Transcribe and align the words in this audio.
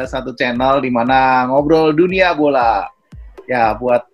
ada 0.00 0.08
satu 0.08 0.32
channel 0.32 0.80
di 0.80 0.88
mana 0.88 1.44
ngobrol 1.44 1.92
dunia 1.92 2.32
bola. 2.32 2.88
Ya, 3.44 3.76
buat 3.76 4.08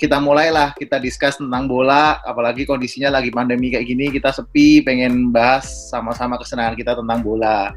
kita 0.00 0.16
mulailah 0.16 0.72
kita 0.76 0.96
discuss 0.96 1.36
tentang 1.36 1.68
bola, 1.68 2.20
apalagi 2.24 2.64
kondisinya 2.64 3.20
lagi 3.20 3.28
pandemi 3.28 3.68
kayak 3.68 3.84
gini, 3.84 4.08
kita 4.08 4.32
sepi, 4.32 4.80
pengen 4.80 5.28
bahas 5.28 5.92
sama-sama 5.92 6.40
kesenangan 6.40 6.76
kita 6.76 6.96
tentang 6.96 7.20
bola. 7.20 7.72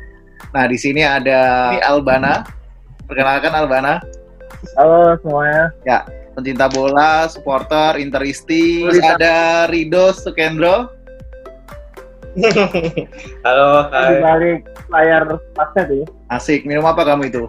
Nah, 0.56 0.66
di 0.72 0.80
sini 0.80 1.04
ada 1.04 1.76
ini 1.76 1.84
Albana. 1.84 2.48
Perkenalkan 3.08 3.52
Albana. 3.52 4.00
Halo 4.80 5.20
semuanya. 5.20 5.74
Ya, 5.84 6.00
pencinta 6.36 6.72
bola, 6.72 7.28
supporter, 7.28 8.00
interisti. 8.00 8.88
Terus 8.88 9.04
ada 9.04 9.68
Rido 9.68 10.16
Sukendro. 10.16 10.94
Halo, 13.48 13.90
hai. 13.90 14.22
Balik 14.22 14.79
layar 14.90 15.38
basket 15.54 15.88
ya. 15.88 16.06
Asik, 16.30 16.66
minum 16.66 16.86
apa 16.86 17.06
kamu 17.06 17.30
itu? 17.30 17.44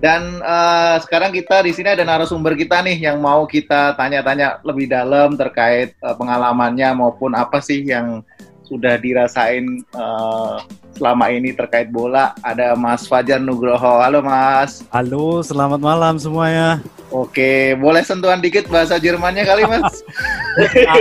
Dan 0.00 0.40
uh, 0.40 0.96
sekarang 1.04 1.28
kita 1.28 1.60
di 1.60 1.76
sini 1.76 1.92
ada 1.92 2.08
narasumber 2.08 2.56
kita 2.56 2.80
nih 2.80 2.96
yang 3.04 3.20
mau 3.20 3.44
kita 3.44 3.92
tanya-tanya 4.00 4.64
lebih 4.64 4.88
dalam 4.88 5.36
terkait 5.36 5.92
uh, 6.00 6.16
pengalamannya 6.16 6.88
maupun 6.96 7.36
apa 7.36 7.60
sih 7.60 7.84
yang 7.84 8.24
sudah 8.64 8.96
dirasain 8.96 9.82
uh, 9.92 10.62
selama 10.96 11.28
ini 11.28 11.52
terkait 11.52 11.92
bola. 11.92 12.32
Ada 12.40 12.72
Mas 12.78 13.04
Fajar 13.04 13.42
Nugroho. 13.44 14.00
Halo 14.00 14.24
Mas. 14.24 14.80
Halo, 14.88 15.44
selamat 15.44 15.84
malam 15.84 16.16
semuanya. 16.16 16.80
Oke, 17.12 17.76
boleh 17.76 18.00
sentuhan 18.00 18.40
dikit 18.40 18.70
bahasa 18.72 18.96
Jermannya 18.96 19.44
kali 19.44 19.68
Mas? 19.68 20.00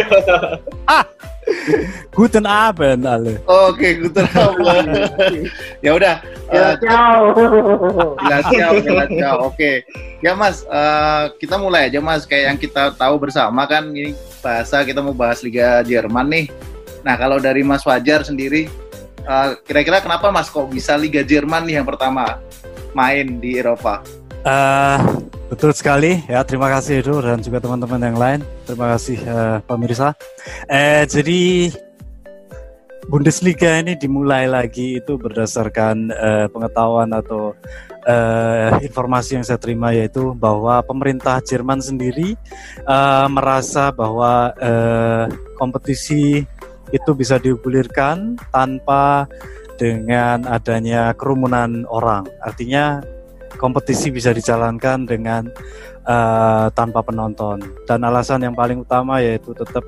ah, 0.92 1.06
Guten 2.10 2.46
Abend 2.46 3.04
alle. 3.06 3.40
Oke, 3.46 3.74
okay, 3.76 3.92
guten 4.02 4.26
Abend. 4.36 4.88
ya 5.86 5.92
udah. 5.96 6.16
Ya, 6.50 6.74
ciao. 6.82 7.22
Ya, 8.26 8.38
ciao, 8.50 8.74
ya, 8.82 9.06
ciao. 9.08 9.38
Oke. 9.48 9.86
Ya 10.20 10.34
Mas, 10.34 10.66
uh, 10.68 11.32
kita 11.38 11.56
mulai 11.62 11.88
aja 11.88 12.02
Mas. 12.02 12.26
Kayak 12.26 12.46
yang 12.54 12.58
kita 12.60 12.84
tahu 12.98 13.16
bersama 13.22 13.64
kan 13.70 13.94
ini 13.94 14.18
bahasa 14.42 14.82
kita 14.82 15.00
mau 15.00 15.14
bahas 15.14 15.40
Liga 15.46 15.80
Jerman 15.86 16.28
nih. 16.28 16.46
Nah, 17.06 17.16
kalau 17.16 17.40
dari 17.40 17.64
Mas 17.64 17.88
Wajar 17.88 18.28
sendiri, 18.28 18.68
eh, 19.24 19.50
kira-kira 19.64 20.04
kenapa 20.04 20.28
Mas 20.36 20.52
kok 20.52 20.68
bisa 20.68 21.00
Liga 21.00 21.24
Jerman 21.24 21.64
nih 21.64 21.80
yang 21.80 21.88
pertama 21.88 22.44
main 22.92 23.40
di 23.40 23.56
Eropa? 23.56 24.04
Uh, 24.44 25.00
betul 25.50 25.74
sekali 25.74 26.22
ya 26.30 26.46
terima 26.46 26.70
kasih 26.70 27.02
itu 27.02 27.14
dan 27.26 27.42
juga 27.42 27.58
teman-teman 27.60 28.02
yang 28.02 28.18
lain 28.18 28.40
terima 28.70 28.96
kasih 28.96 29.18
uh, 29.26 29.58
pemirsa. 29.66 30.14
Eh 30.70 31.04
jadi 31.10 31.74
Bundesliga 33.10 33.82
ini 33.82 33.98
dimulai 33.98 34.46
lagi 34.46 35.02
itu 35.02 35.18
berdasarkan 35.18 36.14
uh, 36.14 36.46
pengetahuan 36.54 37.10
atau 37.10 37.58
uh, 38.06 38.78
informasi 38.86 39.42
yang 39.42 39.46
saya 39.46 39.58
terima 39.58 39.90
yaitu 39.90 40.38
bahwa 40.38 40.86
pemerintah 40.86 41.42
Jerman 41.42 41.82
sendiri 41.82 42.38
uh, 42.86 43.26
merasa 43.26 43.90
bahwa 43.90 44.54
uh, 44.62 45.26
kompetisi 45.58 46.46
itu 46.94 47.12
bisa 47.18 47.42
digulirkan 47.42 48.38
tanpa 48.54 49.26
dengan 49.82 50.46
adanya 50.46 51.10
kerumunan 51.18 51.90
orang. 51.90 52.30
Artinya 52.46 53.02
kompetisi 53.58 54.14
bisa 54.14 54.30
dijalankan 54.36 55.10
dengan 55.10 55.50
uh, 56.06 56.68
tanpa 56.74 57.02
penonton. 57.02 57.64
Dan 57.90 58.06
alasan 58.06 58.46
yang 58.46 58.54
paling 58.54 58.84
utama 58.84 59.24
yaitu 59.24 59.56
tetap 59.58 59.82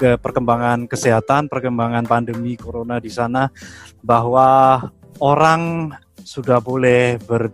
ke 0.00 0.16
perkembangan 0.16 0.88
kesehatan, 0.88 1.52
perkembangan 1.52 2.08
pandemi 2.08 2.56
corona 2.56 2.96
di 2.96 3.12
sana 3.12 3.52
bahwa 4.00 4.80
orang 5.20 5.92
sudah 6.24 6.56
boleh 6.64 7.20
ber 7.20 7.52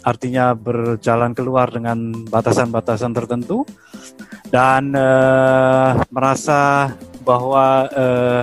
artinya 0.00 0.56
berjalan 0.56 1.36
keluar 1.36 1.68
dengan 1.68 2.24
batasan-batasan 2.32 3.12
tertentu 3.12 3.68
dan 4.48 4.96
uh, 4.96 6.00
merasa 6.08 6.88
bahwa 7.20 7.84
uh, 7.92 8.42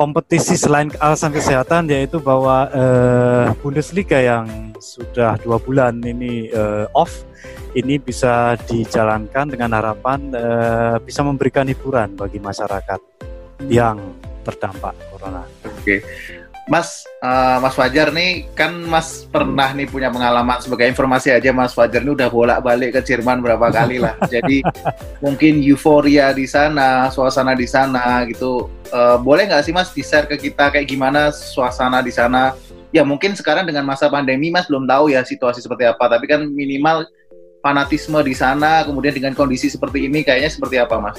kompetisi 0.00 0.56
selain 0.56 0.88
alasan 0.96 1.28
kesehatan 1.28 1.84
yaitu 1.92 2.16
bahwa 2.24 2.72
uh, 2.72 3.52
Bundesliga 3.60 4.16
yang 4.16 4.72
sudah 4.80 5.36
dua 5.44 5.60
bulan 5.60 6.00
ini 6.00 6.48
uh, 6.56 6.88
off 6.96 7.28
ini 7.76 8.00
bisa 8.00 8.56
dijalankan 8.64 9.52
dengan 9.52 9.76
harapan 9.76 10.32
uh, 10.32 10.96
bisa 11.04 11.20
memberikan 11.20 11.68
hiburan 11.68 12.16
bagi 12.16 12.40
masyarakat 12.40 12.96
yang 13.68 14.00
terdampak 14.40 14.96
corona. 15.12 15.44
Oke. 15.68 16.00
Okay. 16.00 16.39
Mas, 16.68 17.08
uh, 17.24 17.58
Mas 17.62 17.74
Fajar 17.74 18.12
nih 18.12 18.46
kan 18.52 18.74
Mas 18.84 19.24
pernah 19.26 19.72
nih 19.72 19.88
punya 19.88 20.12
pengalaman 20.12 20.60
sebagai 20.60 20.86
informasi 20.90 21.32
aja 21.32 21.50
Mas 21.54 21.72
Fajar 21.72 22.04
ini 22.04 22.12
udah 22.12 22.28
bolak-balik 22.28 22.94
ke 22.98 23.00
Jerman 23.00 23.40
berapa 23.40 23.72
kali 23.72 24.02
lah. 24.02 24.14
Jadi 24.32 24.60
mungkin 25.24 25.64
euforia 25.64 26.34
di 26.36 26.44
sana, 26.44 27.08
suasana 27.08 27.56
di 27.56 27.64
sana 27.64 28.26
gitu. 28.28 28.68
Uh, 28.90 29.16
boleh 29.22 29.48
nggak 29.48 29.64
sih 29.64 29.74
Mas 29.74 29.94
di-share 29.94 30.26
ke 30.26 30.36
kita 30.50 30.74
kayak 30.74 30.86
gimana 30.90 31.32
suasana 31.32 32.04
di 32.04 32.12
sana? 32.12 32.52
Ya 32.90 33.06
mungkin 33.06 33.38
sekarang 33.38 33.64
dengan 33.70 33.86
masa 33.86 34.10
pandemi 34.10 34.50
Mas 34.50 34.66
belum 34.66 34.84
tahu 34.84 35.14
ya 35.14 35.22
situasi 35.22 35.62
seperti 35.62 35.86
apa, 35.86 36.10
tapi 36.10 36.26
kan 36.26 36.42
minimal 36.50 37.06
fanatisme 37.60 38.18
di 38.24 38.34
sana, 38.34 38.82
kemudian 38.82 39.14
dengan 39.14 39.36
kondisi 39.36 39.68
seperti 39.68 40.08
ini 40.08 40.24
kayaknya 40.24 40.50
seperti 40.50 40.76
apa 40.80 40.96
Mas? 40.98 41.18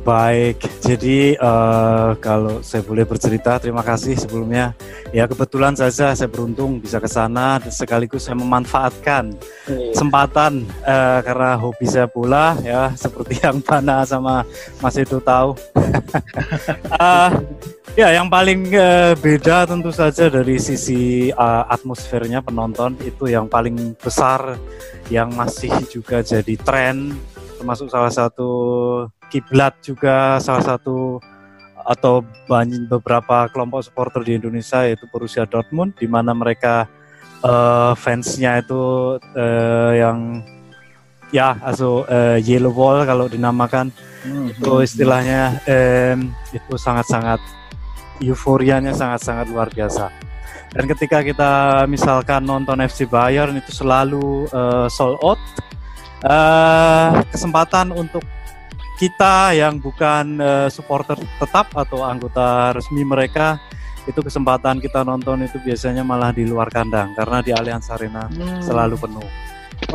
Baik, 0.00 0.64
jadi 0.80 1.36
uh, 1.36 2.16
kalau 2.24 2.64
saya 2.64 2.80
boleh 2.80 3.04
bercerita, 3.04 3.60
terima 3.60 3.84
kasih 3.84 4.16
sebelumnya. 4.16 4.72
Ya 5.12 5.28
kebetulan 5.28 5.76
saja 5.76 6.16
saya 6.16 6.30
beruntung 6.30 6.80
bisa 6.80 6.96
ke 6.96 7.10
sana 7.10 7.60
sekaligus 7.68 8.24
saya 8.24 8.40
memanfaatkan 8.40 9.36
iya. 9.68 9.92
kesempatan 9.92 10.64
uh, 10.88 11.20
karena 11.20 11.52
hobi 11.60 11.84
saya 11.84 12.08
bola 12.08 12.56
ya 12.64 12.96
seperti 12.96 13.44
yang 13.44 13.60
Bana 13.60 14.08
sama 14.08 14.40
Mas 14.80 14.96
Edo 14.96 15.20
tahu. 15.20 15.52
uh, 16.96 17.30
ya 18.00 18.08
yang 18.16 18.32
paling 18.32 18.72
uh, 18.72 19.12
beda 19.20 19.68
tentu 19.68 19.92
saja 19.92 20.32
dari 20.32 20.56
sisi 20.56 21.28
uh, 21.34 21.68
atmosfernya 21.68 22.40
penonton 22.40 22.96
itu 23.04 23.28
yang 23.28 23.50
paling 23.50 23.98
besar 24.00 24.56
yang 25.12 25.28
masih 25.36 25.74
juga 25.92 26.24
jadi 26.24 26.54
tren 26.56 27.12
termasuk 27.60 27.92
salah 27.92 28.08
satu 28.08 28.48
kiblat 29.30 29.78
juga 29.80 30.42
salah 30.42 30.66
satu 30.66 31.22
atau 31.80 32.22
banyak 32.44 32.90
beberapa 32.90 33.48
kelompok 33.48 33.86
supporter 33.86 34.20
di 34.26 34.36
Indonesia 34.36 34.84
yaitu 34.84 35.08
Borussia 35.08 35.48
Dortmund 35.48 35.96
di 35.96 36.04
mana 36.04 36.36
mereka 36.36 36.90
uh, 37.42 37.96
fansnya 37.96 38.60
itu 38.60 39.16
uh, 39.16 39.92
yang 39.96 40.44
ya 41.30 41.56
atau 41.62 42.04
uh, 42.04 42.36
yellow 42.42 42.74
wall 42.74 43.06
kalau 43.06 43.30
dinamakan. 43.30 43.92
Hmm. 44.20 44.52
itu 44.52 44.84
istilahnya 44.84 45.64
um, 45.64 46.28
itu 46.52 46.76
sangat-sangat 46.76 47.40
euforianya 48.20 48.92
sangat-sangat 48.92 49.48
luar 49.48 49.72
biasa. 49.72 50.12
Dan 50.76 50.84
ketika 50.86 51.24
kita 51.24 51.52
misalkan 51.88 52.44
nonton 52.44 52.84
FC 52.84 53.08
Bayern 53.08 53.56
itu 53.56 53.72
selalu 53.72 54.44
uh, 54.52 54.86
sold 54.92 55.16
out. 55.24 55.40
Uh, 56.20 57.16
kesempatan 57.32 57.96
untuk 57.96 58.20
kita 59.00 59.56
yang 59.56 59.80
bukan 59.80 60.36
uh, 60.36 60.68
supporter 60.68 61.16
tetap 61.40 61.72
atau 61.72 62.04
anggota 62.04 62.76
resmi 62.76 63.00
mereka 63.00 63.56
itu 64.04 64.20
kesempatan 64.20 64.76
kita 64.76 65.00
nonton 65.08 65.40
itu 65.40 65.56
biasanya 65.56 66.04
malah 66.04 66.36
di 66.36 66.44
luar 66.44 66.68
kandang 66.68 67.16
karena 67.16 67.40
di 67.40 67.50
Allianz 67.56 67.88
Arena 67.88 68.28
hmm. 68.28 68.60
selalu 68.60 69.00
penuh. 69.00 69.28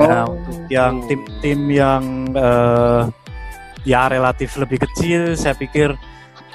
Nah, 0.02 0.26
oh. 0.26 0.34
untuk 0.34 0.58
yang 0.74 1.06
tim-tim 1.06 1.60
yang 1.70 2.04
uh, 2.34 3.06
ya 3.86 4.10
relatif 4.10 4.58
lebih 4.58 4.82
kecil, 4.82 5.38
saya 5.38 5.54
pikir 5.54 5.94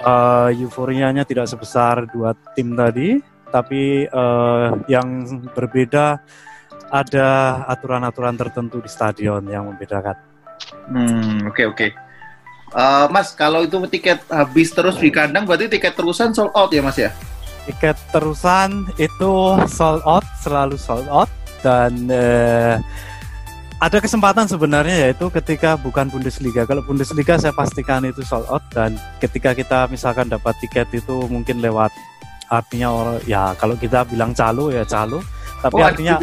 uh, 0.02 0.50
euforianya 0.50 1.22
tidak 1.22 1.46
sebesar 1.46 2.10
dua 2.10 2.34
tim 2.58 2.74
tadi, 2.74 3.22
tapi 3.54 4.10
uh, 4.10 4.74
yang 4.90 5.22
berbeda 5.54 6.18
ada 6.90 7.28
aturan-aturan 7.70 8.34
tertentu 8.34 8.82
di 8.82 8.90
stadion 8.90 9.46
yang 9.46 9.70
membedakan. 9.70 10.18
Hmm, 10.90 11.46
oke 11.46 11.54
okay, 11.54 11.66
oke. 11.70 11.78
Okay. 11.78 12.09
Uh, 12.70 13.10
mas, 13.10 13.34
kalau 13.34 13.66
itu 13.66 13.74
tiket 13.90 14.22
habis 14.30 14.70
terus 14.70 14.94
di 14.94 15.10
kandang, 15.10 15.42
berarti 15.42 15.66
tiket 15.66 15.98
terusan 15.98 16.30
sold 16.30 16.54
out 16.54 16.70
ya, 16.70 16.82
Mas 16.82 16.94
ya? 16.94 17.10
Tiket 17.66 17.98
terusan 18.14 18.86
itu 18.94 19.32
sold 19.66 20.06
out, 20.06 20.22
selalu 20.38 20.78
sold 20.78 21.10
out, 21.10 21.26
dan 21.66 21.92
uh, 22.06 22.78
ada 23.80 23.96
kesempatan 23.96 24.44
sebenarnya 24.44 25.08
yaitu 25.08 25.32
ketika 25.32 25.74
bukan 25.80 26.12
Bundesliga. 26.12 26.68
Kalau 26.68 26.84
Bundesliga 26.84 27.40
saya 27.40 27.56
pastikan 27.56 28.04
itu 28.04 28.20
sold 28.20 28.44
out 28.52 28.62
dan 28.70 28.94
ketika 29.18 29.56
kita 29.56 29.88
misalkan 29.88 30.28
dapat 30.28 30.52
tiket 30.60 30.86
itu 30.92 31.24
mungkin 31.32 31.64
lewat 31.64 31.88
artinya 32.52 32.92
orang 32.92 33.16
ya 33.24 33.56
kalau 33.56 33.78
kita 33.80 34.04
bilang 34.04 34.36
calo 34.36 34.68
ya 34.68 34.84
calo, 34.84 35.24
tapi 35.64 35.80
oh, 35.80 35.86
artinya 35.86 36.20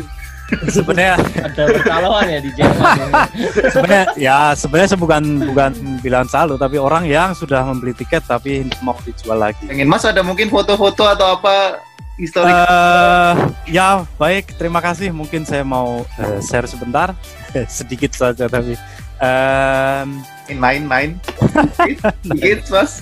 sebenarnya 0.71 1.15
ada 1.43 1.63
percaloan 1.67 2.25
ya 2.27 2.39
di 2.39 2.51
Jerman. 2.55 2.97
sebenarnya 3.73 4.05
ya 4.15 4.37
sebenarnya 4.55 4.97
bukan 4.99 5.23
bukan 5.51 5.71
bilang 5.99 6.25
selalu 6.27 6.55
tapi 6.55 6.79
orang 6.79 7.03
yang 7.03 7.35
sudah 7.35 7.67
membeli 7.67 7.91
tiket 7.91 8.23
tapi 8.23 8.63
mau 8.79 8.95
dijual 9.03 9.39
lagi. 9.39 9.67
Ingin 9.67 9.87
Mas 9.87 10.07
ada 10.07 10.23
mungkin 10.23 10.47
foto-foto 10.47 11.03
atau 11.03 11.39
apa 11.39 11.83
historik. 12.17 12.51
Eh, 12.51 13.33
ya 13.71 14.03
baik, 14.17 14.57
terima 14.57 14.81
kasih. 14.81 15.13
Mungkin 15.13 15.45
saya 15.45 15.61
mau 15.61 16.03
eh, 16.17 16.39
share 16.43 16.67
sebentar, 16.67 17.13
sedikit 17.69 18.11
saja 18.11 18.49
tapi. 18.49 18.75
em, 19.17 20.21
main 20.61 20.85
main. 20.85 21.09
Dikit, 22.25 22.69
Mas. 22.69 23.01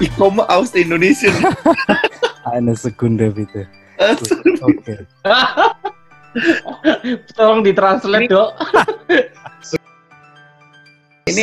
Ich 0.00 0.10
komme 0.16 0.42
aus 0.48 0.74
Indonesia. 0.74 1.30
eine 2.44 2.74
Sekunde 2.76 3.30
bitte. 3.30 3.66
Oke. 4.62 5.06
Tolong 7.36 7.62
ditranslate, 7.62 8.28
Dok. 8.28 8.50
Ini 11.24 11.42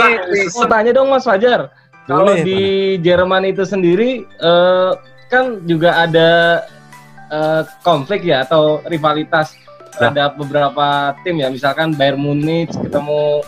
Mau 0.54 0.68
tanya 0.70 0.92
dong 0.94 1.10
Mas 1.10 1.26
Fajar. 1.26 1.74
Kalau 2.06 2.28
Boleh, 2.34 2.44
di 2.44 2.62
Jerman 3.02 3.48
itu 3.48 3.64
sendiri 3.64 4.26
eh, 4.26 4.92
kan 5.32 5.64
juga 5.64 6.06
ada 6.06 6.62
eh, 7.32 7.62
konflik 7.82 8.28
ya 8.28 8.44
atau 8.44 8.84
rivalitas 8.90 9.56
terhadap 9.96 10.36
beberapa 10.38 11.16
tim 11.24 11.40
ya. 11.40 11.48
Misalkan 11.50 11.96
Bayern 11.96 12.20
Munich 12.20 12.74
ketemu 12.74 13.46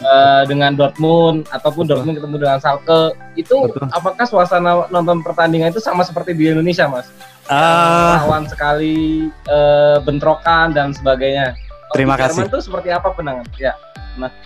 eh, 0.00 0.42
dengan 0.50 0.74
Dortmund 0.74 1.46
ataupun 1.50 1.84
Dortmund 1.86 2.18
ketemu 2.18 2.36
dengan 2.40 2.58
Schalke. 2.58 3.14
Itu 3.38 3.70
Betul. 3.70 3.90
apakah 3.90 4.24
suasana 4.26 4.88
nonton 4.90 5.22
pertandingan 5.22 5.70
itu 5.70 5.82
sama 5.82 6.02
seperti 6.02 6.34
di 6.34 6.50
Indonesia, 6.50 6.88
Mas? 6.90 7.06
Ah, 7.46 8.24
Rawan 8.24 8.48
sekali 8.48 9.28
eh, 9.28 9.96
bentrokan 10.00 10.72
dan 10.72 10.96
sebagainya. 10.96 11.52
Terima 11.92 12.16
di 12.18 12.26
Jerman 12.26 12.48
kasih. 12.48 12.50
itu 12.50 12.58
seperti 12.64 12.88
apa 12.90 13.08
penangan? 13.14 13.46
Ya. 13.60 13.74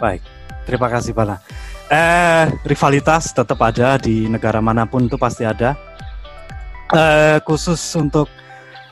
baik. 0.01 0.21
Terima 0.69 0.89
kasih 0.93 1.17
Pana. 1.17 1.41
Eh, 1.89 2.45
rivalitas 2.69 3.33
tetap 3.33 3.57
ada 3.65 3.97
di 3.97 4.29
negara 4.29 4.61
mana 4.61 4.85
pun 4.85 5.09
itu 5.09 5.17
pasti 5.17 5.49
ada. 5.49 5.73
Eh, 6.93 7.41
khusus 7.45 7.81
untuk 7.97 8.29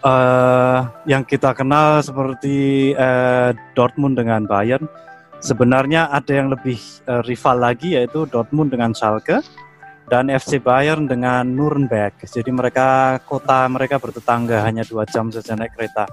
eh, 0.01 0.81
yang 1.05 1.21
kita 1.25 1.53
kenal 1.53 2.01
seperti 2.01 2.93
eh, 2.97 3.53
Dortmund 3.77 4.17
dengan 4.17 4.49
Bayern, 4.49 4.89
sebenarnya 5.41 6.09
ada 6.13 6.33
yang 6.33 6.49
lebih 6.53 6.79
eh, 7.07 7.23
rival 7.25 7.57
lagi 7.61 7.95
yaitu 7.97 8.25
Dortmund 8.29 8.73
dengan 8.73 8.93
Schalke 8.97 9.41
dan 10.07 10.31
FC 10.31 10.63
Bayern 10.63 11.11
dengan 11.11 11.43
Nuremberg. 11.47 12.23
Jadi 12.23 12.51
mereka 12.55 13.19
kota 13.27 13.67
mereka 13.67 13.99
bertetangga 13.99 14.63
hanya 14.63 14.87
dua 14.87 15.03
jam 15.07 15.29
saja 15.35 15.59
naik 15.59 15.75
kereta 15.75 16.07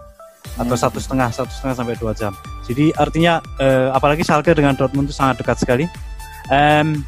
atau 0.54 0.76
satu 0.78 1.00
setengah 1.02 1.34
satu 1.34 1.50
setengah 1.50 1.76
sampai 1.78 1.96
dua 1.98 2.14
jam. 2.14 2.34
Jadi 2.66 2.94
artinya 2.94 3.40
eh, 3.62 3.90
apalagi 3.94 4.26
Schalke 4.26 4.54
dengan 4.54 4.74
Dortmund 4.74 5.10
itu 5.10 5.16
sangat 5.16 5.42
dekat 5.42 5.58
sekali. 5.62 5.86
Em, 6.52 7.00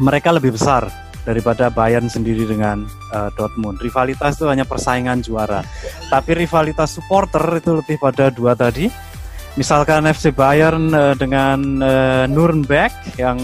mereka 0.00 0.30
lebih 0.32 0.54
besar 0.54 0.86
daripada 1.22 1.70
Bayern 1.70 2.10
sendiri 2.10 2.44
dengan 2.46 2.84
eh, 3.14 3.30
Dortmund. 3.34 3.80
Rivalitas 3.80 4.36
itu 4.38 4.46
hanya 4.50 4.66
persaingan 4.66 5.22
juara. 5.22 5.62
Tapi 6.10 6.44
rivalitas 6.44 6.98
supporter 6.98 7.42
itu 7.58 7.78
lebih 7.78 7.96
pada 7.98 8.28
dua 8.28 8.52
tadi. 8.52 9.11
Misalkan 9.52 10.08
FC 10.08 10.32
Bayern 10.32 10.92
eh, 10.92 11.14
dengan 11.16 11.60
eh, 11.82 12.24
Nuremberg 12.28 12.92
yang 13.20 13.36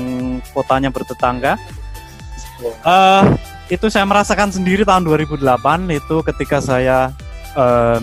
kotanya 0.57 0.89
bertetangga. 0.89 1.61
Eh, 2.65 3.23
itu 3.69 3.87
saya 3.93 4.09
merasakan 4.09 4.49
sendiri 4.49 4.83
tahun 4.89 5.05
2008 5.05 5.45
itu 5.93 6.17
ketika 6.25 6.59
saya 6.65 7.13
em, 7.53 8.01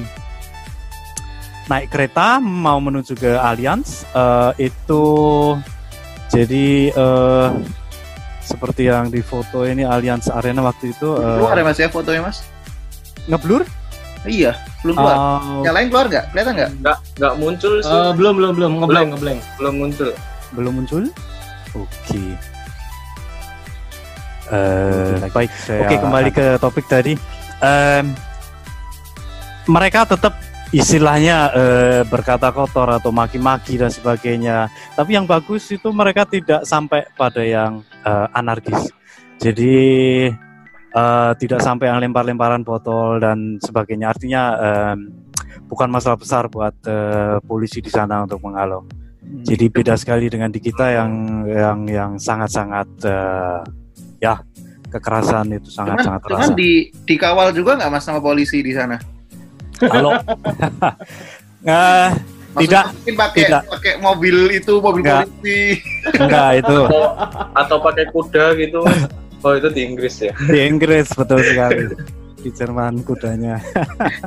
naik 1.65 1.89
kereta 1.89 2.37
mau 2.37 2.77
menuju 2.77 3.17
ke 3.17 3.33
Allianz 3.33 4.05
eh, 4.13 4.69
itu 4.69 5.05
jadi 6.29 6.93
eh, 6.93 7.49
seperti 8.45 8.85
yang 8.85 9.09
di 9.09 9.25
foto 9.25 9.65
ini 9.65 9.81
Allianz 9.81 10.29
Arena 10.29 10.61
waktu 10.61 10.93
itu 10.93 11.17
eh, 11.17 11.37
keluar 11.41 11.57
ya 11.57 11.65
Mas 11.65 11.77
ya 11.81 11.89
fotonya 11.89 12.21
Mas? 12.21 12.45
ngeblur 13.25 13.65
Iya, 14.25 14.51
belum 14.81 14.95
keluar. 14.97 15.17
Oh, 15.17 15.61
Yang 15.61 15.73
lain 15.77 15.87
keluar 15.93 16.05
nggak? 16.09 16.25
Kelihatan 16.33 16.53
nggak? 16.57 16.71
nggak 16.81 16.97
nggak 17.21 17.33
muncul 17.37 17.73
sih. 17.81 17.93
Eh, 17.93 18.11
belum 18.17 18.33
belum 18.41 18.51
belum 18.57 18.71
ngeblank 18.81 19.07
ngeblank. 19.15 19.39
belum 19.61 19.73
muncul. 19.77 20.09
Belum 20.53 20.73
muncul? 20.81 21.03
Oke. 21.77 22.23
Eh, 24.45 25.29
baik. 25.33 25.49
oke 25.49 25.95
kembali 25.97 26.29
ke 26.33 26.45
topik 26.61 26.85
tadi. 26.85 27.13
Em, 27.61 28.13
mereka 29.65 30.05
tetap 30.05 30.37
istilahnya 30.69 31.49
eh, 31.53 32.01
berkata 32.05 32.49
kotor 32.53 32.97
atau 32.97 33.09
maki-maki 33.09 33.77
dan 33.77 33.89
sebagainya. 33.89 34.69
Tapi 34.93 35.17
yang 35.17 35.25
bagus 35.25 35.69
itu 35.69 35.89
mereka 35.89 36.25
tidak 36.25 36.65
sampai 36.65 37.05
pada 37.13 37.41
yang 37.41 37.81
eh, 38.05 38.27
anarkis. 38.37 38.89
Jadi 39.41 39.75
eh, 40.95 41.31
tidak 41.37 41.59
sampai 41.59 41.85
yang 41.87 41.99
lempar-lemparan 41.99 42.63
botol 42.63 43.19
dan 43.19 43.59
sebagainya 43.59 44.09
artinya 44.09 44.43
em, 44.55 45.11
bukan 45.65 45.87
masalah 45.87 46.15
besar 46.15 46.47
buat 46.47 46.73
eh, 46.83 47.37
polisi 47.41 47.79
di 47.79 47.89
sana 47.89 48.23
untuk 48.23 48.39
menghalau 48.39 48.87
jadi 49.41 49.67
beda 49.67 49.93
sekali 49.95 50.29
dengan 50.29 50.47
di 50.47 50.59
kita 50.59 50.85
yang 50.93 51.11
yang 51.45 51.79
yang 51.85 52.11
sangat-sangat 52.15 52.87
eh, 53.03 53.59
ya 54.21 54.37
kekerasan 54.87 55.49
itu 55.51 55.67
Cuman, 55.67 55.75
sangat-sangat 55.97 56.21
cuman 56.23 56.39
terasa. 56.39 56.53
di 56.55 56.71
dikawal 57.03 57.51
juga 57.51 57.75
nggak 57.75 57.89
Mas 57.89 58.03
sama 58.03 58.21
polisi 58.21 58.63
di 58.63 58.71
sana? 58.71 58.95
Kalau 59.75 60.15
Eh, 61.65 62.09
Maksudnya 62.55 62.55
Tidak, 62.55 62.85
mungkin 62.95 63.15
pakai 63.17 63.41
tidak. 63.43 63.61
pakai 63.67 63.93
mobil 63.99 64.35
itu 64.53 64.73
mobil 64.79 65.03
Nggak. 65.03 65.25
polisi. 65.27 65.59
enggak 66.15 66.49
itu 66.61 66.77
atau 66.85 67.03
atau 67.51 67.77
pakai 67.81 68.05
kuda 68.07 68.45
gitu 68.55 68.79
oh 69.43 69.53
itu 69.57 69.67
di 69.73 69.81
Inggris 69.83 70.15
ya 70.21 70.33
di 70.47 70.59
Inggris 70.63 71.09
betul 71.17 71.43
sekali 71.43 71.89
di 72.45 72.53
Jerman 72.53 73.01
kudanya. 73.01 73.57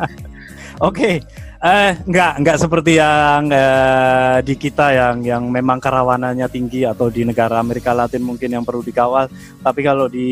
Oke, 0.89 1.23
eh 1.63 1.93
enggak 2.03 2.43
enggak 2.43 2.59
seperti 2.59 2.99
yang 2.99 3.47
eh, 3.51 4.43
di 4.43 4.55
kita 4.59 4.91
yang 4.91 5.17
yang 5.23 5.43
memang 5.47 5.79
kerawanannya 5.79 6.51
tinggi 6.51 6.83
atau 6.83 7.07
di 7.11 7.23
negara 7.23 7.63
Amerika 7.63 7.95
Latin 7.95 8.27
mungkin 8.27 8.51
yang 8.51 8.67
perlu 8.67 8.83
dikawal. 8.83 9.31
Tapi 9.63 9.81
kalau 9.87 10.11
di 10.11 10.31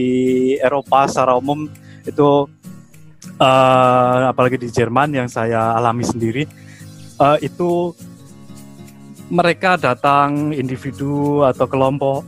Eropa 0.59 1.07
secara 1.07 1.39
umum 1.39 1.71
itu 2.03 2.31
eh, 3.39 4.21
apalagi 4.27 4.59
di 4.59 4.69
Jerman 4.71 5.15
yang 5.15 5.29
saya 5.31 5.79
alami 5.79 6.03
sendiri 6.03 6.43
eh, 7.23 7.39
itu 7.47 7.95
mereka 9.27 9.75
datang 9.75 10.55
individu 10.55 11.43
atau 11.43 11.67
kelompok 11.67 12.23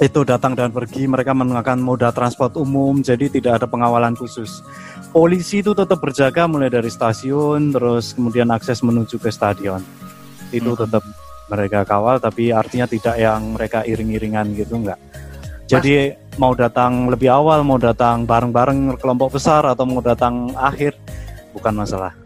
itu 0.00 0.24
datang 0.24 0.56
dan 0.56 0.72
pergi 0.72 1.04
mereka 1.04 1.36
menggunakan 1.36 1.76
moda 1.76 2.08
transport 2.14 2.56
umum 2.56 3.04
jadi 3.04 3.28
tidak 3.28 3.60
ada 3.60 3.66
pengawalan 3.68 4.16
khusus. 4.16 4.64
Polisi 5.12 5.60
itu 5.60 5.76
tetap 5.76 6.00
berjaga 6.00 6.48
mulai 6.48 6.72
dari 6.72 6.88
stasiun 6.88 7.76
terus 7.76 8.16
kemudian 8.16 8.48
akses 8.48 8.80
menuju 8.80 9.20
ke 9.20 9.28
stadion. 9.28 9.84
Itu 10.48 10.72
Hmm. 10.72 10.80
tetap 10.88 11.04
mereka 11.52 11.84
kawal 11.84 12.16
tapi 12.16 12.48
artinya 12.48 12.88
tidak 12.88 13.20
yang 13.20 13.52
mereka 13.52 13.84
iring-iringan 13.84 14.56
gitu 14.56 14.80
enggak. 14.80 15.00
Jadi 15.68 16.16
mau 16.40 16.56
datang 16.56 17.12
lebih 17.12 17.28
awal 17.28 17.60
mau 17.60 17.76
datang 17.76 18.24
bareng-bareng 18.24 18.96
kelompok 18.96 19.36
besar 19.36 19.68
atau 19.68 19.84
mau 19.84 20.00
datang 20.00 20.48
akhir 20.56 20.96
bukan 21.52 21.76
masalah 21.76 22.16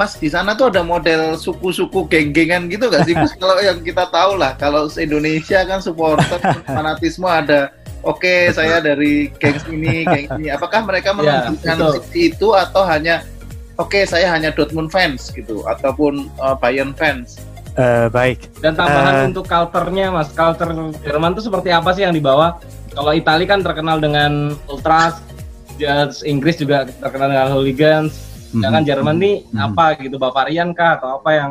Mas 0.00 0.16
di 0.16 0.32
sana 0.32 0.56
tuh 0.56 0.72
ada 0.72 0.80
model 0.80 1.36
suku-suku 1.36 2.08
geng-gengan 2.08 2.72
gitu 2.72 2.88
nggak 2.88 3.04
sih 3.04 3.12
Mas? 3.12 3.36
kalau 3.42 3.60
yang 3.60 3.84
kita 3.84 4.08
tahu 4.08 4.40
lah, 4.40 4.56
kalau 4.56 4.88
Indonesia 4.96 5.60
kan 5.68 5.84
supporter 5.84 6.40
fanatisme 6.72 7.28
ada. 7.28 7.68
Oke, 8.00 8.48
saya 8.48 8.80
dari 8.80 9.28
geng 9.36 9.60
ini, 9.68 10.08
geng 10.08 10.40
ini. 10.40 10.48
Apakah 10.48 10.88
mereka 10.88 11.12
Ya, 11.20 11.44
menunjukkan 11.44 11.76
betul. 11.76 11.92
seperti 12.00 12.18
itu 12.32 12.48
atau 12.56 12.88
hanya 12.88 13.20
Oke, 13.76 14.08
saya 14.08 14.32
hanya 14.32 14.52
Dortmund 14.52 14.88
fans 14.88 15.28
gitu, 15.32 15.64
ataupun 15.64 16.28
uh, 16.36 16.52
Bayern 16.56 16.96
fans. 16.96 17.36
Eh, 17.76 18.08
baik 18.08 18.60
Dan 18.60 18.72
tambahan 18.76 19.24
Eh. 19.24 19.28
untuk 19.32 19.44
culture-nya, 19.44 20.12
Mas. 20.12 20.32
Culture 20.32 20.68
Jerman 21.00 21.32
itu 21.32 21.44
seperti 21.44 21.68
apa 21.72 21.92
sih 21.92 22.04
yang 22.04 22.12
dibawa? 22.12 22.56
Kalau 22.92 23.12
Italia 23.12 23.44
kan 23.44 23.60
terkenal 23.60 23.96
dengan 23.96 24.52
ultras, 24.64 25.20
ya, 25.76 26.08
Inggris 26.24 26.56
juga 26.56 26.88
terkenal 26.88 27.32
dengan 27.32 27.48
hooligans. 27.52 28.29
Sedangkan 28.50 28.82
Mhm. 28.82 28.90
Jerman 28.90 29.16
nih 29.16 29.36
Mhm. 29.46 29.60
apa 29.62 29.84
gitu, 29.98 30.16
Bavarian 30.18 30.74
kah 30.74 30.98
atau 30.98 31.22
apa 31.22 31.30
yang 31.32 31.50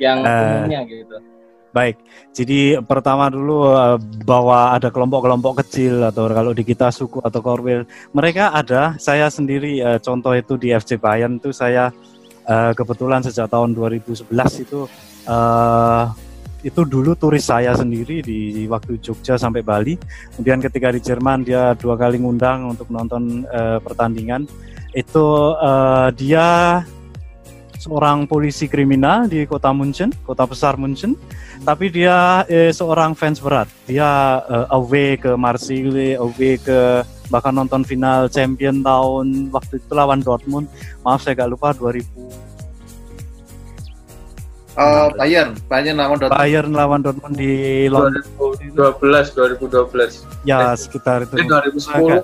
yang 0.00 0.18
Eh. 0.24 0.32
umumnya 0.32 0.80
gitu? 0.88 1.16
Baik, 1.70 2.02
jadi 2.34 2.82
pertama 2.82 3.30
dulu 3.30 3.70
eh, 3.70 3.94
bahwa 4.26 4.74
ada 4.74 4.90
kelompok-kelompok 4.90 5.62
kecil 5.62 6.02
atau 6.02 6.26
kalau 6.26 6.50
di 6.50 6.66
kita 6.66 6.90
suku 6.90 7.22
atau 7.22 7.38
korwil, 7.38 7.86
mereka 8.10 8.50
ada. 8.50 8.98
Saya 8.98 9.30
sendiri 9.30 9.78
eh, 9.78 10.02
contoh 10.02 10.34
itu 10.34 10.58
di 10.58 10.74
FC 10.74 10.98
Bayern 10.98 11.38
itu 11.38 11.54
saya 11.54 11.94
kebetulan 12.50 13.22
sejak 13.22 13.46
tahun 13.46 13.78
2011 13.78 14.58
itu 14.58 14.90
itu 16.66 16.80
dulu 16.82 17.14
turis 17.14 17.46
saya 17.46 17.78
sendiri 17.78 18.20
di, 18.26 18.66
waktu 18.66 18.98
Jogja 18.98 19.38
sampai 19.38 19.62
Bali. 19.62 19.94
Kemudian 20.34 20.58
ketika 20.58 20.90
di 20.90 20.98
Jerman 20.98 21.46
dia 21.46 21.78
dua 21.78 21.94
kali 21.94 22.18
ngundang 22.18 22.74
untuk 22.74 22.90
nonton 22.90 23.46
pertandingan. 23.86 24.50
Itu 24.92 25.26
eh, 25.56 26.08
dia 26.18 26.48
seorang 27.80 28.28
polisi 28.28 28.68
kriminal 28.68 29.24
di 29.24 29.48
kota 29.48 29.72
Munchen, 29.72 30.12
kota 30.26 30.44
besar 30.44 30.76
Munchen. 30.76 31.16
Tapi 31.60 31.88
dia 31.88 32.42
eh, 32.48 32.72
seorang 32.72 33.14
fans 33.14 33.38
berat. 33.38 33.68
Dia 33.86 34.40
eh, 34.44 34.66
away 34.74 35.16
ke 35.16 35.32
Marseille, 35.36 36.16
away 36.16 36.58
ke 36.58 37.04
bahkan 37.30 37.54
nonton 37.54 37.86
final 37.86 38.26
champion 38.26 38.82
tahun 38.82 39.54
waktu 39.54 39.78
itu 39.78 39.92
lawan 39.94 40.18
Dortmund. 40.20 40.66
Maaf 41.06 41.22
saya 41.22 41.38
gak 41.38 41.50
lupa 41.50 41.70
2000 41.72 42.04
Oh, 44.80 45.10
Bayern, 45.18 45.58
Bayern 45.66 45.98
lawan 45.98 46.16
Dortmund. 46.16 46.40
Bayern 46.40 46.70
lawan 46.72 47.00
Dortmund 47.02 47.34
di 47.36 47.52
London. 47.90 48.22
2012 48.72 49.34
2012 49.58 50.46
Ya 50.46 50.72
sekitar 50.72 51.26
itu. 51.26 51.36
ini 51.36 51.50
2010 51.50 52.22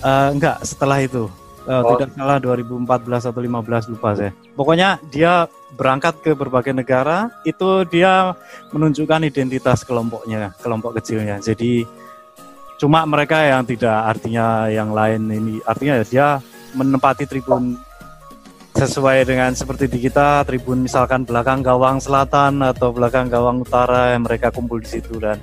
Eh, 0.00 0.28
enggak, 0.32 0.64
setelah 0.64 1.04
itu. 1.04 1.28
Eh, 1.68 1.72
Oh. 1.76 1.96
Tidak 1.96 2.16
salah 2.16 2.40
2014 2.40 3.28
atau 3.28 3.40
15 3.40 3.84
lupa 3.92 4.16
saya. 4.16 4.32
Pokoknya 4.56 4.96
dia 5.12 5.44
berangkat 5.76 6.16
ke 6.24 6.32
berbagai 6.32 6.72
negara, 6.72 7.28
itu 7.44 7.84
dia 7.86 8.32
menunjukkan 8.72 9.28
identitas 9.28 9.84
kelompoknya, 9.84 10.56
kelompok 10.64 10.98
kecilnya. 10.98 11.36
Jadi 11.38 11.84
cuma 12.80 13.04
mereka 13.04 13.44
yang 13.44 13.60
tidak 13.68 13.92
artinya 13.92 14.72
yang 14.72 14.96
lain 14.96 15.28
ini 15.28 15.60
artinya 15.68 16.00
dia 16.00 16.40
menempati 16.72 17.28
tribun 17.28 17.76
sesuai 18.80 19.28
dengan 19.28 19.52
seperti 19.52 19.92
di 19.92 20.08
kita 20.08 20.40
tribun 20.48 20.88
misalkan 20.88 21.28
belakang 21.28 21.60
gawang 21.60 22.00
selatan 22.00 22.64
atau 22.64 22.96
belakang 22.96 23.28
gawang 23.28 23.60
utara 23.60 24.16
yang 24.16 24.24
mereka 24.24 24.48
kumpul 24.48 24.80
di 24.80 24.88
situ. 24.88 25.20
Dan 25.20 25.36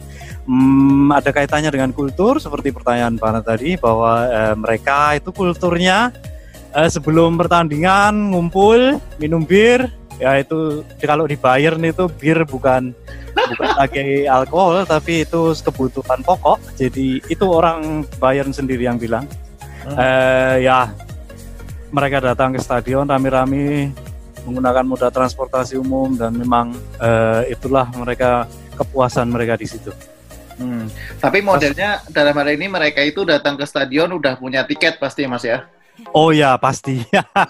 hmm, 0.50 1.14
ada 1.14 1.30
kaitannya 1.30 1.70
dengan 1.70 1.94
kultur 1.94 2.42
seperti 2.42 2.74
pertanyaan 2.74 3.22
Pana 3.22 3.46
tadi 3.46 3.78
bahwa 3.78 4.26
eh, 4.26 4.56
mereka 4.58 5.14
itu 5.14 5.30
kulturnya 5.30 6.10
eh, 6.74 6.90
sebelum 6.90 7.38
pertandingan 7.38 8.34
ngumpul 8.34 8.98
minum 9.22 9.46
bir 9.46 9.86
ya 10.18 10.42
itu 10.42 10.82
kalau 11.06 11.30
di 11.30 11.38
Bayern 11.38 11.86
itu 11.86 12.10
bir 12.10 12.42
bukan 12.42 12.90
bukan 13.38 13.70
lagi 13.78 14.26
alkohol 14.26 14.82
tapi 14.90 15.30
itu 15.30 15.54
kebutuhan 15.62 16.26
pokok. 16.26 16.58
Jadi 16.74 17.22
itu 17.30 17.46
orang 17.46 18.02
Bayern 18.18 18.50
sendiri 18.50 18.90
yang 18.90 18.98
bilang. 18.98 19.30
Eh, 19.88 20.68
ya 20.68 20.90
mereka 21.92 22.34
datang 22.34 22.56
ke 22.56 22.60
stadion 22.60 23.08
rame-rame 23.08 23.92
menggunakan 24.48 24.86
moda 24.88 25.08
transportasi 25.12 25.76
umum 25.76 26.16
dan 26.16 26.32
memang 26.32 26.72
eh, 27.04 27.52
itulah 27.52 27.88
mereka 27.96 28.48
kepuasan 28.80 29.28
mereka 29.28 29.60
di 29.60 29.68
situ. 29.68 29.92
Hmm. 30.58 30.90
Tapi 31.22 31.44
modelnya 31.46 32.02
dalam 32.10 32.34
hal 32.34 32.50
ini 32.56 32.66
mereka 32.66 33.04
itu 33.06 33.22
datang 33.28 33.60
ke 33.60 33.66
stadion 33.68 34.10
udah 34.16 34.40
punya 34.40 34.66
tiket 34.66 34.98
pasti 34.98 35.28
Mas 35.30 35.46
ya. 35.46 35.68
Oh 36.14 36.30
ya 36.30 36.58
pasti 36.62 37.02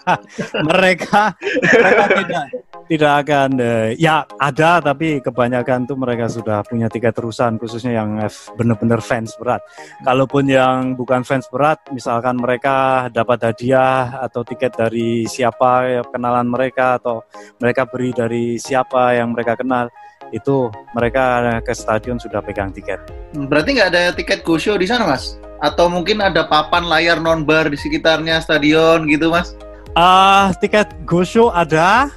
mereka 0.71 1.35
mereka 1.59 2.03
tidak 2.15 2.45
tidak 2.87 3.27
akan 3.27 3.49
eh, 3.59 3.87
ya 3.99 4.23
ada 4.39 4.79
tapi 4.79 5.19
kebanyakan 5.19 5.83
tuh 5.83 5.99
mereka 5.99 6.31
sudah 6.31 6.63
punya 6.63 6.87
tiket 6.87 7.11
terusan 7.11 7.59
khususnya 7.59 7.99
yang 7.99 8.17
benar-benar 8.55 9.03
fans 9.03 9.35
berat. 9.35 9.59
Kalaupun 10.01 10.47
yang 10.47 10.95
bukan 10.95 11.27
fans 11.27 11.45
berat 11.51 11.83
misalkan 11.91 12.39
mereka 12.39 13.07
dapat 13.11 13.43
hadiah 13.43 14.23
atau 14.23 14.47
tiket 14.47 14.73
dari 14.79 15.27
siapa 15.27 15.71
ya, 15.87 16.01
kenalan 16.07 16.47
mereka 16.47 16.97
atau 16.97 17.27
mereka 17.59 17.83
beri 17.83 18.15
dari 18.15 18.55
siapa 18.55 19.19
yang 19.19 19.35
mereka 19.35 19.59
kenal 19.59 19.91
itu 20.31 20.67
mereka 20.91 21.59
ke 21.63 21.71
stadion 21.71 22.19
sudah 22.19 22.43
pegang 22.43 22.71
tiket. 22.71 22.99
Berarti 23.35 23.79
nggak 23.79 23.89
ada 23.91 24.11
tiket 24.15 24.43
go 24.43 24.59
show 24.59 24.75
di 24.75 24.87
sana 24.87 25.07
Mas? 25.07 25.39
Atau 25.63 25.87
mungkin 25.91 26.23
ada 26.23 26.45
papan 26.45 26.87
layar 26.87 27.19
non 27.19 27.43
bar 27.47 27.71
di 27.71 27.79
sekitarnya 27.79 28.39
stadion 28.43 29.07
gitu 29.07 29.31
Mas? 29.31 29.55
Ah, 29.95 30.53
tiket 30.59 30.91
go 31.07 31.23
show 31.23 31.49
ada. 31.51 32.11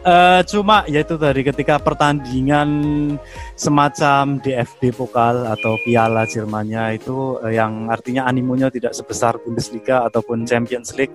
Eh, 0.00 0.42
cuma 0.48 0.80
yaitu 0.88 1.20
tadi 1.20 1.44
ketika 1.44 1.76
pertandingan 1.76 2.68
semacam 3.52 4.40
DFB 4.40 4.96
Pokal 4.96 5.44
atau 5.44 5.76
Piala 5.84 6.24
Jermannya 6.24 6.96
itu 6.96 7.36
eh, 7.44 7.60
yang 7.60 7.92
artinya 7.92 8.24
animonya 8.24 8.72
tidak 8.72 8.96
sebesar 8.96 9.36
Bundesliga 9.44 10.08
ataupun 10.08 10.48
Champions 10.48 10.96
League, 10.96 11.12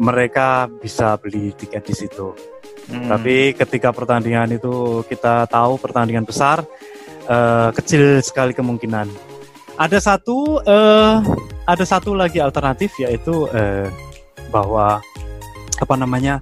mereka 0.00 0.64
bisa 0.80 1.20
beli 1.20 1.52
tiket 1.52 1.84
di 1.84 1.92
situ. 1.92 2.32
Hmm. 2.88 3.12
Tapi 3.12 3.52
ketika 3.52 3.92
pertandingan 3.92 4.56
itu 4.56 5.04
kita 5.12 5.44
tahu 5.52 5.76
pertandingan 5.76 6.24
besar, 6.24 6.64
eh, 7.28 7.68
kecil 7.76 8.24
sekali 8.24 8.56
kemungkinan. 8.56 9.12
Ada 9.76 10.00
satu, 10.00 10.56
eh, 10.64 11.16
ada 11.68 11.84
satu 11.84 12.16
lagi 12.16 12.40
alternatif 12.40 12.96
yaitu 12.96 13.44
eh, 13.52 13.92
bahwa 14.48 15.04
apa 15.76 15.94
namanya 16.00 16.40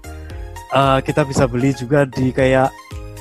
eh, 0.74 0.98
kita 1.02 1.22
bisa 1.26 1.44
beli 1.46 1.74
juga 1.74 2.06
di 2.06 2.30
kayak 2.30 2.70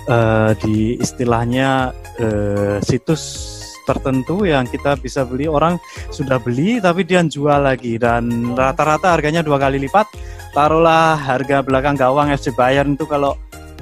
eh, 0.10 0.52
di 0.64 0.98
istilahnya 0.98 1.94
eh, 2.20 2.78
situs 2.82 3.56
tertentu 3.88 4.46
yang 4.46 4.70
kita 4.70 4.98
bisa 5.02 5.26
beli. 5.26 5.50
Orang 5.50 5.82
sudah 6.14 6.38
beli 6.38 6.78
tapi 6.78 7.02
dia 7.06 7.26
jual 7.26 7.66
lagi 7.66 7.98
dan 7.98 8.54
rata-rata 8.54 9.18
harganya 9.18 9.42
dua 9.42 9.58
kali 9.58 9.82
lipat. 9.82 10.06
Taruhlah 10.54 11.14
harga 11.18 11.62
belakang 11.62 11.94
gawang 11.94 12.34
FC 12.34 12.54
Bayern 12.54 12.98
itu 12.98 13.06
kalau 13.06 13.38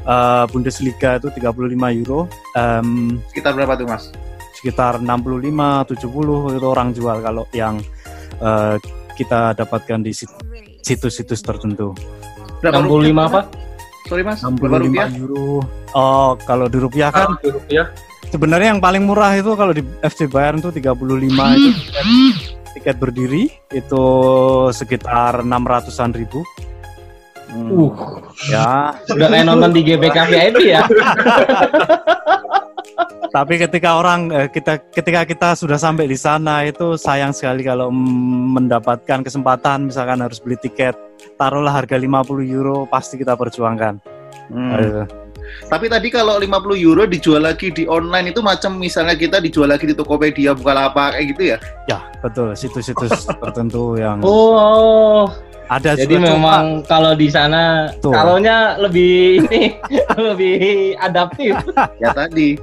eh, 0.07 0.45
Bundesliga 0.51 1.19
itu 1.19 1.31
35 1.31 2.00
euro 2.03 2.27
em, 2.55 3.19
Sekitar 3.31 3.51
berapa 3.55 3.75
tuh 3.75 3.88
Mas? 3.88 4.12
sekitar 4.57 4.97
65 4.97 6.01
70 6.01 6.57
itu 6.57 6.65
orang 6.65 6.89
jual 6.89 7.17
kalau 7.21 7.45
yang 7.53 7.77
eh, 8.41 8.75
kita 9.13 9.53
dapatkan 9.53 10.01
di 10.01 10.09
sit- 10.17 10.33
situs-situs 10.81 11.45
tertentu 11.45 11.93
Berapa 12.61 12.81
65 12.81 12.89
rupiah? 12.89 13.25
apa? 13.27 13.41
Sorry 14.07 14.23
Mas, 14.23 14.39
berapa 14.39 14.77
65 14.79 14.87
rupiah? 14.87 15.07
euro. 15.19 15.47
Oh 15.93 16.31
kalau 16.47 16.65
di 16.71 16.77
rupiah 16.79 17.09
kan 17.11 17.35
Kalau 17.35 17.43
di 17.43 17.51
rupiah. 17.53 17.85
sebenarnya 18.31 18.67
yang 18.75 18.81
paling 18.81 19.03
murah 19.03 19.35
itu 19.35 19.51
kalau 19.53 19.73
di 19.75 19.83
FC 20.01 20.27
Bayern 20.27 20.59
itu 20.63 20.71
35 20.71 20.95
itu 21.53 21.69
tiket, 21.75 22.05
tiket 22.79 22.95
berdiri. 22.97 23.43
Itu 23.69 24.03
sekitar 24.71 25.43
600-an 25.43 26.11
ribu. 26.15 26.41
Uh, 27.47 27.87
ya. 28.51 28.91
Udah 29.07 29.27
kayak 29.31 29.45
nonton 29.47 29.71
di 29.71 29.81
GBK 29.83 30.17
VIP 30.27 30.57
ya. 30.67 30.83
tapi 33.27 33.59
ketika 33.59 33.99
orang 33.99 34.31
eh, 34.33 34.47
kita 34.49 34.81
ketika 34.89 35.21
kita 35.27 35.49
sudah 35.53 35.77
sampai 35.77 36.07
di 36.09 36.17
sana 36.17 36.63
itu 36.65 36.95
sayang 36.97 37.35
sekali 37.35 37.61
kalau 37.61 37.91
mendapatkan 38.55 39.21
kesempatan 39.21 39.91
misalkan 39.91 40.23
harus 40.23 40.41
beli 40.41 40.57
tiket 40.57 40.95
taruhlah 41.33 41.74
harga 41.74 41.95
50 41.95 42.07
euro 42.47 42.86
pasti 42.86 43.15
kita 43.15 43.33
perjuangkan 43.33 44.00
Hmm. 44.47 45.03
Tapi 45.65 45.88
tadi 45.88 46.07
kalau 46.07 46.39
50 46.39 46.47
euro 46.77 47.03
dijual 47.03 47.39
lagi 47.41 47.67
di 47.67 47.83
online 47.83 48.31
itu 48.31 48.39
macam 48.39 48.75
misalnya 48.75 49.12
kita 49.12 49.39
dijual 49.39 49.67
lagi 49.67 49.83
di 49.83 49.91
Tokopedia, 49.91 50.51
Bukalapak 50.51 51.15
kayak 51.15 51.25
gitu 51.31 51.43
ya? 51.51 51.57
ya 51.86 52.00
betul 52.21 52.51
situs-situs 52.51 53.27
tertentu 53.43 53.95
yang 53.95 54.19
Oh, 54.21 55.27
ada 55.67 55.95
jadi 55.95 56.15
juga, 56.15 56.27
cuma- 56.29 56.31
memang 56.31 56.65
kalau 56.83 57.12
di 57.12 57.27
sana 57.27 57.91
Tuh. 58.00 58.12
kalonya 58.12 58.75
lebih 58.77 59.43
ini 59.43 59.75
lebih 60.27 60.95
adaptif. 60.97 61.55
ya 61.97 62.12
tadi 62.12 62.55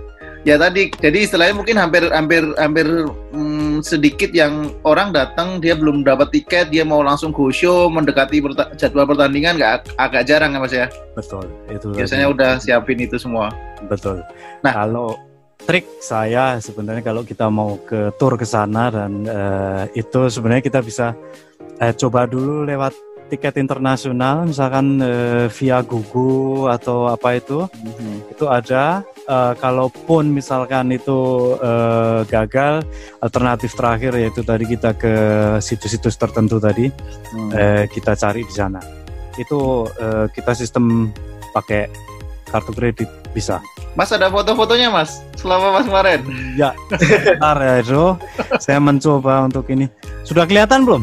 ya 0.44 0.60
tadi. 0.60 0.92
Jadi 0.92 1.18
istilahnya 1.24 1.56
mungkin 1.56 1.76
hampir 1.80 2.06
hampir 2.12 2.44
hampir 2.60 2.86
mm, 3.32 3.80
sedikit 3.82 4.30
yang 4.30 4.70
orang 4.84 5.10
datang 5.10 5.58
dia 5.58 5.74
belum 5.74 6.04
dapat 6.04 6.30
tiket 6.30 6.70
dia 6.70 6.84
mau 6.84 7.00
langsung 7.00 7.32
go 7.32 7.48
show 7.50 7.88
mendekati 7.88 8.44
perta- 8.44 8.70
jadwal 8.76 9.08
pertandingan 9.08 9.56
nggak 9.58 9.72
ag- 9.80 9.92
agak 9.98 10.22
jarang 10.28 10.52
ya 10.54 10.60
mas 10.60 10.72
ya? 10.76 10.86
Betul. 11.16 11.48
Itu 11.72 11.96
biasanya 11.96 12.28
tadi. 12.28 12.34
udah 12.36 12.50
siapin 12.60 12.98
itu 13.00 13.16
semua. 13.18 13.50
Betul. 13.88 14.20
Nah. 14.62 14.72
kalau 14.72 15.16
trik 15.64 15.88
saya 16.04 16.60
sebenarnya 16.60 17.00
kalau 17.00 17.24
kita 17.24 17.48
mau 17.48 17.80
ke 17.88 18.12
tour 18.20 18.36
ke 18.36 18.44
sana 18.44 18.92
dan 18.92 19.24
eh, 19.24 19.82
itu 19.96 20.28
sebenarnya 20.28 20.60
kita 20.60 20.84
bisa 20.84 21.16
eh, 21.80 21.96
coba 21.96 22.28
dulu 22.28 22.68
lewat 22.68 22.92
tiket 23.34 23.58
internasional 23.58 24.46
misalkan 24.46 25.02
eh, 25.02 25.46
via 25.50 25.82
Google 25.82 26.70
atau 26.70 27.10
apa 27.10 27.34
itu 27.34 27.66
itu 28.30 28.46
ada. 28.46 29.02
Eh, 29.24 29.54
kalaupun 29.56 30.30
misalkan 30.30 30.92
itu 30.92 31.52
eh, 31.58 32.28
gagal 32.28 32.84
alternatif 33.18 33.72
terakhir 33.72 34.12
yaitu 34.14 34.44
tadi 34.44 34.68
kita 34.68 34.94
ke 34.94 35.14
situs-situs 35.58 36.14
tertentu 36.14 36.62
tadi 36.62 36.92
Hmm. 37.34 37.50
eh, 37.50 37.84
kita 37.90 38.14
cari 38.14 38.46
di 38.46 38.54
sana. 38.54 38.78
Itu 39.34 39.90
eh, 39.90 40.30
kita 40.30 40.54
sistem 40.54 41.10
pakai 41.50 41.90
kartu 42.46 42.70
kredit 42.70 43.10
bisa. 43.34 43.58
Mas 43.98 44.14
ada 44.14 44.30
foto-fotonya 44.30 44.92
mas? 44.92 45.18
Selama 45.34 45.74
mas 45.74 45.86
kemarin? 45.90 46.20
Ya 46.54 46.70
sebentar 47.00 47.56
ya 47.58 47.74
itu 47.82 48.04
saya 48.62 48.78
mencoba 48.78 49.48
untuk 49.48 49.66
ini. 49.72 49.90
Sudah 50.22 50.46
kelihatan 50.46 50.86
belum 50.86 51.02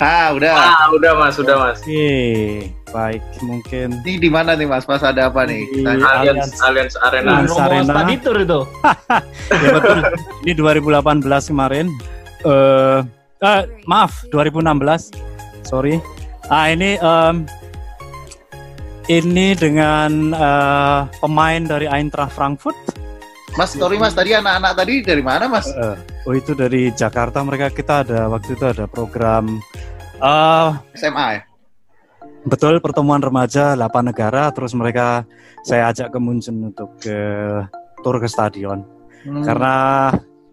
ah 0.00 0.32
udah. 0.32 0.52
Ah 0.56 0.86
udah 0.90 1.12
mas 1.14 1.36
udah 1.36 1.56
mas. 1.60 1.78
Oke 1.84 2.72
baik 2.90 3.22
mungkin. 3.44 4.02
Ini 4.02 4.18
di 4.18 4.30
mana 4.32 4.58
nih 4.58 4.66
mas? 4.66 4.84
Mas 4.84 5.04
ada 5.04 5.30
apa 5.30 5.46
nih? 5.46 5.62
Di- 5.70 5.86
Allianz. 5.86 6.58
Allianz 6.58 6.94
Arena. 6.98 7.44
Allianz 7.44 7.50
Romo 7.52 7.62
Arena. 7.62 7.92
study 7.94 8.14
tour 8.18 8.36
itu. 8.40 8.60
ya 9.62 9.68
betul. 9.76 9.98
Ini 10.42 10.52
2018 10.56 11.50
kemarin. 11.52 11.86
Eh 12.42 12.98
eh, 13.40 13.62
maaf 13.86 14.24
2016 14.32 15.12
sorry. 15.62 16.00
Ah 16.48 16.66
ini 16.66 16.98
em, 16.98 17.46
Ini 19.06 19.58
dengan 19.58 20.30
eh, 20.30 21.00
pemain 21.18 21.62
dari 21.66 21.90
Eintracht 21.90 22.30
Frankfurt. 22.30 22.78
Mas, 23.58 23.74
sorry 23.74 23.98
Mas, 23.98 24.14
tadi 24.14 24.30
anak-anak 24.30 24.78
tadi 24.78 25.02
dari 25.02 25.18
mana 25.18 25.50
Mas? 25.50 25.66
Eh, 25.66 25.98
oh 26.22 26.30
itu 26.30 26.54
dari 26.54 26.94
Jakarta 26.94 27.42
mereka. 27.42 27.74
Kita 27.74 28.06
ada 28.06 28.30
waktu 28.30 28.54
itu 28.54 28.62
ada 28.62 28.86
program 28.86 29.58
eh 30.20 30.68
SMA 30.94 31.26
ya? 31.32 31.42
betul 32.42 32.78
pertemuan 32.78 33.18
remaja 33.18 33.72
8 33.72 33.84
negara 34.06 34.48
terus 34.50 34.72
mereka 34.72 35.24
saya 35.60 35.88
ajak 35.88 36.08
ke 36.08 36.18
Munchen 36.18 36.56
untuk 36.66 36.96
ke 36.98 37.16
tur 38.00 38.16
ke 38.16 38.26
stadion 38.26 38.84
Hmm. 39.20 39.44
karena 39.44 39.76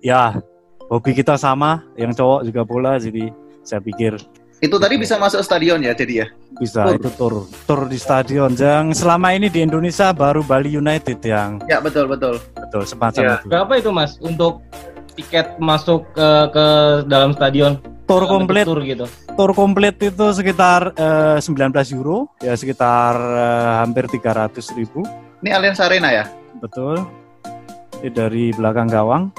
ya 0.02 0.44
hobi 0.86 1.16
kita 1.16 1.40
sama 1.40 1.88
yang 1.96 2.12
cowok 2.12 2.44
juga 2.44 2.62
bola 2.62 3.00
jadi 3.00 3.32
saya 3.64 3.80
pikir 3.80 4.20
itu 4.58 4.76
tadi 4.76 5.00
bisa 5.00 5.16
masuk 5.16 5.40
stadion 5.40 5.80
ya 5.80 5.96
jadi 5.96 6.14
ya? 6.18 6.28
bisa 6.54 6.84
Tur. 6.84 6.96
itu 6.98 7.10
tur 7.14 7.34
tur 7.64 7.82
di 7.88 7.96
stadion 7.96 8.52
yang 8.52 8.92
selama 8.92 9.32
ini 9.32 9.48
di 9.48 9.64
Indonesia 9.64 10.12
baru 10.12 10.44
Bali 10.44 10.76
United 10.76 11.16
yang 11.22 11.64
Ya 11.64 11.80
betul 11.80 12.12
betul. 12.12 12.44
betul 12.52 12.84
semacam 12.84 13.22
Iya. 13.22 13.36
itu 13.38 13.48
Berapa 13.48 13.74
itu 13.78 13.90
Mas 13.90 14.20
untuk 14.20 14.60
tiket 15.16 15.56
masuk 15.58 16.04
ke 16.12 16.28
ke 16.52 16.66
dalam 17.06 17.32
stadion? 17.32 17.80
Tur 18.08 18.24
Dalam 18.24 18.32
komplit 18.40 18.66
Tur 18.66 18.80
gitu. 18.82 19.06
tur 19.36 19.52
komplit 19.52 19.96
itu 20.00 20.26
sekitar 20.32 20.96
eh, 20.96 21.38
19 21.44 21.76
euro 21.94 22.32
ya 22.40 22.56
sekitar 22.56 23.14
eh, 23.20 23.74
hampir 23.84 24.08
300 24.08 24.56
ribu 24.80 25.04
Ini 25.44 25.52
Allianz 25.54 25.84
Arena 25.84 26.10
ya? 26.10 26.26
betul 26.58 27.06
ini 28.02 28.10
dari 28.10 28.46
belakang 28.50 28.90
gawang 28.90 29.30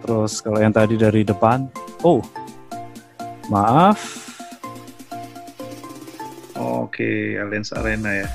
terus 0.00 0.40
kalau 0.40 0.56
yang 0.56 0.72
tadi 0.72 0.96
dari 0.96 1.20
depan 1.20 1.66
oh 2.00 2.22
maaf 3.50 4.24
Oke, 6.56 7.36
Allianz 7.36 7.76
Arena 7.76 8.24
ya. 8.24 8.28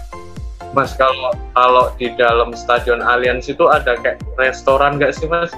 Mas 0.72 0.94
kalau 0.94 1.34
kalau 1.52 1.90
di 1.98 2.14
dalam 2.14 2.54
stadion 2.54 3.02
Allianz 3.02 3.50
itu 3.50 3.66
ada 3.66 3.98
kayak 3.98 4.22
restoran 4.38 5.02
nggak 5.02 5.18
sih 5.18 5.26
Mas? 5.26 5.50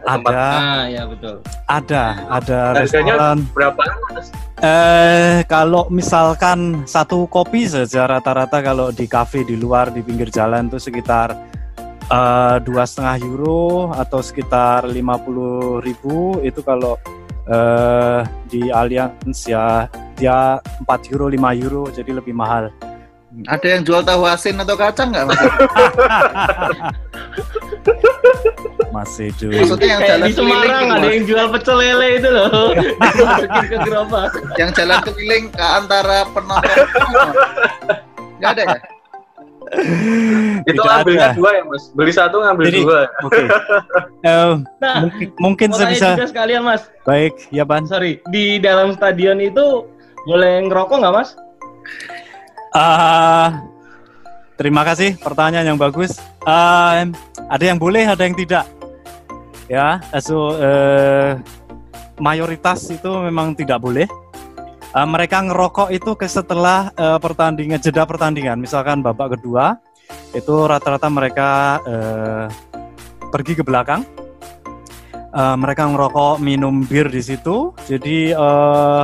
Tempat 0.00 0.32
ada 0.32 0.44
Ah, 0.50 0.82
ya 0.86 1.02
betul. 1.04 1.36
ada 1.66 2.02
ada 2.26 2.58
Harganya 2.72 3.14
restoran. 3.14 3.38
berapa? 3.52 3.82
Eh 4.60 5.38
kalau 5.44 5.88
misalkan 5.88 6.58
satu 6.84 7.24
kopi 7.26 7.64
saja 7.64 8.04
rata-rata 8.06 8.60
kalau 8.60 8.88
di 8.90 9.04
kafe 9.04 9.40
di 9.42 9.54
luar 9.54 9.88
di 9.88 10.00
pinggir 10.00 10.28
jalan 10.28 10.68
itu 10.68 10.76
sekitar 10.76 11.32
eh, 12.06 12.56
dua 12.60 12.84
setengah 12.84 13.16
euro 13.22 13.92
atau 13.92 14.20
sekitar 14.20 14.84
50.000 14.84 15.80
ribu. 15.80 16.16
Itu 16.40 16.60
kalau 16.60 16.96
eh, 17.44 18.20
di 18.46 18.68
Allianz 18.68 19.44
ya 19.44 19.84
dia 20.16 20.56
4 20.84 21.12
euro 21.12 21.28
5 21.28 21.36
euro 21.56 21.82
jadi 21.88 22.12
lebih 22.12 22.32
mahal. 22.32 22.68
Ada 23.46 23.78
yang 23.78 23.86
jual 23.86 24.02
tahu 24.02 24.26
asin 24.26 24.58
atau 24.58 24.74
kacang 24.74 25.14
nggak 25.14 25.24
Mas? 25.24 25.38
masih 28.90 29.30
dulu 29.34 29.54
Maksudnya 29.54 29.88
yang 29.88 30.02
jalan 30.02 30.26
di 30.26 30.34
Semarang 30.34 30.60
keliling 30.60 30.90
ada 30.90 31.00
Mas. 31.00 31.12
yang 31.12 31.24
jual 31.24 31.46
pecel 31.48 31.76
lele 31.76 32.08
itu 32.12 32.28
loh. 32.28 32.48
Ke 33.70 33.76
gerobak. 33.80 34.30
yang 34.56 34.70
jalan 34.72 34.98
keliling 35.00 35.44
ke 35.48 35.64
antara 35.64 36.18
penonton. 36.28 36.86
Nggak 38.36 38.50
ada 38.50 38.62
ya? 38.64 38.78
Itu 40.66 40.82
Tidak 40.82 40.90
ada. 40.90 41.30
dua 41.32 41.50
ya 41.52 41.62
Mas? 41.62 41.84
Beli 41.92 42.10
satu 42.10 42.36
ngambil 42.40 42.64
Jadi- 42.66 42.82
dua. 42.82 43.00
oke 43.22 43.42
Eh, 44.26 44.52
Nah, 44.76 44.94
mungkin, 45.00 45.26
mungkin 45.38 45.66
mau 45.70 45.78
saya 45.78 45.86
tanya 45.86 45.94
bisa 45.94 46.08
juga 46.12 46.26
sekalian 46.28 46.62
Mas. 46.62 46.82
baik 47.02 47.34
ya 47.48 47.62
ban 47.62 47.86
Sorry, 47.86 48.18
di 48.28 48.58
dalam 48.58 48.92
stadion 48.92 49.38
itu 49.38 49.86
boleh 50.20 50.66
ngerokok 50.66 50.96
nggak 50.98 51.14
Mas? 51.14 51.38
Ah, 52.70 53.62
terima 54.54 54.82
kasih 54.82 55.14
pertanyaan 55.16 55.66
yang 55.66 55.78
bagus. 55.78 56.18
Ah, 56.42 57.02
ada 57.46 57.64
yang 57.64 57.76
boleh, 57.76 58.04
ada 58.04 58.20
yang 58.20 58.34
tidak. 58.34 58.66
Ya, 59.70 60.02
so 60.18 60.58
eh, 60.58 61.38
mayoritas 62.18 62.90
itu 62.90 63.06
memang 63.22 63.54
tidak 63.54 63.78
boleh. 63.78 64.10
Ah, 64.90 65.06
mereka 65.06 65.38
ngerokok 65.46 65.94
itu 65.94 66.18
ke 66.18 66.26
setelah 66.26 66.90
eh, 66.98 67.18
pertandingan 67.22 67.78
jeda 67.78 68.02
pertandingan. 68.02 68.58
Misalkan 68.58 68.98
babak 68.98 69.38
kedua 69.38 69.78
itu 70.34 70.66
rata-rata 70.66 71.06
mereka 71.06 71.78
eh, 71.86 72.46
pergi 73.30 73.54
ke 73.54 73.62
belakang. 73.62 74.02
Eh, 75.30 75.56
mereka 75.56 75.86
ngerokok, 75.86 76.42
minum 76.42 76.82
bir 76.82 77.06
di 77.06 77.22
situ. 77.22 77.70
Jadi 77.86 78.34
eh, 78.34 79.02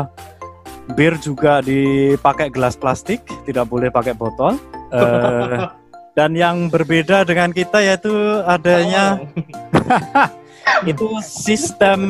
bir 0.99 1.15
juga 1.23 1.63
dipakai 1.63 2.51
gelas 2.51 2.75
plastik, 2.75 3.23
tidak 3.47 3.71
boleh 3.71 3.87
pakai 3.95 4.19
botol. 4.19 4.59
Eh, 4.91 5.63
dan 6.19 6.35
yang 6.35 6.73
berbeda 6.73 7.23
dengan 7.23 7.53
kita 7.53 7.85
yaitu 7.85 8.11
adanya 8.49 9.21
itu 10.85 11.07
sistem 11.23 12.01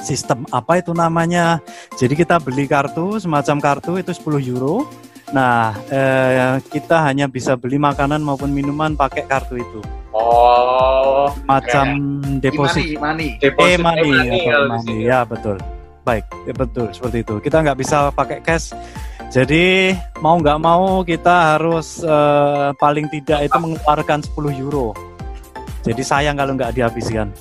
sistem 0.00 0.48
apa 0.50 0.80
itu 0.80 0.96
namanya? 0.96 1.60
Jadi 1.94 2.16
kita 2.16 2.40
beli 2.40 2.64
kartu 2.64 3.20
semacam 3.20 3.56
kartu 3.60 4.00
itu 4.00 4.10
10 4.10 4.40
euro. 4.40 4.88
Nah, 5.30 5.76
eh, 5.86 6.58
kita 6.66 7.06
hanya 7.06 7.30
bisa 7.30 7.54
beli 7.54 7.78
makanan 7.78 8.18
maupun 8.18 8.50
minuman 8.50 8.98
pakai 8.98 9.28
kartu 9.28 9.60
itu. 9.60 9.80
Oh, 10.10 11.30
Macam 11.46 12.18
deposit 12.42 12.82
Imani, 12.82 13.38
Imani. 13.38 13.38
deposit 13.38 13.78
E-money 13.78 14.10
e-money 14.10 14.26
atau 14.26 14.38
kalau 14.42 14.58
di 14.58 14.70
money. 14.74 14.82
sini. 14.82 15.02
Ya, 15.06 15.20
betul. 15.22 15.56
Baik, 16.02 16.24
ya, 16.42 16.54
betul 16.56 16.86
seperti 16.90 17.18
itu. 17.22 17.34
Kita 17.38 17.56
nggak 17.62 17.78
bisa 17.78 17.96
pakai 18.10 18.38
cash. 18.42 18.74
Jadi 19.30 19.94
mau 20.18 20.34
nggak 20.34 20.58
mau 20.58 21.06
kita 21.06 21.54
harus 21.54 22.02
eh, 22.02 22.68
paling 22.74 23.06
tidak 23.06 23.46
itu 23.46 23.54
mengeluarkan 23.54 24.26
10 24.26 24.50
euro. 24.58 24.90
Jadi 25.84 26.02
sayang 26.04 26.36
kalau 26.36 26.56
nggak 26.56 26.76
dihabiskan. 26.76 27.32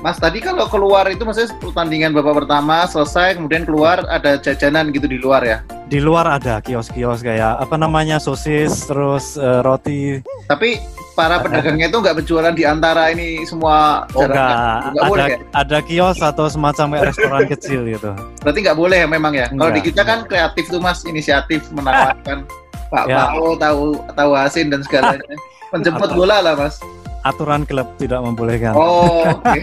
Mas 0.00 0.16
tadi 0.16 0.40
kalau 0.40 0.64
keluar 0.72 1.04
itu 1.12 1.28
maksudnya 1.28 1.52
pertandingan 1.60 2.16
babak 2.16 2.44
pertama 2.44 2.88
selesai 2.88 3.36
kemudian 3.36 3.68
keluar 3.68 4.00
ada 4.08 4.40
jajanan 4.40 4.88
gitu 4.96 5.04
di 5.04 5.20
luar 5.20 5.44
ya. 5.44 5.60
Di 5.92 6.00
luar 6.00 6.40
ada 6.40 6.64
kios-kios 6.64 7.20
kayak 7.20 7.60
apa 7.60 7.76
namanya 7.76 8.16
sosis, 8.16 8.88
terus 8.88 9.36
eh, 9.36 9.60
roti. 9.60 10.24
Tapi 10.48 10.80
para 11.12 11.36
pedagangnya 11.44 11.92
itu 11.92 12.00
nggak 12.00 12.16
berjualan 12.24 12.54
di 12.56 12.64
antara 12.64 13.12
ini 13.12 13.44
semua 13.44 14.08
Oh 14.16 14.24
enggak, 14.24 14.96
boleh 15.04 15.24
ada 15.28 15.36
ya? 15.36 15.38
ada 15.52 15.78
kios 15.84 16.18
atau 16.24 16.48
semacam 16.48 16.96
kayak 16.96 17.06
restoran 17.12 17.44
kecil 17.52 17.80
gitu. 17.84 18.10
Berarti 18.40 18.58
nggak 18.64 18.78
boleh 18.80 18.98
ya 19.04 19.08
memang 19.10 19.32
ya. 19.36 19.46
Kalau 19.52 19.68
di 19.74 19.82
kita 19.84 20.00
kan 20.00 20.24
kreatif 20.24 20.64
tuh 20.72 20.80
mas, 20.80 21.04
inisiatif 21.04 21.68
menawarkan 21.76 22.48
Pak 22.90 23.04
Ya. 23.06 23.30
Pao 23.30 23.54
tahu 23.54 24.00
tahu 24.16 24.32
asin 24.34 24.72
dan 24.72 24.80
segalanya. 24.80 25.22
Menjemput 25.76 26.08
bola 26.16 26.40
lah 26.40 26.56
mas. 26.56 26.80
Aturan 27.22 27.62
klub 27.62 27.88
tidak 27.96 28.18
membolehkan. 28.18 28.72
Oh, 28.72 29.28
oke. 29.36 29.60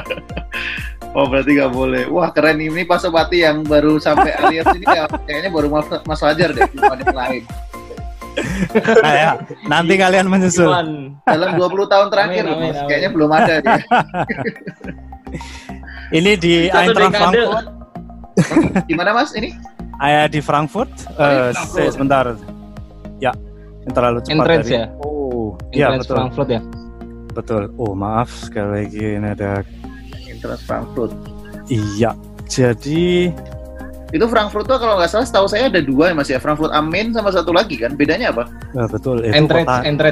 oh 1.16 1.24
berarti 1.24 1.50
nggak 1.54 1.70
boleh. 1.70 2.04
Wah 2.06 2.28
keren 2.30 2.58
ini 2.58 2.82
Pak 2.82 3.00
Sobati 3.00 3.40
yang 3.40 3.62
baru 3.62 3.96
sampai 3.96 4.32
alias 4.34 4.68
ini 4.70 4.84
ya, 4.84 5.08
kayaknya 5.20 5.48
baru 5.48 5.68
Mas, 5.70 5.86
Mas 6.02 6.18
Fajar 6.18 6.50
deh 6.50 6.68
dibanding 6.68 7.06
yang 7.06 7.16
lain. 7.18 7.44
Nah, 9.02 9.12
ya, 9.12 9.30
nanti 9.66 9.98
kalian 9.98 10.24
menyusul. 10.24 10.64
Cuman 10.64 11.18
Dalam 11.24 11.58
20 11.58 11.66
tahun 11.84 12.06
terakhir 12.08 12.42
Amin, 12.42 12.54
amin, 12.54 12.72
amin. 12.72 12.86
kayaknya 12.86 13.10
belum 13.10 13.26
ada 13.28 13.54
dia. 13.58 13.76
Ini 16.12 16.32
di 16.36 16.54
satu 16.66 16.78
Eintracht 16.80 17.10
dekade. 17.10 17.40
Frankfurt. 17.42 17.66
Gimana 18.86 19.10
Mas 19.12 19.30
ini? 19.32 19.50
Ayah 19.96 20.26
di 20.26 20.40
Frankfurt. 20.40 20.90
Oh, 21.10 21.18
Eh, 21.18 21.50
Frankfurt. 21.50 21.74
se- 21.76 21.90
sebentar. 21.92 22.24
Ya, 23.18 23.34
yang 23.82 23.92
terlalu 23.92 24.18
cepat 24.20 24.34
Entrance 24.36 24.66
tadi. 24.68 24.78
ya? 24.78 24.86
Oh, 24.96 25.29
iya 25.70 25.90
Entrance 25.90 26.04
betul. 26.06 26.16
Frankfurt 26.16 26.48
ya. 26.48 26.60
Betul. 27.30 27.62
Oh, 27.78 27.94
maaf 27.94 28.28
sekali 28.28 28.68
lagi 28.84 29.04
ini 29.16 29.28
ada 29.30 29.62
Intras 30.26 30.60
Frankfurt. 30.62 31.14
iya. 31.66 32.10
Jadi 32.46 33.30
Itu 34.10 34.26
Frankfurt 34.26 34.66
tuh 34.66 34.74
kalau 34.74 34.98
nggak 34.98 35.06
salah 35.06 35.22
setahu 35.22 35.46
saya 35.46 35.70
ada 35.70 35.78
dua 35.78 36.10
ya 36.10 36.14
Mas 36.14 36.26
ya. 36.26 36.42
Frankfurt 36.42 36.74
am 36.74 36.90
Main 36.90 37.14
sama 37.14 37.30
satu 37.30 37.54
lagi 37.54 37.78
kan. 37.78 37.94
Bedanya 37.94 38.34
apa? 38.34 38.50
eh, 38.74 38.88
betul 38.90 39.22
itu 39.22 39.30
Entrance, 39.38 39.70
kota, 39.70 40.10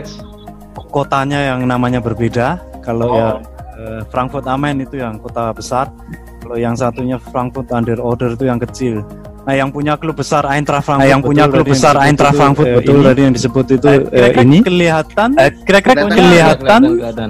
kotanya 0.88 1.38
yang 1.50 1.66
namanya 1.66 1.98
berbeda. 1.98 2.62
Kalau 2.80 3.10
Oh. 3.10 3.18
ya 3.18 3.28
eh, 3.74 4.00
Frankfurt 4.06 4.46
am 4.46 4.62
Main 4.62 4.78
itu 4.78 5.02
yang 5.02 5.18
kota 5.18 5.50
besar. 5.50 5.90
Kalau 6.38 6.54
yang 6.54 6.78
satunya 6.78 7.18
Frankfurt 7.18 7.74
under 7.74 7.98
Oder 7.98 8.38
itu 8.38 8.46
yang 8.46 8.62
kecil. 8.62 9.02
Nah, 9.48 9.56
yang 9.56 9.72
punya 9.72 9.96
klub 9.96 10.12
besar 10.12 10.44
Eintracht 10.44 10.84
Frankfurt. 10.84 11.08
yang 11.08 11.24
punya 11.24 11.48
klub 11.48 11.64
besar 11.64 11.96
Eintracht 11.96 12.36
Frankfurt 12.36 12.68
betul 12.68 13.00
tadi 13.00 13.20
yang 13.24 13.32
disebut 13.32 13.80
itu 13.80 13.88
ini 14.36 14.60
kelihatan 14.60 15.30
kira-kira 15.64 16.04
Kelihatan. 16.04 16.80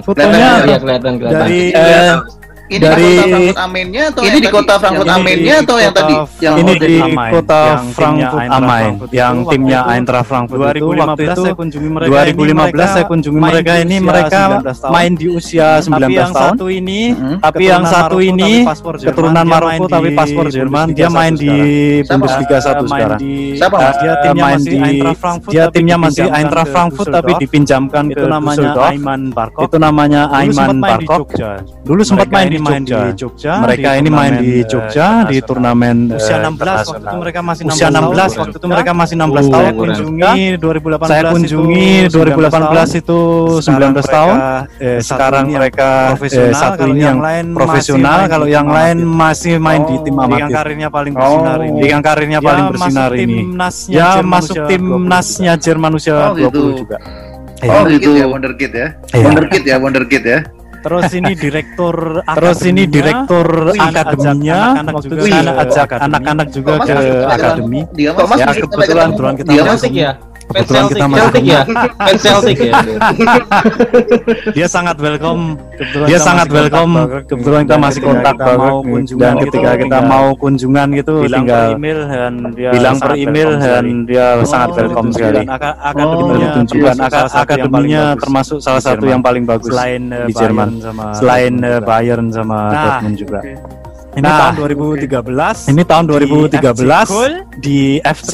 fotonya 0.03 0.67
Iya, 0.67 0.77
kelihatan, 0.83 1.11
kelihatan. 1.15 1.31
dari 1.31 1.61
eh, 1.71 2.11
Ini 2.69 2.85
Dari- 2.85 3.01
kota 3.01 3.25
Frankfurt 3.25 3.57
Aminnya 3.57 4.03
atau 4.13 4.21
Ini 4.21 4.37
di 4.37 4.49
kota 4.49 4.73
Frankfurt 4.77 5.07
Yang 5.09 5.17
Aminnya 5.17 5.55
atau 5.59 5.77
yang 5.81 5.93
tadi? 5.93 6.13
Yang 6.37 6.55
ini 6.55 6.73
di 6.77 6.95
Amain. 7.01 7.31
kota 7.33 7.61
Frankfurt 7.89 7.97
Eintracht 8.29 8.53
am 8.53 8.61
Main 8.61 8.83
Frankfurt 8.85 9.09
yang 9.09 9.35
timnya 9.49 9.79
Eintracht 9.89 10.27
Frankfurt 10.29 10.59
itu 10.69 10.85
2015 10.85 11.01
waktu 11.01 11.23
itu 11.25 11.41
saya 11.41 11.55
kunjungi 11.57 11.89
mereka 11.89 12.09
2015 12.29 12.85
saya 12.85 13.05
kunjungi 13.09 13.39
mereka 13.41 13.73
ini 13.81 13.95
mereka 13.99 14.41
main 14.87 15.11
di 15.11 15.27
usia 15.27 15.67
19 15.81 15.89
tapi 15.89 16.13
yang 16.13 16.29
tahun. 16.29 16.45
satu 16.53 16.65
ini 16.69 16.99
tapi 17.41 17.63
yang 17.65 17.83
satu 17.83 18.17
ini 18.21 18.51
keturunan 19.01 19.45
Maroko 19.49 19.85
tapi 19.89 20.09
paspor 20.13 20.45
Jerman. 20.49 20.93
Dia 20.93 21.09
main 21.09 21.33
di. 21.33 21.49
Bundesliga 22.05 22.57
Eh, 22.59 22.61
satu 22.61 22.83
main 22.85 23.01
sekarang. 23.01 23.19
di 23.19 23.33
Siapa? 23.57 23.77
Dia 23.97 24.13
timnya 24.21 24.43
main 24.45 24.59
masih 24.59 24.69
di 24.69 24.77
Eintracht 24.79 25.17
Frankfurt 25.17 25.51
dia 25.51 25.63
tapi 25.65 25.73
timnya 25.73 25.95
masih 25.97 26.13
dipinjamkan 26.21 26.37
Eintracht 26.37 26.67
ke 26.67 26.73
Frankfurt 26.73 27.07
tapi 27.09 27.31
dipinjamkan 27.39 28.03
ke 28.05 28.13
itu 28.13 28.25
namanya. 28.27 28.73
Aiman 28.79 29.21
Barkov 29.33 29.61
itu 29.65 29.77
namanya 29.79 30.21
Dulu 30.29 30.37
Aiman 30.37 30.77
Jogja 31.09 31.51
dulu 31.81 32.01
sempat 32.05 32.27
main 32.29 32.47
di 32.51 32.58
main 32.59 32.81
Jogja 32.81 32.99
di 32.99 33.11
Jogja 33.15 33.53
mereka 33.59 33.89
di 33.89 33.99
ini 33.99 34.09
main 34.09 34.33
di 34.37 34.51
Jogja 34.63 35.07
eh, 35.07 35.27
di 35.27 35.37
turnamen 35.39 35.97
usia 36.11 36.35
eh, 36.35 36.47
16 36.47 36.59
waktu 36.89 37.03
itu 37.03 37.17
mereka 37.17 37.39
masih 37.41 37.63
16 37.65 37.71
usia 37.71 37.87
16 37.87 37.95
tahun. 37.95 38.29
waktu 38.39 38.57
itu 38.57 38.67
mereka 38.67 38.91
masih 38.93 39.15
16 39.15 39.19
Oh, 39.19 39.31
tahun 39.31 39.49
saya 39.49 39.71
kunjungi 39.73 40.37
2018 40.57 41.05
saya 41.05 41.23
kunjungi 41.29 41.89
itu 42.05 42.17
2018 42.19 43.01
itu 43.01 43.19
19 43.59 43.69
tahun 44.05 44.37
eh, 44.77 44.99
sekarang 44.99 45.45
mereka 45.49 45.89
eh, 45.89 46.07
profesional 46.13 46.53
satu 46.55 46.77
kalau 46.79 46.89
ini 46.89 46.99
yang 46.99 47.07
yang 47.09 47.19
lain 47.19 47.45
profesional 47.51 48.19
kalau 48.25 48.47
yang 48.47 48.67
lain 48.67 48.97
masih 49.01 49.53
main 49.57 49.81
di 49.83 49.95
tim 50.01 50.13
yang 50.13 50.25
amatir 50.25 50.53
karirnya 50.53 50.89
paling 50.89 51.13
bersinar 51.13 51.57
Oh. 51.59 51.65
ini 51.65 51.81
yang 51.85 52.01
karirnya 52.01 52.39
Dia 52.39 52.47
paling 52.47 52.65
bersinar 52.69 53.09
masuk 53.09 53.19
ini 53.19 53.35
timnasnya 53.41 53.95
ya 53.95 54.09
masuk 54.21 54.55
usia 54.55 54.67
tim 54.67 54.83
20 54.85 55.07
nasnya 55.07 55.53
Jerman 55.55 55.91
usia 55.93 56.13
Oh, 56.19 56.33
20 56.35 56.39
gitu. 56.39 56.61
juga 56.79 56.97
Oh 57.59 57.67
Oh, 57.67 57.83
gitu 57.91 57.99
gitu. 58.07 58.09
ya 58.15 58.25
Wonderkid 58.25 58.71
ya. 58.71 58.87
Iya. 59.11 59.23
Wonderkid 59.25 59.63
ya 59.67 59.75
Wonderkid 59.77 60.23
ya. 60.23 60.39
Terus 60.79 61.09
ini 61.11 61.31
direktur 61.35 61.95
Terus 62.23 62.59
ini 62.65 62.83
akademinya, 62.87 62.93
direktur 62.95 63.47
akademinya 63.75 64.59
anak-anak 64.59 64.93
waktu 64.95 65.07
juga 65.09 65.27
anak-anak 65.99 66.47
juga 66.53 66.71
ke 66.83 66.97
akademi. 67.27 67.79
Ya 67.99 68.11
masih 68.15 68.61
kebetulan 68.65 69.07
kebetulan 69.11 69.33
kita 69.35 69.49
Dia 69.51 69.63
masuk. 69.63 69.79
Celtic 69.79 69.93
ya? 69.95 70.11
Fans 70.49 70.65
Kebetulan 70.65 70.81
Celtic, 70.81 70.97
kita 70.97 71.05
masuk. 71.05 71.21
Celtic 71.21 71.43
ya? 71.45 71.61
Fans 71.95 72.21
Celtic 72.21 72.57
ya? 72.59 72.73
Dia 74.49 74.67
sangat 74.67 74.97
welcome. 74.97 75.41
Kebetulan 75.71 76.07
Dia 76.09 76.17
sangat 76.19 76.47
masih 76.47 76.57
welcome. 76.57 76.91
Kebetulan 77.23 77.61
kita 77.61 77.77
masih 77.77 78.01
kontak 78.01 78.33
kita 78.33 78.45
banget. 78.47 78.59
mau 78.59 78.77
kunjungan 78.81 79.21
Dan 79.21 79.35
gitu, 79.35 79.45
ketika 79.45 79.71
kita 79.77 79.97
mau 80.01 80.27
kunjungan 80.33 80.87
gitu 80.91 81.13
bilang 81.21 81.43
tinggal 81.45 81.61
per 81.61 81.77
email 81.77 81.99
dan 82.01 82.33
dia 82.51 82.69
bilang 82.71 82.95
per 82.97 83.05
sangat 83.05 83.21
email 83.21 83.49
welcome 83.51 83.69
dan 83.69 83.83
dia 84.05 84.25
sangat 84.43 84.69
Oh, 84.69 84.75
welcome 84.75 85.07
itu 85.07 85.15
sekali. 85.15 85.37
akademinya 85.45 85.71
Akademinya 85.79 86.49
tunjukkan 86.49 86.95
termasuk 86.97 87.09
salah 87.13 87.29
satu 87.29 87.53
yang 87.53 87.69
paling 87.69 87.93
akademinya 87.93 88.03
bagus 88.09 88.23
termasuk 88.25 88.57
salah 88.59 88.77
di 88.77 88.83
satu 88.83 88.97
Jerman. 88.97 89.09
yang 89.09 89.21
paling 89.21 89.43
bagus 89.45 89.69
selain 89.69 90.01
eh, 90.09 90.25
di 90.25 90.33
Jerman. 90.33 90.67
Bayern 90.69 90.81
sama 90.81 91.03
selain 91.13 91.53
Dortmund 91.53 91.61
eh, 91.61 91.77
juga. 91.77 91.85
Bayern 91.85 92.27
sama 92.31 92.57
Nah, 92.59 92.81
Dortmund 92.83 93.15
juga. 93.15 93.39
Ini 94.09 94.25
Nah, 94.25 94.37
tahun 94.41 94.53
2013. 94.57 95.69
Ini 95.69 95.83
tahun 95.85 96.03
Di 96.03 96.09
2013 96.09 97.05
FC 97.05 97.13
Köln. 97.13 97.33
di 97.61 97.79
FC 98.01 98.31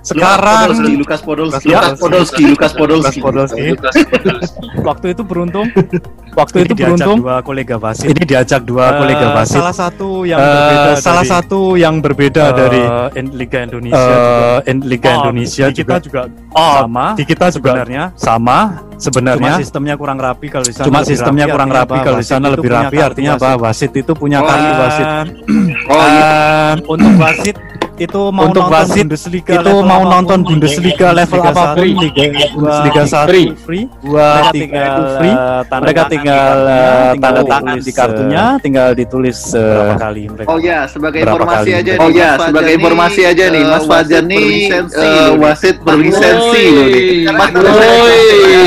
Sekarang 0.00 0.66
Köln. 0.66 0.74
Sekarang 0.74 0.98
Lukas 0.98 1.20
Podolski, 1.20 1.66
Ya. 1.66 1.80
Lukas 1.82 1.98
Podolski, 1.98 2.42
Lukas 2.48 2.72
Podolski. 2.72 3.18
Podolski. 3.20 3.62
Lukas 3.70 3.94
Podolski. 4.02 4.66
waktu 4.80 5.06
itu 5.12 5.22
beruntung 5.22 5.66
waktu 6.40 6.56
itu 6.58 6.72
Ini 6.72 6.78
diajak 6.78 6.88
beruntung 6.96 7.18
dua 7.20 7.36
kolega 7.40 7.76
wasit. 7.76 8.06
ini 8.08 8.22
diajak 8.22 8.62
dua 8.62 8.84
Eh, 8.86 8.92
kolega 8.96 9.26
wasit 9.34 9.58
Salah 9.58 9.76
satu 9.76 10.08
yang 10.22 10.38
Eh, 10.38 10.46
berbeda 10.46 10.90
salah 10.96 11.20
dari, 11.20 11.30
satu 11.30 11.60
yang 11.74 11.94
berbeda 11.98 12.42
eh, 12.42 12.54
dari 12.54 12.82
in- 13.14 13.34
Liga 13.34 13.58
Indonesia 13.60 14.00
juga. 14.00 14.24
eh, 14.56 14.70
in- 14.70 14.84
Liga 14.86 15.08
Oh, 15.10 15.16
Indonesia 15.20 15.64
di 15.66 15.74
kita 15.74 15.94
juga 15.98 16.00
juga 16.00 16.20
oh, 16.52 16.74
sama 16.78 17.06
di 17.12 17.24
kita 17.24 17.46
juga 17.50 17.70
sebenarnya. 17.70 18.02
sama 18.14 18.58
Cuma 18.90 18.98
sebenarnya 18.98 19.52
sistemnya 19.58 19.94
kurang 19.96 20.18
rapi 20.18 20.46
kalau 20.46 20.62
di 20.62 20.72
sana. 20.72 20.86
cuma 20.86 21.00
sistemnya 21.02 21.44
rapi, 21.44 21.54
kurang 21.54 21.70
rapi 21.70 21.96
kalau 21.98 22.18
di 22.18 22.26
sana 22.26 22.46
itu 22.46 22.54
lebih 22.54 22.70
rapi 22.70 22.96
artinya 23.00 23.32
apa 23.34 23.50
wasit 23.58 23.92
itu 23.92 24.12
punya 24.12 24.38
Oh, 24.38 24.46
kartu 24.46 24.64
iya. 24.66 24.76
wasit 24.78 25.06
Oh 25.86 26.06
iya. 26.06 26.30
Untuk 26.82 27.12
wasit 27.16 27.56
itu 28.00 28.32
mau 28.32 28.48
Untuk 28.48 28.64
nonton 28.64 28.72
wasit 28.72 29.04
Bundesliga 29.04 29.52
itu 29.52 29.60
level 29.60 29.84
mau 29.84 30.02
nonton 30.02 30.38
Bundesliga 30.40 31.08
level 31.12 31.36
Bundesliga 31.36 31.52
apa 31.52 31.64
pun 31.76 31.84
Liga 32.00 32.24
dua, 32.50 32.76
Liga 32.82 33.02
satu 33.04 33.28
free. 33.28 33.48
free 33.54 33.84
dua 34.00 34.28
tinggal 34.50 34.88
itu 34.88 35.02
free 35.14 35.34
eh, 35.36 35.60
tanda 35.68 35.82
mereka 35.84 36.02
tinggal 36.08 36.56
tanda 36.56 37.10
tinggal 37.12 37.32
tangan 37.44 37.62
tulis, 37.70 37.84
di 37.84 37.92
kartunya 37.92 38.44
tinggal 38.58 38.88
ditulis 38.92 39.38
eh, 39.52 39.60
eh, 39.60 39.68
berapa 39.70 39.94
kali 40.00 40.22
mereka 40.26 40.48
Oh 40.48 40.58
ya, 40.58 40.78
sebagai 40.84 41.20
Berapa 41.20 41.36
informasi 41.36 41.68
kali? 41.68 41.78
aja 41.78 41.90
Oh 41.94 42.08
ya, 42.10 42.30
Mas 42.32 42.46
sebagai 42.48 42.72
informasi 42.72 43.20
aja 43.22 43.44
nih, 43.46 43.62
Mas 43.62 43.84
wasit 43.84 43.90
Fajar 43.90 44.22
nih 44.24 44.40
berlisensi 44.40 44.96
loh 44.96 45.28
nih. 45.28 45.36
wasit 45.36 45.76
berlisensi 45.84 46.62
loh 46.66 46.86
nih. 46.88 47.04
Mas 47.30 47.50
Woi. 47.52 48.20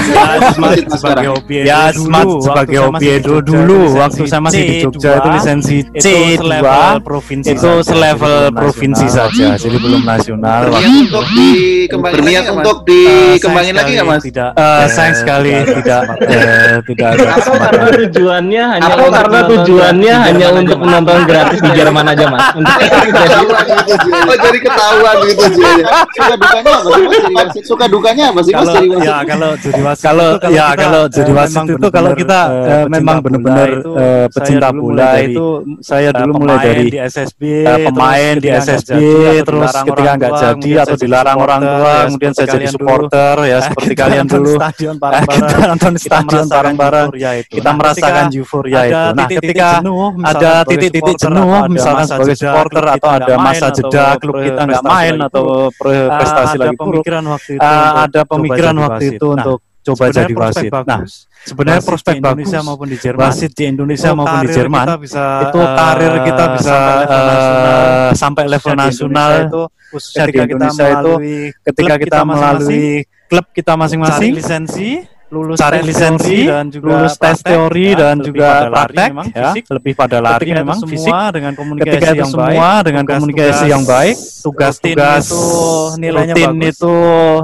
Ya, 0.08 0.28
Mas 0.56 0.56
sebagai 0.56 0.82
sebagai 0.96 1.28
Oviedo 1.30 1.68
ya 1.68 1.82
dulu, 1.92 2.06
smart 2.08 2.30
waktu 2.42 2.42
sebagai 2.42 2.78
saya 2.78 2.90
masih 2.90 3.12
di 3.12 3.20
Oviedo 3.20 3.34
Jogja 3.34 3.44
dulu 3.44 3.82
itu 3.84 3.97
waktu 3.98 4.24
saya 4.30 4.42
masih 4.42 4.62
di 4.64 4.76
Jogja 4.86 5.12
itu 5.18 5.28
C2, 5.28 5.36
lisensi 5.36 5.76
itu 5.82 5.94
C2 6.02 6.38
selevel 6.38 6.94
provinsi 7.02 7.50
itu 7.52 7.60
saja, 7.60 7.84
selevel 7.84 8.36
provinsi 8.54 9.06
nasional. 9.06 9.30
saja 9.32 9.48
jadi 9.58 9.78
belum 9.78 10.02
nasional 10.06 10.62
Berniat 10.68 10.94
untuk 11.08 11.26
dikembangin 11.34 12.16
berniat 12.18 12.42
lagi 12.42 12.44
nggak, 12.44 12.56
Mas? 12.56 12.66
untuk 12.66 12.78
Eh, 12.78 13.34
dikembangin 13.38 13.74
sayang 13.74 13.78
lagi 13.78 13.94
Mas? 14.08 14.22
Tidak. 14.24 14.52
Eh, 14.58 14.62
eh, 14.62 14.88
sayang 14.90 15.16
sekali 15.18 15.54
tidak 15.66 16.02
eh, 16.28 16.76
tidak 16.88 17.08
ada 17.18 17.32
karena 17.58 17.88
tujuannya 18.06 18.64
hanya 18.78 18.88
Atau 18.88 19.08
karena 19.10 19.40
menonton 19.40 19.52
tujuannya 19.58 20.14
gratis 20.14 20.18
di 20.18 20.28
hanya 20.28 20.46
Jerman 20.48 20.62
untuk 20.62 20.78
aja, 20.78 20.84
Mas. 20.84 20.88
menonton 20.88 21.18
gratis 21.28 21.60
di 21.60 21.70
Jerman 21.74 22.06
aja 22.08 22.26
mas. 22.28 22.44
Untuk 22.58 22.80
Oh 24.28 24.38
jadi 24.38 24.60
ketahuan 24.60 25.16
gitu. 25.28 25.44
Suka 26.18 26.36
dukanya 26.38 26.72
apa 26.74 27.12
sih 27.14 27.34
Mas? 27.34 27.52
Suka 27.64 27.86
dukanya 27.88 28.24
apa 28.32 28.40
sih 28.44 28.54
Mas 28.54 28.68
kalau 28.68 28.74
jadi 28.74 28.88
wasit? 28.88 29.08
ya 29.08 29.18
kalau 29.24 29.52
jadi 29.58 29.82
wasit 29.84 30.04
kalau 30.04 30.30
itu 30.38 30.48
ya 30.52 30.66
kalau 30.74 31.02
jadi 31.08 31.32
wasit 31.34 31.66
itu 31.68 31.88
kalau 31.88 32.12
benar-benar, 32.14 32.20
kita 32.20 32.40
memang 32.90 33.18
benar-benar 33.24 33.70
itu 33.88 33.96
eh, 33.96 34.04
saya 34.04 34.28
pecinta 34.36 34.68
bola 34.70 34.82
mulai 34.84 35.08
dari, 35.08 35.32
itu 35.32 35.48
saya 35.80 36.10
eh, 36.10 36.18
dulu 36.20 36.32
mulai 36.36 36.58
pemain 36.58 36.68
dari 36.68 36.86
di 36.88 37.00
SSB 37.00 37.42
eh, 37.48 37.78
pemain 37.88 38.34
di 38.36 38.50
SSB 38.52 38.92
terus 39.48 39.72
ketika 39.72 40.12
nggak 40.18 40.32
jadi 40.38 40.72
atau 40.84 40.96
saya 40.96 41.04
dilarang 41.08 41.38
orang 41.40 41.62
tua 41.64 41.88
ya, 41.88 42.04
kemudian 42.08 42.32
saya 42.34 42.46
seperti 42.48 42.56
jadi 42.58 42.68
supporter 42.68 43.36
ya 43.40 43.58
Eh, 43.58 43.62
seperti 43.64 43.94
kalian 44.02 44.26
dulu. 44.28 44.54
Eh, 44.58 45.24
kita 45.28 45.66
nonton 45.72 45.94
stadion 45.98 46.46
bareng-bareng. 46.46 47.08
Kita 47.48 47.70
merasakan 47.74 48.26
euforia 48.34 48.80
itu. 48.86 49.08
Nah 49.18 49.28
ketika 49.28 49.68
ada 50.26 50.54
titik-titik 50.66 51.16
jenuh 51.18 51.50
misalkan 51.72 52.06
sebagai 52.06 52.36
supporter 52.38 52.86
atau 52.98 53.10
ada 53.10 53.34
masa 53.40 53.68
jeda 53.72 54.18
klub 54.20 54.36
kita 54.42 54.62
nggak 54.68 54.84
main 54.84 55.16
atau 55.22 55.70
pre- 55.74 55.96
Ah, 56.08 56.20
prestasi 56.20 56.56
ada 56.58 56.64
lagi 56.70 56.78
buruk 56.78 57.04
Ah, 57.60 58.06
ada 58.08 58.22
pemikiran 58.24 58.76
waktu 58.80 59.18
itu 59.18 59.28
Nah, 59.28 59.44
untuk 59.44 59.60
coba 59.88 60.04
sebenarnya 60.12 60.20
jadi 60.20 60.34
wasit. 60.36 60.72
Nah, 60.72 60.84
bagus. 60.84 61.14
sebenarnya 61.48 61.80
Wasit 61.80 61.90
prospek 61.90 62.14
di 62.14 62.20
Indonesia 62.20 62.60
bagus. 62.60 62.68
maupun 62.68 62.88
di 62.88 62.98
Jerman 63.00 63.24
Wasit 63.24 63.52
di 63.56 63.64
Indonesia 63.64 64.10
itu 64.12 64.18
maupun 64.20 64.40
di 64.44 64.50
Jerman 64.52 64.86
kita 64.88 64.96
bisa, 65.00 65.24
itu 65.48 65.60
eh, 65.60 65.76
karir 65.80 66.14
kita 66.28 66.44
bisa 66.60 66.78
sampai 66.78 67.06
level 67.08 67.24
nasional. 67.24 67.80
eh, 67.80 68.10
sampai 68.12 68.46
level 68.46 68.74
Khususnya 68.74 68.76
di 68.76 68.84
nasional 68.84 69.32
Indonesia 69.32 69.48
itu 69.48 69.62
khususnya 69.88 70.24
di 70.28 70.28
ketika 70.28 70.44
kita 70.44 70.52
Indonesia 70.52 70.86
itu 70.86 71.12
melalui 71.16 71.38
ketika 71.64 71.96
klub 71.96 72.04
kita 72.04 72.20
melalui 72.28 72.88
klub 73.28 73.46
kita 73.52 73.74
masing-masing 73.76 74.32
lisensi, 74.36 74.90
lulus 75.28 75.58
cari 75.58 75.78
tes 75.78 75.86
lisensi, 75.86 76.38
teori 76.38 76.48
dan 76.48 76.66
juga 76.68 76.88
lulus 76.90 77.14
tes 77.14 77.20
praktek, 77.20 77.44
teori 77.44 77.84
ya, 77.84 77.98
dan 77.98 78.16
juga 78.18 78.48
praktek 78.70 79.10
memang, 79.12 79.26
ya, 79.28 79.44
fisik. 79.50 79.64
lebih 79.70 79.94
pada 79.94 80.18
lari 80.18 80.34
Ketika 80.38 80.48
itu 80.48 80.62
memang 80.62 80.78
semua 80.78 80.92
fisik. 80.96 81.14
dengan 81.34 81.54
komunikasi 81.54 81.88
Ketika 81.90 82.08
itu 82.08 82.18
yang 82.18 82.30
semua 82.30 82.46
baik, 82.48 82.56
dengan 82.80 83.04
tugas-tugas 83.04 83.20
komunikasi 83.20 83.66
yang 83.68 83.84
baik, 83.84 84.16
tugas-tugas 84.40 85.24
itu 85.26 85.44
nilainya 85.98 86.34
rutin 86.34 86.48
bagus. 86.54 86.72
itu 86.72 86.94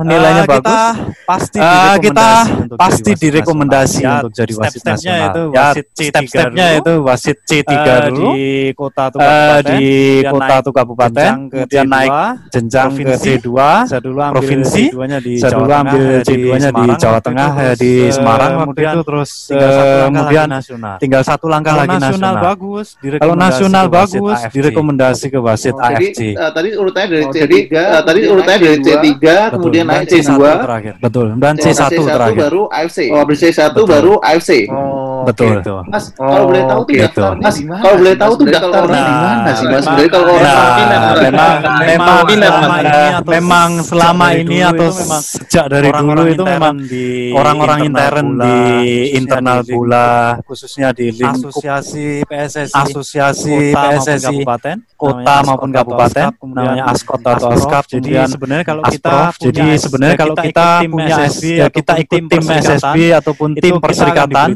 nilainya 0.02 0.44
Eh, 0.44 0.48
bagus. 0.48 0.64
Kita 0.64 0.82
pasti 1.24 1.60
Eh, 1.60 1.96
kita 2.00 2.30
pasti 2.74 3.12
direkomendasi. 3.14 4.02
Ya, 4.02 4.12
untuk 4.18 4.32
jadi 4.34 4.54
wasit 4.54 4.70
step-stepnya 4.80 4.94
nasional. 5.14 5.28
itu 5.28 5.42
ya, 5.44 5.60
wasit 5.62 5.86
C3 5.92 6.08
step-stepnya 6.10 6.66
itu 6.74 6.94
wasit 7.02 7.38
C3 7.44 7.72
Eh, 7.74 8.00
dulu 8.06 8.30
di 8.32 8.48
kota 8.74 9.02
atau 9.06 9.20
eh, 9.20 9.28
kabupaten, 9.28 9.64
di 9.70 9.84
kota 10.24 10.40
naik 10.40 10.56
atau 10.58 10.72
kabupaten, 10.72 11.32
kemudian 11.48 11.86
naik 11.86 12.12
C2, 12.12 12.16
jenjang 12.50 12.90
ke 12.90 12.96
provinsi. 12.96 13.32
C2, 13.36 13.50
saya 13.84 14.00
dulu 14.00 14.20
ambil 14.22 14.34
provinsi, 14.34 14.82
C2-nya 14.86 15.20
di 16.72 16.94
Jawa 16.96 17.20
Tengah, 17.20 17.50
C2-nya 17.74 18.06
di 18.06 18.14
Semarang 18.14 18.50
Jawa 18.50 18.62
waktu 18.64 18.74
Tengah, 18.74 18.94
itu, 18.94 19.00
eh, 19.00 19.04
terus, 19.04 19.30
Semarang 19.34 19.50
waktu 19.50 19.50
kemudian 19.50 19.50
itu 19.50 19.50
terus 19.50 19.50
tinggal 19.50 19.72
satu 19.72 19.84
eh, 19.84 20.00
langkah 20.00 20.10
kemudian 20.14 20.44
lagi 20.44 20.56
nasional. 20.56 20.96
tinggal 20.98 21.24
satu 21.24 21.46
langkah 21.46 21.72
Kalau 21.72 21.82
lagi 21.82 21.90
nasional 21.94 22.12
nasional. 22.34 22.44
bagus, 22.44 22.88
Kalau 23.14 23.36
nasional 23.36 23.86
bagus, 23.88 24.38
AFC. 24.40 24.54
direkomendasi 24.54 25.26
ke 25.28 25.40
wasit 25.40 25.74
Oh, 25.74 25.82
Jadi 25.84 26.06
AFC. 26.08 26.22
eh, 26.34 26.52
tadi 26.52 26.70
urutannya 26.74 27.08
dari 27.10 27.24
Oh, 27.24 27.30
C3, 27.30 27.40
jadi, 27.40 27.58
eh, 27.68 28.02
tadi 28.04 28.20
urutannya 28.24 28.60
dari 28.60 28.78
C2, 28.78 28.90
C3, 28.94 29.26
kemudian 29.52 29.86
naik 29.86 30.06
C1 30.06 30.22
C2, 30.24 30.44
terakhir. 30.60 30.94
Betul. 31.00 31.28
Dan 31.36 31.54
Oh, 31.54 31.64
C1 31.64 31.82
C1 31.84 32.08
terakhir. 32.08 32.40
baru 32.44 32.62
AFC. 32.70 33.00
Oh, 33.10 33.18
habis 33.20 33.38
C1 33.40 33.70
Betul. 33.72 33.88
baru 33.88 34.14
AFC. 34.20 34.52
Oh, 34.68 35.13
Betul. 35.24 35.54
gitu. 35.58 35.76
Mas, 35.86 36.06
kalau 36.12 36.46
boleh 36.46 36.64
tahu 36.64 36.82
tuh 36.82 36.94
oke. 36.94 37.02
daftarnya 37.04 37.44
Mas, 37.44 37.56
di 37.56 37.66
mana? 37.66 37.82
kalau 37.82 37.96
boleh 37.96 38.16
tahu 38.16 38.32
tuh 38.34 38.46
daftarnya 38.46 38.82
orang- 38.84 39.04
di 39.04 39.16
mana 39.16 39.52
sih, 39.54 39.66
Mas? 39.66 39.74
Nah, 39.74 39.82
Sebenarnya 39.84 40.10
kalau 40.10 40.26
orang 40.26 40.44
Nah, 40.44 40.54
Mas. 40.54 41.20
memang 41.24 41.54
memang 41.84 42.20
minat, 42.24 42.54
selama 42.54 42.74
Mas. 42.74 42.84
ini 42.84 42.98
atau 43.04 43.28
memang 43.30 43.62
sejak 43.64 43.94
selama 43.94 44.24
dari 44.26 44.40
ini 44.44 44.54
dulu 44.54 44.64
atau 44.64 44.84
itu 44.84 44.94
memang 44.94 45.22
sejak 45.24 45.66
dari 45.70 45.88
dulu 45.88 45.94
Orang-orang 45.94 46.26
itu 46.26 46.34
intern 46.34 46.54
memang 46.54 46.76
di 46.84 47.06
orang-orang 47.34 47.80
intern 47.84 48.28
di 48.36 48.56
internal 49.14 49.60
Bula 49.64 50.10
khususnya 50.44 50.90
di 50.92 51.08
lingkup 51.10 51.50
asosiasi 51.50 52.06
PSSI 52.24 52.74
asosiasi 52.74 53.54
kota 53.74 53.82
maupun 53.82 54.00
PSSI 54.00 54.26
kabupaten 54.26 54.76
kota 54.94 55.34
namanya 55.34 55.44
maupun 55.44 55.70
Askot 55.70 55.70
atau 55.70 55.82
kabupaten 55.84 56.26
namanya 56.54 56.84
Askot 56.88 57.22
atau. 57.24 57.50
Askap 57.54 57.84
jadi 57.86 58.12
sebenarnya 58.26 58.66
kalau 58.66 58.82
kita 58.88 59.14
jadi 59.36 59.66
sebenarnya 59.76 60.18
kalau 60.18 60.36
kita 60.36 60.68
punya 60.88 61.16
SSB 61.24 61.44
ya 61.54 61.68
kita 61.70 61.94
ikut 62.00 62.12
tim 62.14 62.26
tim 62.28 62.42
perserikatan, 62.42 62.78
SSB 62.80 62.98
ataupun 63.14 63.50
tim 63.56 63.74
perserikatan. 63.80 64.48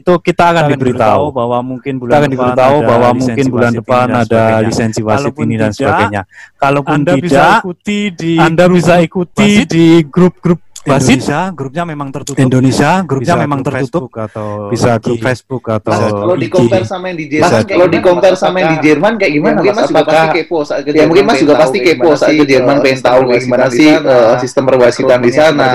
Itu 0.00 0.12
kita 0.24 0.44
akan 0.56 0.64
Kita 0.66 0.72
diberitahu 0.72 1.24
bahwa 1.30 1.58
mungkin 1.60 1.94
kita 1.96 2.00
bulan 2.00 2.16
akan 2.16 2.30
depan 2.30 2.32
diberitahu 2.32 2.76
ada 2.80 2.88
bahwa 2.88 3.08
lisensi 3.12 3.28
mungkin 3.28 3.46
bulan 3.52 3.72
depan 3.76 4.04
dan 4.08 4.16
ada 4.16 4.24
sebagainya. 4.24 4.66
lisensi 4.66 5.00
wasit 5.04 5.34
ini 5.36 5.54
dan 5.60 5.70
sebagainya. 5.76 6.22
Kalaupun 6.56 6.96
Anda 6.96 7.12
bisa 7.20 7.30
tidak, 7.30 7.60
ikuti 7.60 7.98
di 8.16 8.32
Anda 8.40 8.64
bisa 8.66 8.94
ikuti 9.04 9.50
di 9.68 9.86
grup-grup 10.08 10.60
wasit 10.80 11.20
Indonesia 11.20 11.40
grupnya 11.52 11.84
memang 11.84 12.08
tertutup 12.08 12.40
Indonesia, 12.40 12.90
grupnya 13.04 13.34
Bisa 13.36 13.44
memang 13.44 13.58
grup 13.60 13.68
tertutup, 13.68 14.02
Facebook 14.08 14.14
atau 14.16 14.48
bisa 14.72 14.90
grup 14.96 15.18
IG. 15.18 15.24
Facebook 15.24 15.64
atau 15.68 15.92
Mas, 15.92 16.00
kalau 16.08 16.36
di 16.36 16.48
IG. 16.48 16.54
compare 16.56 16.84
sama 16.88 17.04
yang 17.12 17.18
di 17.20 17.26
Mas, 17.26 17.32
Jerman, 17.32 17.62
kalau 17.68 17.86
di 17.86 17.98
compare 18.00 18.36
sama 18.36 18.56
yang 18.60 18.70
di 18.70 18.78
Jerman 18.80 19.12
kayak 19.20 19.32
gimana? 19.36 19.58
mungkin 19.60 19.74
Mas 19.76 19.88
juga 19.90 20.02
pasti 20.08 20.28
kepo 20.32 20.58
saat 20.64 20.80
ke 20.80 20.90
Ya 20.90 21.04
mungkin 21.04 21.24
Mas 21.28 21.38
juga 21.40 21.54
pasti 21.60 21.78
kepo 21.84 22.10
saat 22.16 22.32
ke 22.32 22.44
Jerman 22.48 22.76
eh, 22.76 22.82
pengen 22.82 23.00
tahu 23.04 23.20
gimana 23.30 23.66
sih 23.68 23.88
eh, 23.92 24.34
sistem 24.40 24.62
perwasitan 24.64 25.18
di 25.20 25.32
sana, 25.32 25.68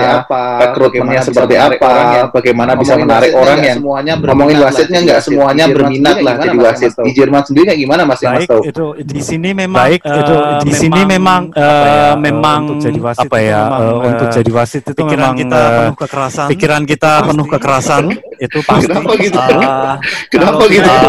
rekrutmennya 0.58 1.22
seperti 1.22 1.54
apa, 1.54 1.92
bagaimana 2.34 2.72
bisa 2.74 2.94
menarik 2.98 3.30
orang 3.32 3.58
yang 3.62 3.78
semuanya 3.78 4.14
ngomongin 4.18 4.58
wasitnya 4.58 4.98
nggak 5.06 5.20
jadi 5.22 5.26
semuanya 5.26 5.64
wasit. 5.66 5.76
Di 5.76 5.82
Jerman 5.86 5.86
berminat 5.86 6.14
sendiri 6.16 6.26
lah 6.26 6.34
gimana, 6.34 6.44
jadi 6.44 6.58
wasit. 6.66 6.90
Di 6.96 7.12
Jerman 7.14 7.42
sendiri 7.46 7.64
kayak 7.66 7.80
gimana 7.80 8.02
Mas 8.02 8.20
yang 8.20 8.32
Mas 8.32 8.38
baik 8.42 8.48
tahu? 8.50 8.62
itu 8.66 8.86
di 9.06 9.20
sini 9.22 9.50
memang 9.54 9.84
Baik, 9.86 10.00
eh, 10.02 10.18
itu 10.18 10.34
di 10.66 10.72
sini 10.72 11.00
memang 11.04 11.42
eh, 11.52 11.62
eh, 11.62 12.14
memang 12.16 12.60
untuk 12.66 12.78
jadi 12.82 12.98
wasit 13.00 13.28
apa 13.28 13.38
ya 13.38 13.62
eh, 13.62 13.84
eh, 13.86 14.08
untuk 14.10 14.28
jadi 14.32 14.50
wasit 14.50 14.82
itu 14.96 15.04
pikiran 15.04 15.28
memang 15.28 15.36
kita 15.36 15.60
eh, 15.60 15.76
penuh 15.76 15.96
kekerasan. 16.00 16.46
pikiran 16.48 16.82
kita 16.88 17.10
penuh 17.28 17.46
kekerasan 17.46 18.04
itu 18.36 18.58
pasti. 18.64 18.84
Kenapa 18.88 19.12
gitu? 19.20 19.36
Ah, 19.36 19.96
Kenapa 20.32 20.52
kalau 20.56 20.66
gitu? 20.72 20.88
tidak- 20.88 21.04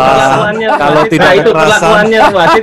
kalau 0.78 1.04
tidak 1.08 1.28
Nah, 1.28 1.40
itu 1.40 1.50
kekerasan 1.50 2.04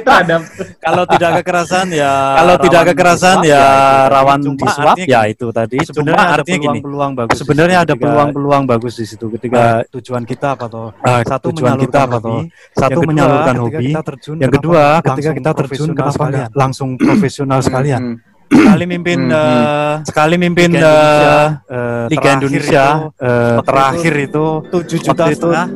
terhadap 0.05 0.41
kalau 0.85 1.05
tidak 1.09 1.31
kekerasan 1.41 1.87
ya 1.89 2.13
kalau 2.35 2.55
tidak 2.61 2.83
rawan 2.85 2.91
kekerasan 2.93 3.37
ya 3.41 3.65
rawan 4.13 4.39
disuap 4.55 4.97
artinya 4.97 5.05
ya 5.09 5.21
gini, 5.25 5.33
itu 5.33 5.47
tadi. 5.49 5.77
Sebenarnya 5.81 6.13
cuma 6.13 6.29
ada 6.29 6.35
artinya 6.37 6.59
gini. 6.61 6.65
peluang-peluang 6.85 7.13
bagus 7.17 7.35
di 7.35 7.41
sebenarnya 7.41 7.77
situ 7.77 7.85
ada 7.85 7.95
ketika, 7.95 8.05
peluang-peluang 8.05 8.63
bagus 8.69 8.93
di 9.01 9.05
situ 9.09 9.25
ketika 9.33 9.63
eh, 9.65 9.81
tujuan 9.97 10.23
kita 10.29 10.47
apa 10.53 10.67
toh? 10.69 10.89
eh, 10.93 11.23
satu 11.25 11.47
tujuan 11.49 11.75
kita 11.81 11.99
apa 12.05 12.19
menyalurkan 12.21 12.21
toh? 12.21 12.37
hobi, 12.37 12.45
satu 12.77 12.85
yang 12.85 13.01
kedua, 13.01 13.09
menyalurkan 13.09 13.55
hobi 13.57 13.85
kita 13.85 14.01
terjun, 14.05 14.37
yang 14.37 14.53
kedua 14.53 14.83
ketika 15.01 15.09
langsung 15.09 15.35
kita 15.41 15.51
terjun 15.51 15.65
profesional 15.65 15.97
kenapa 15.97 16.25
langsung 16.53 16.89
profesional 17.01 17.59
sekalian? 17.65 18.03
Hmm. 18.05 18.34
Sekali 18.51 18.85
mimpin 18.85 19.19
Hmm, 19.25 19.33
eh, 19.35 19.95
sekali 20.05 20.35
mimpin 20.37 20.71
Liga 20.73 20.79
Indonesia, 20.81 21.37
eh, 21.65 22.05
Liga 22.11 22.29
terakhir 22.29 22.37
Indonesia 22.39 22.85
itu, 22.85 23.25
eh, 23.25 23.57
waktu 23.57 23.67
terakhir 23.69 24.15
itu 24.21 24.47
tujuh 24.71 24.99
juta 25.01 25.23
waktu 25.25 25.33
itu 25.33 25.41
setengah 25.41 25.67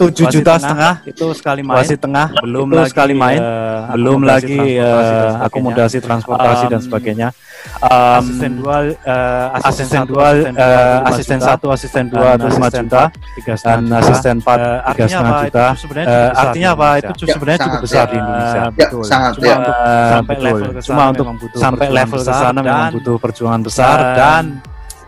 tujuh 0.00 0.24
juta 0.32 0.52
tengah, 0.56 0.60
setengah 0.64 0.94
itu 1.04 1.26
sekali 1.36 1.60
main 1.60 1.76
wasit 1.84 1.98
tengah 2.00 2.26
belum 2.40 2.66
itu 2.66 2.76
lagi 2.80 2.90
sekali 2.90 3.12
main 3.12 3.40
eh, 3.40 3.80
belum 3.92 4.18
akomodasi, 4.20 4.32
lagi 4.32 4.56
transportasi, 4.56 4.80
dan 4.80 5.20
eh, 5.20 5.30
sebagainya. 5.30 5.46
akomodasi 5.46 5.98
transportasi 6.00 6.64
dan 6.72 6.80
Um, 6.80 6.86
sebagainya 6.88 7.28
Um, 7.60 8.16
asisten 8.16 8.52
dua 8.56 8.76
eh, 8.88 9.46
asisten 9.60 9.88
satu, 9.92 10.12
dua 10.16 10.24
asisten 10.32 10.54
eh, 10.56 10.64
dua, 10.64 10.80
lima 10.96 11.08
asisten 11.12 11.36
juta, 11.36 11.48
satu 11.52 11.66
asisten 11.76 12.04
dan 12.08 12.08
dua 12.08 12.28
itu 12.32 12.46
lima 12.48 12.56
asisten 12.64 12.84
juta 12.88 13.02
empat, 13.04 13.10
tiga 13.36 13.52
setengah 13.60 13.76
dan 13.76 13.84
juta. 13.84 13.98
asisten 14.00 14.34
empat 14.40 14.58
Eh, 14.60 14.64
tiga 14.64 14.80
artinya 14.80 15.08
setengah 15.12 15.28
apa? 15.30 15.44
juta 15.44 15.64
Itu 15.68 15.76
sebenarnya 15.76 16.08
Eh, 16.08 16.16
cukup 16.16 16.30
besar 16.32 16.48
artinya 16.48 16.70
di 16.70 16.72
apa 16.72 16.88
Indonesia. 16.88 17.04
itu 17.04 17.12
Ya, 17.20 17.32
sebenarnya 17.36 17.60
cukup 17.60 17.80
besar 17.84 18.00
ya. 18.00 18.08
di 18.10 18.16
Indonesia 18.16 18.56
Ya, 18.56 18.64
betul. 18.72 19.02
sangat 19.04 19.32
Cuma 19.36 19.44
ya. 19.44 19.56
untuk 19.60 19.76
Eh, 19.76 20.10
sampai 20.10 20.34
betul. 20.34 20.46
level 20.48 20.68
ke 20.72 20.80
cuma 20.80 20.96
sana 20.96 21.10
untuk 21.12 21.24
memang 21.28 21.36
butuh 21.36 21.58
sampai 21.60 21.76
perjuangan 21.76 21.98
level 22.00 22.16
ke 22.16 22.24
besar 22.24 22.40
sana 22.40 22.60
memang 22.64 22.88
butuh 22.96 23.16
perjuangan 23.20 23.60
besar 23.60 23.96
dan 24.16 24.44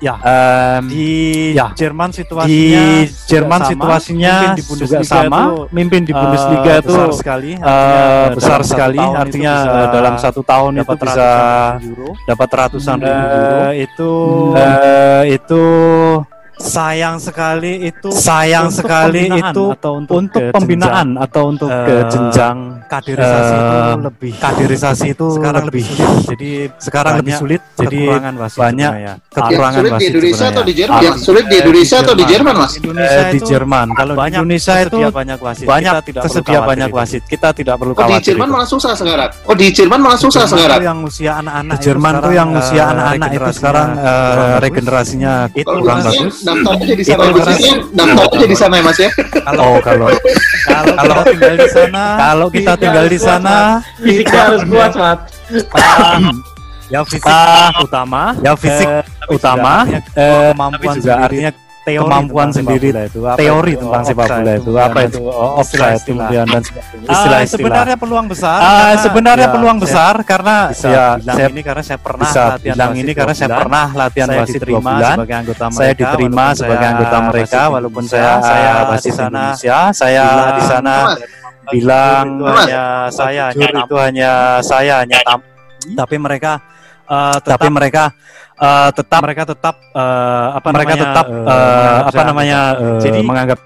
ya. 0.03 0.15
Em, 0.19 0.83
di 0.85 1.11
ya, 1.55 1.71
Jerman 1.73 2.11
di 2.11 2.17
situasinya 2.19 2.83
Jerman 3.25 3.55
juga 3.55 3.63
sama, 3.63 3.71
situasinya 3.71 4.35
mimpin 4.35 4.51
di 4.51 4.63
juga 4.63 4.67
Bundesliga 4.67 5.07
sama. 5.07 5.39
itu, 5.39 5.55
mimpin 5.71 6.03
di 6.03 6.11
eh, 6.11 6.19
Bundesliga 6.19 6.73
itu 6.75 6.91
besar 6.91 7.11
sekali 7.15 7.51
artinya 7.55 8.03
besar 8.35 8.61
sekali 8.63 8.99
itu 8.99 9.15
artinya 9.15 9.55
bisa 9.55 9.87
dalam 9.89 10.15
satu 10.19 10.41
tahun 10.43 10.73
itu 10.75 10.81
dapat 10.83 10.99
bisa 10.99 11.23
ratusan 11.23 11.79
ribu 11.79 11.95
euro. 11.95 12.09
dapat 12.25 12.49
ratusan 12.53 12.97
ribu 12.99 13.15
Eh, 13.15 13.31
euro. 13.31 13.61
itu 13.79 14.11
Eh, 14.53 15.23
itu 15.33 15.63
sayang 16.61 17.17
sekali 17.17 17.89
itu 17.89 18.09
sayang 18.13 18.69
untuk 18.69 18.85
sekali 18.85 19.29
pembinaan 19.29 19.53
itu 19.53 19.65
atau 19.73 19.93
untuk, 19.97 20.17
untuk 20.21 20.43
ke 20.43 20.55
pembinaan 20.55 21.09
atau 21.17 21.43
untuk 21.49 21.71
eh, 21.71 21.87
ke 21.87 21.97
jenjang 22.13 22.57
kaderisasi 22.87 23.55
itu 23.57 23.77
eh, 23.77 23.97
lebih 24.03 24.33
kaderisasi 24.37 25.07
itu 25.17 25.27
sekarang 25.37 25.63
lebih 25.69 25.85
sulit 25.85 26.21
jadi 26.29 26.51
sekarang 26.77 27.13
lebih 27.23 27.35
sulit 27.39 27.61
jadi 27.79 28.01
kekurangan 28.03 28.35
wasit 28.37 28.61
banyak. 28.61 28.91
Yang 28.93 29.19
kekurangan 29.33 29.73
sulit 29.73 29.91
di 29.91 29.95
wasit 29.95 30.09
Indonesia 30.13 30.33
sebenarnya. 30.33 30.53
atau 30.53 30.63
di 30.63 30.73
Jerman? 30.73 31.01
Yang 31.03 31.17
sulit 31.23 31.45
di 31.45 31.57
Indonesia 31.57 31.97
atau 32.03 32.15
di 32.15 32.25
Jerman, 32.25 32.55
Mas? 32.55 32.73
Indonesia 32.77 33.21
Eh, 33.23 33.31
di 33.33 33.39
itu 33.39 33.47
Jerman 33.49 33.87
kalau 33.97 34.15
banyak 34.15 34.39
di 34.39 34.45
Indonesia 34.45 34.75
itu 34.83 34.99
banyak 35.13 35.39
wasit 35.43 35.67
banyak 35.67 35.93
kita 35.93 36.03
tidak 36.07 36.23
tersedia 36.23 36.53
khawatir 36.53 36.69
banyak 36.71 36.89
itu. 36.89 36.99
wasit 36.99 37.23
kita 37.27 37.49
tidak 37.53 37.75
perlu 37.81 37.93
Oh 37.93 37.97
di 37.97 38.03
khawatir 38.03 38.27
Jerman 38.33 38.47
itu. 38.47 38.55
malah 38.55 38.69
susah 38.69 38.93
sekarang. 38.95 39.31
Oh 39.49 39.55
di 39.57 39.67
Jerman 39.73 39.99
malah 40.03 40.19
susah 40.21 40.45
sekarang. 40.47 40.81
yang 40.83 40.99
usia 41.03 41.33
anak-anak 41.41 41.73
di 41.73 41.79
itu 41.79 41.85
Jerman 41.89 42.15
tuh 42.21 42.33
yang 42.35 42.49
eh, 42.53 42.61
usia 42.61 42.83
anak-anak 42.93 43.31
itu 43.33 43.51
regenerasinya 43.53 43.57
sekarang 43.57 43.89
eh, 43.97 44.57
regenerasinya 44.61 45.33
itu 45.53 45.73
kurang 45.73 46.01
bagus 46.03 46.35
daftar 46.43 46.73
aja 46.77 46.95
di 46.95 47.05
sana. 47.05 47.23
Itu 47.23 47.33
Bagusnya 47.33 47.71
daftar 47.93 48.27
aja 48.29 48.47
di 48.47 48.57
sana 48.57 48.75
ya 48.75 48.83
Mas 48.83 48.99
ya. 48.99 49.11
kalau 49.41 49.63
oh 49.65 49.79
kalau 49.81 50.07
kalau 50.63 50.95
kalau 50.95 51.15
tinggal 51.25 51.55
di 51.57 51.69
sana 51.69 52.03
kalau 52.17 52.47
kita 52.49 52.73
tinggal 52.77 53.07
di 53.07 53.19
sana 53.19 53.55
fisiknya 54.03 54.41
harus 54.45 54.63
kuat 54.65 54.93
Mat. 54.95 55.19
ah, 55.75 56.19
ya 56.89 57.01
fisik 57.03 57.25
Ah, 57.25 57.71
utama. 57.81 58.23
Ya 58.41 58.53
fisik 58.55 58.87
eh, 58.87 59.03
utama. 59.29 59.89
eh, 60.13 60.51
kemampuan 60.53 60.95
juga 60.97 61.15
artinya 61.21 61.51
teori 61.83 62.07
kemampuan 62.07 62.49
sendiri, 62.55 62.89
bola 62.95 63.03
itu 63.11 63.21
apa 63.27 63.39
teori 63.43 63.73
itu, 63.75 63.83
tentang 63.83 64.03
sepak 64.07 64.29
bola 64.31 64.53
itu 64.55 64.71
apa 64.79 64.99
itu? 65.03 65.19
offside 65.27 66.03
kemudian 66.07 66.47
dan 66.47 66.63
Ah, 66.63 67.11
istilah-istilah 67.11 67.59
sebenarnya 67.59 67.97
peluang 67.99 68.27
besar 68.31 68.59
Ah, 68.63 68.71
karena 68.71 69.03
sebenarnya 69.03 69.49
ya, 69.51 69.55
peluang 69.55 69.79
saya 69.79 69.83
besar 69.83 70.15
karena 70.23 70.57
bisa 70.71 70.87
ya 70.89 71.07
bilang 71.19 71.37
saya 71.37 71.49
ini 71.51 71.61
karena 71.67 71.83
saya 71.83 71.99
pernah 71.99 72.23
bisa 72.31 72.43
latihan 72.47 72.75
bilang 72.79 72.93
ini 72.95 73.13
karena 73.13 73.35
saya 73.35 73.51
pernah 73.51 73.87
latihan 73.91 74.29
saya 74.31 74.41
wasit 74.41 74.55
diterima 74.55 74.91
bulan. 74.95 75.13
sebagai 75.13 75.35
anggota 75.35 75.65
mereka 75.67 75.79
saya 75.83 75.93
diterima 75.99 76.45
sebagai 76.55 76.87
anggota 76.87 77.17
mereka 77.27 77.61
walaupun 77.67 78.03
saya 78.07 78.31
saya 78.39 78.71
di 79.03 79.11
sana 79.11 79.27
Indonesia 79.43 79.79
saya 79.91 80.25
di 80.55 80.63
sana 80.71 80.95
bilang 81.71 82.27
hanya 82.47 82.83
saya 83.11 83.43
hanya 83.51 83.69
itu 83.75 83.95
hanya 83.99 84.31
saya 84.63 84.95
hanya 85.03 85.19
tapi 85.99 86.17
mereka 86.19 86.63
eh, 87.11 87.37
tapi 87.43 87.67
mereka 87.75 88.15
eh, 88.59 88.91
tetap 88.93 89.21
mereka 89.23 89.43
tetap 89.49 89.75
eh, 89.93 90.49
apa 90.57 90.69
mereka 90.73 90.95
namanya, 90.95 91.05
tetap 91.05 91.27
menganggap 91.29 92.07
apa 92.09 92.23
namanya 92.27 92.61
eh, 92.77 93.01
Jadi, 93.01 93.21
menganggap 93.25 93.59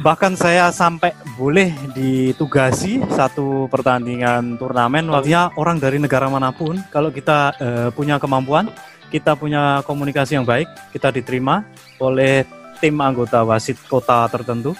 bahkan 0.00 0.32
saya 0.32 0.72
sampai 0.72 1.12
boleh 1.36 1.68
ditugasi 1.92 3.04
satu 3.12 3.68
pertandingan 3.68 4.56
turnamen 4.56 5.12
artinya 5.12 5.52
orang 5.60 5.76
dari 5.76 6.00
negara 6.00 6.32
mana 6.32 6.48
pun 6.48 6.80
kalau 6.88 7.12
kita 7.12 7.52
eh, 7.60 7.88
punya 7.92 8.16
kemampuan 8.16 8.72
kita 9.12 9.36
punya 9.36 9.84
komunikasi 9.84 10.40
yang 10.40 10.48
baik 10.48 10.64
kita 10.96 11.12
diterima 11.12 11.60
oleh 12.00 12.48
tim 12.80 12.96
anggota 12.98 13.44
wasit 13.44 13.76
kota 13.84 14.24
tertentu 14.32 14.72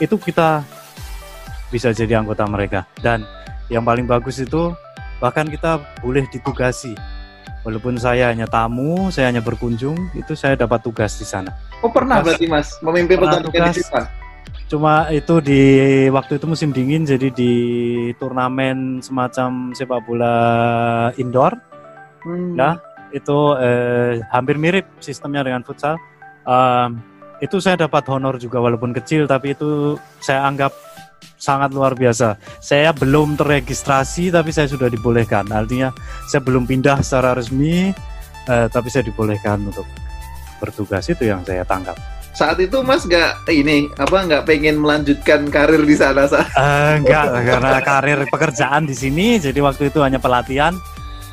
itu 0.00 0.16
kita 0.16 0.62
bisa 1.72 1.88
jadi 1.94 2.20
anggota 2.20 2.44
mereka. 2.44 2.84
Dan 3.00 3.24
yang 3.72 3.86
paling 3.86 4.04
bagus 4.04 4.42
itu 4.42 4.76
bahkan 5.22 5.48
kita 5.48 5.80
boleh 6.04 6.28
ditugasi 6.28 6.92
walaupun 7.62 7.98
saya 7.98 8.30
hanya 8.30 8.46
tamu 8.46 9.10
saya 9.10 9.30
hanya 9.30 9.40
berkunjung 9.40 9.96
itu 10.14 10.34
saya 10.34 10.54
dapat 10.54 10.82
tugas 10.82 11.18
di 11.18 11.26
sana 11.26 11.50
Oh 11.82 11.90
pernah 11.90 12.22
berarti 12.22 12.46
Mas 12.46 12.78
memimpin 12.78 13.18
pertandingan 13.18 13.74
di. 13.74 13.82
Jerman. 13.82 14.04
cuma 14.70 14.94
itu 15.10 15.34
di 15.40 15.62
waktu 16.08 16.38
itu 16.38 16.46
musim 16.48 16.70
dingin 16.70 17.02
jadi 17.04 17.28
di 17.28 17.52
turnamen 18.16 19.00
semacam 19.00 19.72
sepak 19.72 20.00
bola 20.04 20.36
indoor 21.16 21.54
Hmm. 22.22 22.54
Ya. 22.54 22.78
itu 23.10 23.34
eh, 23.58 24.22
hampir 24.30 24.54
mirip 24.54 24.86
sistemnya 25.02 25.42
dengan 25.42 25.66
futsal 25.66 25.98
Em, 26.42 26.98
itu 27.38 27.58
saya 27.58 27.78
dapat 27.78 28.02
honor 28.10 28.38
juga 28.38 28.58
walaupun 28.58 28.90
kecil 28.94 29.26
tapi 29.26 29.54
itu 29.54 29.94
saya 30.18 30.42
anggap 30.42 30.70
sangat 31.36 31.74
luar 31.74 31.92
biasa 31.98 32.38
saya 32.58 32.94
belum 32.94 33.34
terregistrasi 33.38 34.30
tapi 34.30 34.54
saya 34.54 34.70
sudah 34.70 34.86
dibolehkan 34.86 35.48
artinya 35.50 35.90
saya 36.30 36.40
belum 36.44 36.66
pindah 36.68 37.02
secara 37.02 37.34
resmi 37.34 37.90
eh, 38.46 38.66
tapi 38.70 38.88
saya 38.88 39.06
dibolehkan 39.06 39.62
untuk 39.66 39.86
bertugas 40.62 41.06
itu 41.10 41.26
yang 41.26 41.42
saya 41.42 41.66
tangkap 41.66 41.98
Saat 42.32 42.56
itu 42.64 42.80
Mas 42.80 43.04
nggak 43.04 43.44
ini 43.52 43.92
apa 44.00 44.24
nggak 44.24 44.48
pengen 44.48 44.80
melanjutkan 44.80 45.52
karir 45.52 45.84
di 45.84 45.92
sana 45.92 46.24
saat 46.24 46.48
Eh, 46.56 47.04
enggak, 47.04 47.28
karena 47.44 47.78
karir 47.84 48.18
pekerjaan 48.24 48.88
di 48.88 48.96
sini, 48.96 49.36
jadi 49.36 49.60
waktu 49.60 49.92
itu 49.92 50.00
hanya 50.00 50.16
pelatihan. 50.16 50.72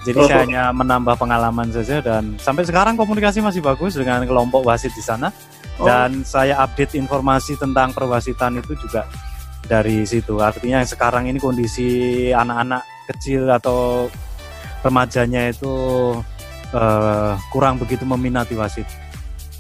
Jadi 0.04 0.20
Oh. 0.20 0.28
saya 0.28 0.44
hanya 0.44 0.64
menambah 0.76 1.16
pengalaman 1.16 1.72
saja 1.72 2.04
dan 2.04 2.36
sampai 2.40 2.68
sekarang 2.68 3.00
komunikasi 3.00 3.40
masih 3.40 3.64
bagus 3.64 3.96
dengan 3.96 4.28
kelompok 4.28 4.68
wasit 4.68 4.92
di 4.92 5.00
sana. 5.00 5.32
Oh. 5.80 5.88
Dan 5.88 6.28
saya 6.28 6.60
update 6.68 7.00
informasi 7.00 7.56
tentang 7.56 7.96
perwasitan 7.96 8.60
itu 8.60 8.76
juga 8.76 9.08
dari 9.66 10.06
situ. 10.08 10.40
Artinya 10.40 10.86
sekarang 10.86 11.28
ini 11.28 11.42
kondisi 11.42 12.30
anak-anak 12.32 12.84
kecil 13.10 13.50
atau 13.50 14.08
remajanya 14.86 15.52
itu 15.52 15.74
uh, 16.72 17.34
kurang 17.52 17.82
begitu 17.82 18.06
meminati 18.06 18.56
wasit. 18.56 18.88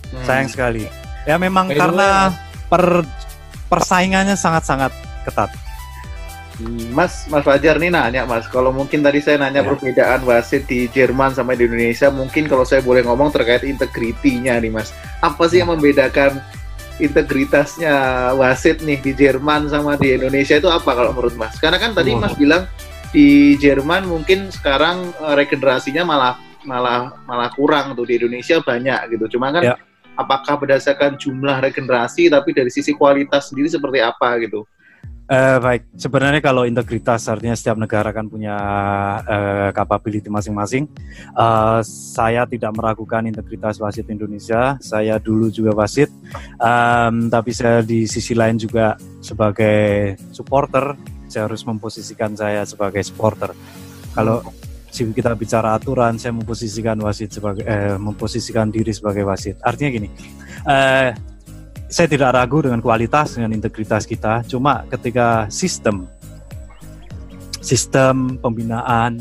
Hmm. 0.09 0.25
Sayang 0.25 0.49
sekali. 0.49 0.85
Ya 1.27 1.35
memang 1.35 1.69
By 1.69 1.77
karena 1.77 2.33
per 2.69 3.05
persaingannya 3.69 4.33
sangat-sangat 4.33 4.93
ketat. 5.27 5.53
Hmm, 6.59 6.91
Mas, 6.91 7.23
Mas 7.31 7.47
Fajar 7.47 7.79
nih 7.79 7.87
nanya 7.87 8.27
Mas, 8.27 8.43
kalau 8.51 8.75
mungkin 8.75 8.99
tadi 8.99 9.23
saya 9.23 9.39
nanya 9.39 9.63
ya. 9.63 9.67
perbedaan 9.71 10.27
wasit 10.27 10.67
di 10.67 10.91
Jerman 10.91 11.31
sama 11.31 11.55
di 11.55 11.63
Indonesia, 11.63 12.11
mungkin 12.11 12.51
kalau 12.51 12.67
saya 12.67 12.83
boleh 12.83 12.99
ngomong 13.07 13.31
terkait 13.31 13.63
integritinya 13.63 14.59
nih 14.59 14.67
Mas, 14.67 14.91
apa 15.23 15.47
sih 15.47 15.63
yang 15.63 15.71
membedakan 15.71 16.43
integritasnya 16.99 17.95
wasit 18.35 18.83
nih 18.83 18.99
di 18.99 19.11
Jerman 19.15 19.71
sama 19.71 19.95
di 19.95 20.13
Indonesia 20.13 20.59
itu 20.59 20.67
apa 20.67 20.91
kalau 20.91 21.15
menurut 21.15 21.35
Mas? 21.39 21.55
Karena 21.57 21.79
kan 21.79 21.95
tadi 21.95 22.11
Mas 22.13 22.35
bilang 22.35 22.67
di 23.09 23.55
Jerman 23.57 24.05
mungkin 24.05 24.51
sekarang 24.51 25.15
eh, 25.15 25.35
regenerasinya 25.39 26.03
malah 26.05 26.33
malah 26.67 27.15
malah 27.23 27.49
kurang 27.55 27.95
tuh 27.95 28.03
di 28.05 28.19
Indonesia 28.19 28.59
banyak 28.59 29.15
gitu. 29.15 29.39
Cuma 29.39 29.49
kan 29.55 29.63
ya. 29.63 29.75
apakah 30.19 30.59
berdasarkan 30.59 31.15
jumlah 31.15 31.63
regenerasi 31.63 32.27
tapi 32.27 32.51
dari 32.51 32.69
sisi 32.69 32.91
kualitas 32.91 33.49
sendiri 33.49 33.71
seperti 33.71 34.03
apa 34.03 34.35
gitu? 34.43 34.67
Uh, 35.29 35.61
baik, 35.61 35.85
sebenarnya 35.93 36.41
kalau 36.41 36.65
integritas 36.65 37.29
artinya 37.29 37.53
setiap 37.53 37.77
negara 37.77 38.09
kan 38.09 38.25
punya 38.25 38.57
uh, 39.21 39.69
masing-masing. 40.25 40.89
Uh, 41.37 41.85
saya 41.85 42.49
tidak 42.49 42.73
meragukan 42.73 43.29
integritas 43.29 43.77
wasit 43.77 44.09
Indonesia. 44.09 44.81
Saya 44.81 45.21
dulu 45.21 45.53
juga 45.53 45.77
wasit, 45.77 46.09
um, 46.57 47.29
tapi 47.29 47.53
saya 47.53 47.85
di 47.85 48.09
sisi 48.09 48.33
lain 48.33 48.57
juga 48.57 48.97
sebagai 49.21 50.17
supporter. 50.33 50.97
Saya 51.29 51.45
harus 51.45 51.61
memposisikan 51.61 52.33
saya 52.33 52.65
sebagai 52.65 53.05
supporter. 53.05 53.53
Kalau 54.17 54.41
kita 54.89 55.37
bicara 55.37 55.77
aturan, 55.77 56.17
saya 56.17 56.33
memposisikan 56.33 56.97
wasit 57.05 57.29
sebagai 57.29 57.61
eh, 57.61 57.93
memposisikan 58.01 58.73
diri 58.73 58.89
sebagai 58.89 59.21
wasit. 59.21 59.61
Artinya 59.61 59.89
gini. 59.93 60.09
Uh, 60.65 61.13
saya 61.89 62.05
tidak 62.05 62.37
ragu 62.37 62.61
dengan 62.61 62.79
kualitas 62.79 63.33
dengan 63.35 63.51
integritas 63.57 64.05
kita. 64.05 64.45
Cuma 64.45 64.85
ketika 64.87 65.49
sistem 65.49 66.05
sistem 67.59 68.37
pembinaan 68.37 69.17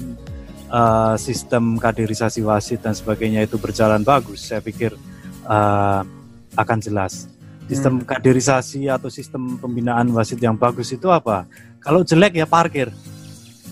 uh, 0.69 1.17
sistem 1.17 1.81
kaderisasi 1.81 2.45
wasit 2.45 2.85
dan 2.85 2.93
sebagainya 2.95 3.49
itu 3.49 3.57
berjalan 3.59 4.05
bagus 4.05 4.47
saya 4.53 4.61
pikir 4.61 4.95
uh, 5.49 6.05
akan 6.55 6.79
jelas. 6.79 7.27
Sistem 7.69 8.01
hmm. 8.01 8.07
kaderisasi 8.09 8.89
atau 8.89 9.09
sistem 9.09 9.57
pembinaan 9.57 10.09
wasit 10.13 10.41
yang 10.41 10.57
bagus 10.57 10.93
itu 10.93 11.09
apa? 11.09 11.49
Kalau 11.81 12.05
jelek 12.05 12.37
ya 12.37 12.47
parkir. 12.49 12.93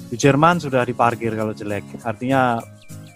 Di 0.07 0.15
Jerman 0.15 0.63
sudah 0.63 0.87
diparkir 0.87 1.35
kalau 1.35 1.51
jelek. 1.51 1.83
Artinya 2.07 2.63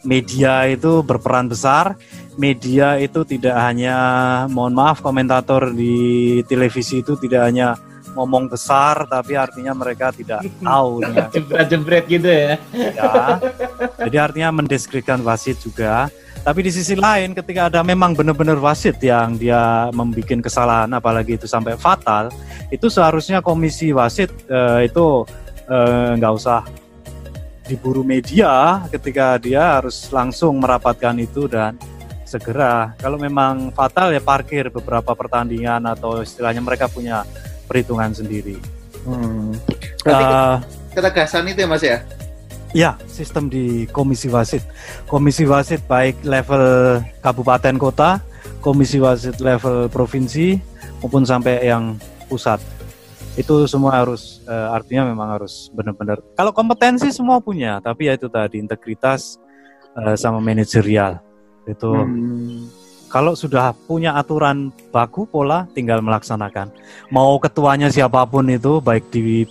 media 0.03 0.67
itu 0.67 1.05
berperan 1.05 1.47
besar 1.47 1.95
media 2.41 2.97
itu 2.97 3.21
tidak 3.29 3.53
hanya 3.61 3.97
mohon 4.49 4.73
maaf 4.73 5.05
komentator 5.05 5.77
di 5.77 6.41
televisi 6.49 7.05
itu 7.05 7.21
tidak 7.21 7.53
hanya 7.53 7.77
ngomong 8.17 8.51
besar 8.51 9.07
tapi 9.07 9.37
artinya 9.37 9.77
mereka 9.77 10.11
tidak 10.11 10.41
tahu 10.67 11.05
jebret-jebret 11.31 12.05
gitu 12.09 12.29
ya. 12.29 12.53
ya. 12.73 13.13
Jadi 14.09 14.17
artinya 14.17 14.49
mendeskripsikan 14.57 15.21
wasit 15.23 15.61
juga. 15.61 16.09
Tapi 16.41 16.65
di 16.65 16.73
sisi 16.73 16.97
lain 16.97 17.37
ketika 17.37 17.69
ada 17.69 17.85
memang 17.85 18.17
benar-benar 18.17 18.57
wasit 18.65 18.97
yang 19.05 19.37
dia 19.37 19.93
membuat 19.93 20.41
kesalahan 20.41 20.89
apalagi 20.97 21.37
itu 21.37 21.45
sampai 21.45 21.77
fatal, 21.77 22.33
itu 22.73 22.89
seharusnya 22.89 23.45
komisi 23.45 23.93
wasit 23.93 24.33
uh, 24.49 24.81
itu 24.81 25.29
eh, 25.69 26.17
nggak 26.17 26.33
uh, 26.33 26.39
usah 26.41 26.65
diburu 27.69 28.01
media 28.01 28.83
ketika 28.89 29.37
dia 29.37 29.79
harus 29.79 30.09
langsung 30.09 30.59
merapatkan 30.65 31.15
itu 31.21 31.45
dan 31.45 31.77
segera. 32.31 32.95
Kalau 33.03 33.19
memang 33.19 33.75
fatal 33.75 34.15
ya 34.15 34.23
parkir 34.23 34.71
beberapa 34.71 35.11
pertandingan 35.19 35.83
atau 35.91 36.23
istilahnya 36.23 36.63
mereka 36.63 36.87
punya 36.87 37.27
perhitungan 37.67 38.15
sendiri. 38.15 38.55
Hmm. 39.03 39.51
Berarti 40.07 40.25
uh, 40.25 40.57
ketegasan 40.95 41.51
itu 41.51 41.67
ya 41.67 41.69
Mas 41.69 41.83
ya? 41.83 41.99
Ya, 42.71 42.91
sistem 43.11 43.51
di 43.51 43.91
komisi 43.91 44.31
wasit. 44.31 44.63
Komisi 45.11 45.43
wasit 45.43 45.83
baik 45.91 46.23
level 46.23 47.03
kabupaten 47.19 47.75
kota, 47.83 48.23
komisi 48.63 49.03
wasit 49.03 49.43
level 49.43 49.91
provinsi 49.91 50.55
maupun 51.03 51.27
sampai 51.27 51.67
yang 51.67 51.99
pusat. 52.31 52.63
Itu 53.35 53.67
semua 53.67 53.99
harus 53.99 54.39
uh, 54.47 54.71
artinya 54.71 55.11
memang 55.11 55.35
harus 55.35 55.67
benar-benar. 55.75 56.23
Kalau 56.39 56.55
kompetensi 56.55 57.11
semua 57.11 57.43
punya, 57.43 57.83
tapi 57.83 58.07
ya 58.07 58.15
itu 58.15 58.31
tadi 58.31 58.63
integritas 58.63 59.35
uh, 59.99 60.15
sama 60.15 60.39
manajerial 60.39 61.30
itu 61.71 61.91
hmm. 61.91 62.67
kalau 63.07 63.39
sudah 63.39 63.73
punya 63.87 64.19
aturan 64.19 64.75
baku 64.91 65.25
pola 65.25 65.71
tinggal 65.73 66.03
melaksanakan. 66.03 66.71
Mau 67.15 67.39
ketuanya 67.39 67.89
siapa 67.89 68.27
pun 68.27 68.47
itu 68.51 68.83
baik 68.83 69.07
di 69.15 69.47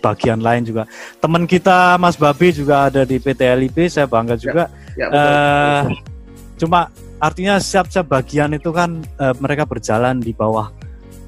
bagian 0.00 0.40
lain 0.40 0.64
juga. 0.64 0.88
Teman 1.20 1.44
kita 1.44 2.00
Mas 2.00 2.16
Babi 2.16 2.50
juga 2.50 2.88
ada 2.88 3.04
di 3.04 3.20
PT 3.20 3.40
LIP 3.44 3.86
saya 3.86 4.08
bangga 4.08 4.34
ya, 4.34 4.40
juga. 4.40 4.64
ya, 4.96 5.06
ya, 5.06 5.08
uh, 5.12 5.82
cuma 6.56 6.88
artinya 7.20 7.60
siap-siap 7.60 8.08
bagian 8.08 8.56
itu 8.56 8.72
kan 8.72 9.04
uh, 9.20 9.36
mereka 9.38 9.68
berjalan 9.68 10.18
di 10.18 10.32
bawah 10.32 10.72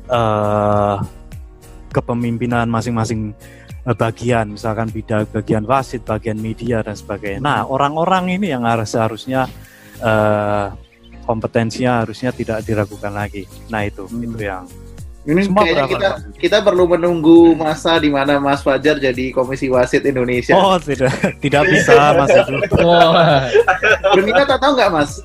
uh, 0.09 0.97
kepemimpinan 1.93 2.67
masing-masing 2.73 3.37
bagian. 3.85 4.57
Misalkan 4.57 4.89
bidang 4.89 5.29
bagian 5.31 5.69
wasit, 5.69 6.03
bagian 6.09 6.41
media 6.41 6.81
dan 6.81 6.97
sebagainya. 6.97 7.45
Nah, 7.45 7.61
orang-orang 7.69 8.41
ini 8.41 8.51
yang 8.55 8.65
harus 8.65 8.97
seharusnya 8.97 9.47
uh, 10.03 10.75
kompetensinya 11.25 12.03
harusnya 12.03 12.35
tidak 12.35 12.67
diragukan 12.67 13.15
lagi. 13.15 13.47
Nah 13.71 13.87
itu 13.87 14.05
hmm. 14.05 14.25
itu 14.27 14.39
yang 14.43 14.65
ini 15.23 15.47
Semua 15.47 15.63
kayaknya 15.63 15.87
kita 15.87 16.09
kita 16.35 16.57
perlu 16.67 16.91
menunggu 16.91 17.55
masa 17.55 17.95
di 18.03 18.11
mana 18.11 18.43
Mas 18.43 18.59
Fajar 18.59 18.99
jadi 18.99 19.31
komisi 19.31 19.71
wasit 19.71 20.03
Indonesia. 20.03 20.59
Oh 20.59 20.75
tidak 20.83 21.15
tidak 21.39 21.63
bisa 21.73 22.19
Mas 22.19 22.31
itu. 22.35 22.55
Oh. 22.83 23.15
Berminat 24.19 24.51
atau 24.51 24.75
enggak 24.75 24.91
Mas? 24.91 25.23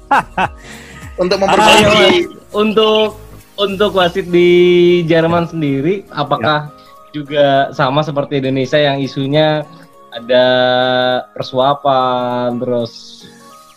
untuk 1.22 1.38
memperbaiki 1.42 2.30
untuk 2.54 3.18
untuk 3.58 3.98
wasit 3.98 4.30
di 4.30 5.02
Jerman 5.10 5.50
sendiri, 5.50 6.06
apakah 6.13 6.70
ya. 6.70 6.74
juga 7.10 7.46
sama 7.74 8.06
seperti 8.06 8.38
Indonesia 8.38 8.78
yang 8.78 9.02
isunya 9.02 9.66
ada 10.13 10.46
persuapan 11.34 12.62
terus 12.62 13.26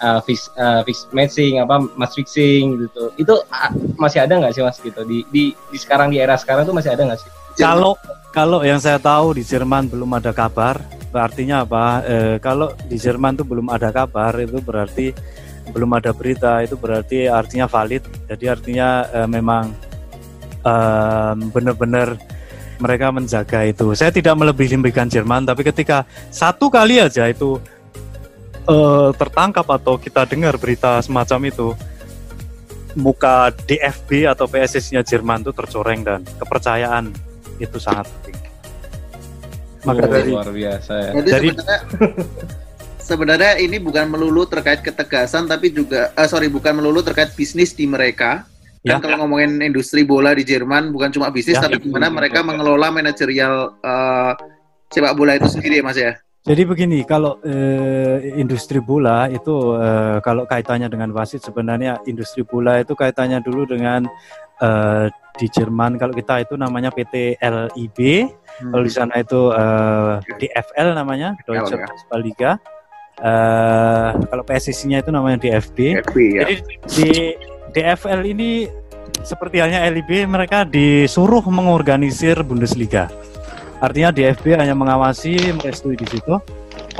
uh, 0.01 0.21
fix 0.25 0.49
uh, 0.57 0.83
fix 0.83 1.07
matching 1.13 1.61
apa 1.61 1.81
match 1.95 2.17
fixing 2.17 2.81
gitu. 2.81 3.13
Itu 3.21 3.45
uh, 3.45 3.71
masih 4.01 4.25
ada 4.25 4.41
nggak 4.41 4.53
sih 4.57 4.63
mas 4.65 4.79
gitu? 4.81 5.01
Di, 5.05 5.25
di 5.29 5.53
di 5.53 5.79
sekarang 5.79 6.11
di 6.11 6.19
era 6.19 6.35
sekarang 6.41 6.67
tuh 6.67 6.75
masih 6.75 6.93
ada 6.97 7.03
nggak 7.07 7.21
sih? 7.21 7.31
Kalau 7.61 7.95
kalau 8.31 8.63
yang 8.63 8.79
saya 8.79 8.97
tahu 8.97 9.37
di 9.37 9.45
Jerman 9.45 9.91
belum 9.91 10.11
ada 10.17 10.31
kabar. 10.31 10.81
Artinya 11.11 11.67
apa? 11.67 12.07
E, 12.07 12.17
kalau 12.39 12.71
di 12.87 12.95
Jerman 12.95 13.35
tuh 13.35 13.43
belum 13.43 13.67
ada 13.67 13.91
kabar 13.91 14.31
itu 14.39 14.63
berarti 14.63 15.11
belum 15.75 15.91
ada 15.99 16.15
berita. 16.15 16.63
Itu 16.63 16.79
berarti 16.79 17.27
artinya 17.27 17.67
valid. 17.67 18.07
Jadi 18.31 18.45
artinya 18.47 19.03
e, 19.11 19.21
memang 19.27 19.75
e, 20.63 20.75
benar-benar 21.51 22.15
mereka 22.79 23.11
menjaga 23.11 23.67
itu. 23.67 23.91
Saya 23.99 24.15
tidak 24.15 24.39
melebih-lebihkan 24.39 25.11
Jerman 25.11 25.43
tapi 25.43 25.67
ketika 25.67 26.07
satu 26.31 26.71
kali 26.71 27.03
aja 27.03 27.27
itu 27.27 27.59
uh, 28.71 29.11
tertangkap 29.19 29.67
atau 29.67 29.99
kita 29.99 30.23
dengar 30.31 30.55
berita 30.57 31.03
semacam 31.03 31.51
itu 31.51 31.75
muka 32.99 33.55
DFB 33.67 34.27
atau 34.27 34.47
PSSI-nya 34.51 35.03
Jerman 35.07 35.43
itu 35.47 35.53
tercoreng 35.55 36.03
dan 36.03 36.21
kepercayaan 36.39 37.11
itu 37.59 37.79
sangat 37.79 38.07
penting. 38.11 38.37
Maka 39.87 40.03
oh, 40.05 40.11
dari, 40.11 40.31
luar 40.33 40.51
biasa 40.51 40.93
ya. 40.93 41.11
Jadi 41.17 41.29
dari, 41.31 41.49
sebenarnya, 41.51 41.81
sebenarnya 43.01 43.53
ini 43.63 43.77
bukan 43.81 44.07
melulu 44.13 44.43
terkait 44.45 44.85
ketegasan 44.85 45.49
tapi 45.49 45.73
juga 45.73 46.13
uh, 46.15 46.29
sorry 46.29 46.51
bukan 46.51 46.79
melulu 46.83 47.01
terkait 47.01 47.33
bisnis 47.35 47.73
di 47.75 47.87
mereka. 47.87 48.47
Ya. 48.81 48.97
Kan 48.97 49.05
kalau 49.05 49.25
ngomongin 49.25 49.61
industri 49.61 50.09
bola 50.09 50.33
di 50.33 50.41
Jerman 50.41 50.89
bukan 50.89 51.13
cuma 51.13 51.29
bisnis 51.29 51.61
ya, 51.61 51.69
tapi 51.69 51.85
gimana 51.85 52.09
mereka 52.09 52.41
mengelola 52.41 52.89
manajerial 52.89 53.77
uh, 53.85 54.33
sepak 54.89 55.13
bola 55.17 55.37
itu 55.37 55.49
sendiri 55.53 55.81
ya 55.81 55.85
Mas 55.85 56.01
ya. 56.01 56.13
Jadi 56.40 56.62
begini, 56.64 57.05
kalau 57.05 57.37
eh, 57.44 58.33
industri 58.40 58.81
bola 58.81 59.29
itu 59.29 59.76
eh, 59.76 60.24
kalau 60.24 60.48
kaitannya 60.48 60.88
dengan 60.88 61.12
wasit 61.12 61.44
sebenarnya 61.44 62.00
industri 62.09 62.48
bola 62.48 62.81
itu 62.81 62.96
kaitannya 62.96 63.44
dulu 63.44 63.68
dengan 63.68 64.09
eh, 64.57 65.12
di 65.37 65.46
Jerman 65.53 66.00
kalau 66.00 66.16
kita 66.16 66.40
itu 66.40 66.57
namanya 66.57 66.88
PT 66.88 67.37
LIB, 67.44 67.98
hmm. 68.24 68.72
kalau 68.72 68.85
di 68.88 68.92
sana 68.92 69.12
itu 69.20 69.53
eh, 69.53 70.14
DFL 70.40 70.96
namanya 70.96 71.37
Deutsche 71.44 71.76
ya. 71.76 71.85
Fußballliga. 71.85 72.50
Eh, 73.20 74.11
kalau 74.33 74.42
PSSI-nya 74.48 75.05
itu 75.05 75.12
namanya 75.12 75.37
DFB. 75.44 76.00
DFB 76.00 76.16
ya. 76.40 76.42
Jadi 76.48 76.55
di 76.88 77.11
DFL 77.76 78.20
ini 78.24 78.64
seperti 79.20 79.61
halnya 79.61 79.85
LIB 79.92 80.24
mereka 80.24 80.64
disuruh 80.64 81.44
mengorganisir 81.44 82.40
Bundesliga. 82.40 83.12
Artinya 83.81 84.12
DFB 84.12 84.61
hanya 84.61 84.76
mengawasi, 84.76 85.57
merestui 85.57 85.97
di 85.97 86.05
situ. 86.05 86.37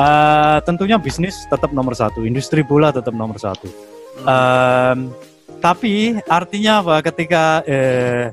Uh, 0.01 0.59
tentunya 0.65 0.97
bisnis 0.97 1.37
tetap 1.53 1.77
nomor 1.77 1.93
satu, 1.93 2.25
industri 2.25 2.65
bola 2.65 2.89
tetap 2.89 3.13
nomor 3.13 3.37
satu. 3.37 3.69
Um, 4.25 5.13
tapi 5.61 6.17
artinya 6.25 6.81
apa? 6.81 6.97
Ketika 7.05 7.61
eh, 7.69 8.33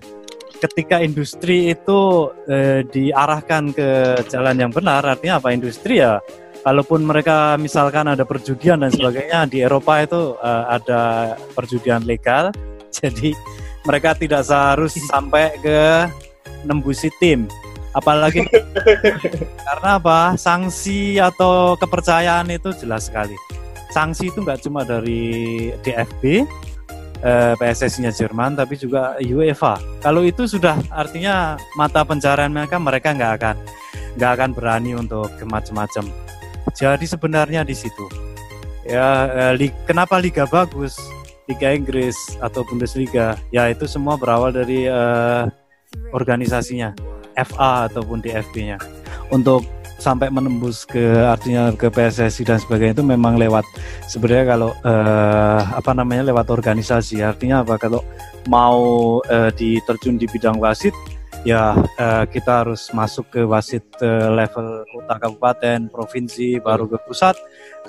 ketika 0.64 1.04
industri 1.04 1.76
itu 1.76 2.32
eh, 2.48 2.88
diarahkan 2.88 3.76
ke 3.76 3.90
jalan 4.32 4.56
yang 4.56 4.72
benar, 4.72 5.04
artinya 5.04 5.44
apa? 5.44 5.52
Industri 5.52 6.00
ya, 6.00 6.24
kalaupun 6.64 7.04
mereka 7.04 7.60
misalkan 7.60 8.08
ada 8.08 8.24
perjudian 8.24 8.80
dan 8.80 8.90
sebagainya 8.96 9.44
di 9.52 9.60
Eropa 9.60 10.00
itu 10.00 10.40
eh, 10.40 10.66
ada 10.80 11.02
perjudian 11.52 12.08
legal, 12.08 12.56
jadi 12.98 13.36
mereka 13.84 14.16
tidak 14.16 14.48
seharus 14.48 14.96
sampai 15.12 15.52
ke 15.60 16.08
nembusi 16.64 17.12
tim 17.20 17.46
apalagi 17.98 18.46
karena 19.66 19.90
apa? 19.98 20.38
Sanksi 20.38 21.18
atau 21.18 21.74
kepercayaan 21.82 22.48
itu 22.54 22.70
jelas 22.78 23.10
sekali. 23.10 23.34
Sanksi 23.90 24.30
itu 24.30 24.46
nggak 24.46 24.62
cuma 24.62 24.86
dari 24.86 25.74
DFB 25.82 26.46
eh, 27.26 27.54
PSSI-nya 27.58 28.14
Jerman 28.14 28.54
tapi 28.54 28.78
juga 28.78 29.18
UEFA. 29.18 29.82
Kalau 30.06 30.22
itu 30.22 30.46
sudah 30.46 30.78
artinya 30.94 31.58
mata 31.74 32.06
pencarian 32.06 32.54
mereka 32.54 32.78
mereka 32.78 33.10
nggak 33.18 33.34
akan 33.42 33.56
nggak 34.18 34.32
akan 34.38 34.50
berani 34.54 34.94
untuk 34.94 35.34
macam-macam. 35.50 36.06
Jadi 36.78 37.06
sebenarnya 37.10 37.66
di 37.66 37.74
situ. 37.74 38.06
Ya 38.86 39.28
eh, 39.28 39.54
li, 39.58 39.68
kenapa 39.90 40.22
liga 40.22 40.46
bagus? 40.46 40.96
Liga 41.48 41.72
Inggris 41.72 42.16
atau 42.44 42.68
Bundesliga? 42.68 43.40
Ya 43.56 43.72
itu 43.72 43.88
semua 43.88 44.20
berawal 44.20 44.52
dari 44.52 44.84
eh, 44.84 45.44
organisasinya 46.12 47.17
FA 47.38 47.88
ataupun 47.92 48.20
DFB-nya 48.20 48.82
untuk 49.30 49.64
sampai 49.98 50.30
menembus 50.30 50.86
ke 50.86 51.26
artinya 51.26 51.74
ke 51.74 51.90
PSSI 51.90 52.46
dan 52.46 52.62
sebagainya 52.62 53.02
itu 53.02 53.06
memang 53.06 53.36
lewat 53.36 53.66
sebenarnya 54.06 54.46
kalau 54.56 54.72
eh, 54.86 55.62
apa 55.74 55.92
namanya 55.98 56.30
lewat 56.30 56.54
organisasi. 56.54 57.26
Artinya 57.26 57.66
apa? 57.66 57.82
Kalau 57.82 58.06
mau 58.46 59.20
eh, 59.26 59.50
diterjun 59.58 60.22
di 60.22 60.30
bidang 60.30 60.62
wasit 60.62 60.94
ya 61.46 61.74
eh, 61.98 62.26
kita 62.30 62.66
harus 62.66 62.94
masuk 62.94 63.26
ke 63.34 63.42
wasit 63.44 63.84
eh, 64.02 64.30
level 64.30 64.86
kota 64.94 65.16
kabupaten 65.18 65.90
provinsi 65.90 66.62
baru 66.62 66.86
ke 66.86 66.98
pusat. 67.10 67.36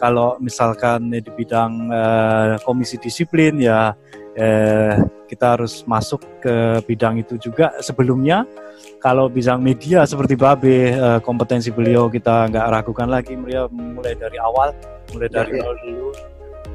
Kalau 0.00 0.40
misalkan 0.40 1.12
di 1.12 1.20
bidang 1.20 1.92
eh, 1.92 2.52
komisi 2.64 2.96
disiplin 2.96 3.60
ya 3.60 3.92
eh, 4.32 4.96
kita 5.28 5.60
harus 5.60 5.84
masuk 5.84 6.24
ke 6.40 6.80
bidang 6.88 7.20
itu 7.20 7.36
juga 7.36 7.76
sebelumnya 7.84 8.48
kalau 8.98 9.30
bidang 9.30 9.62
media 9.62 10.02
seperti 10.02 10.34
Babe 10.34 10.94
uh, 10.94 11.22
kompetensi 11.22 11.70
beliau 11.70 12.10
kita 12.10 12.50
nggak 12.50 12.66
ragukan 12.66 13.06
lagi. 13.06 13.38
Beliau 13.38 13.70
mulai 13.70 14.18
dari 14.18 14.38
awal 14.42 14.74
mulai 15.14 15.30
dari 15.30 15.58
ya, 15.58 15.62
awal 15.62 15.76
dulu. 15.82 16.08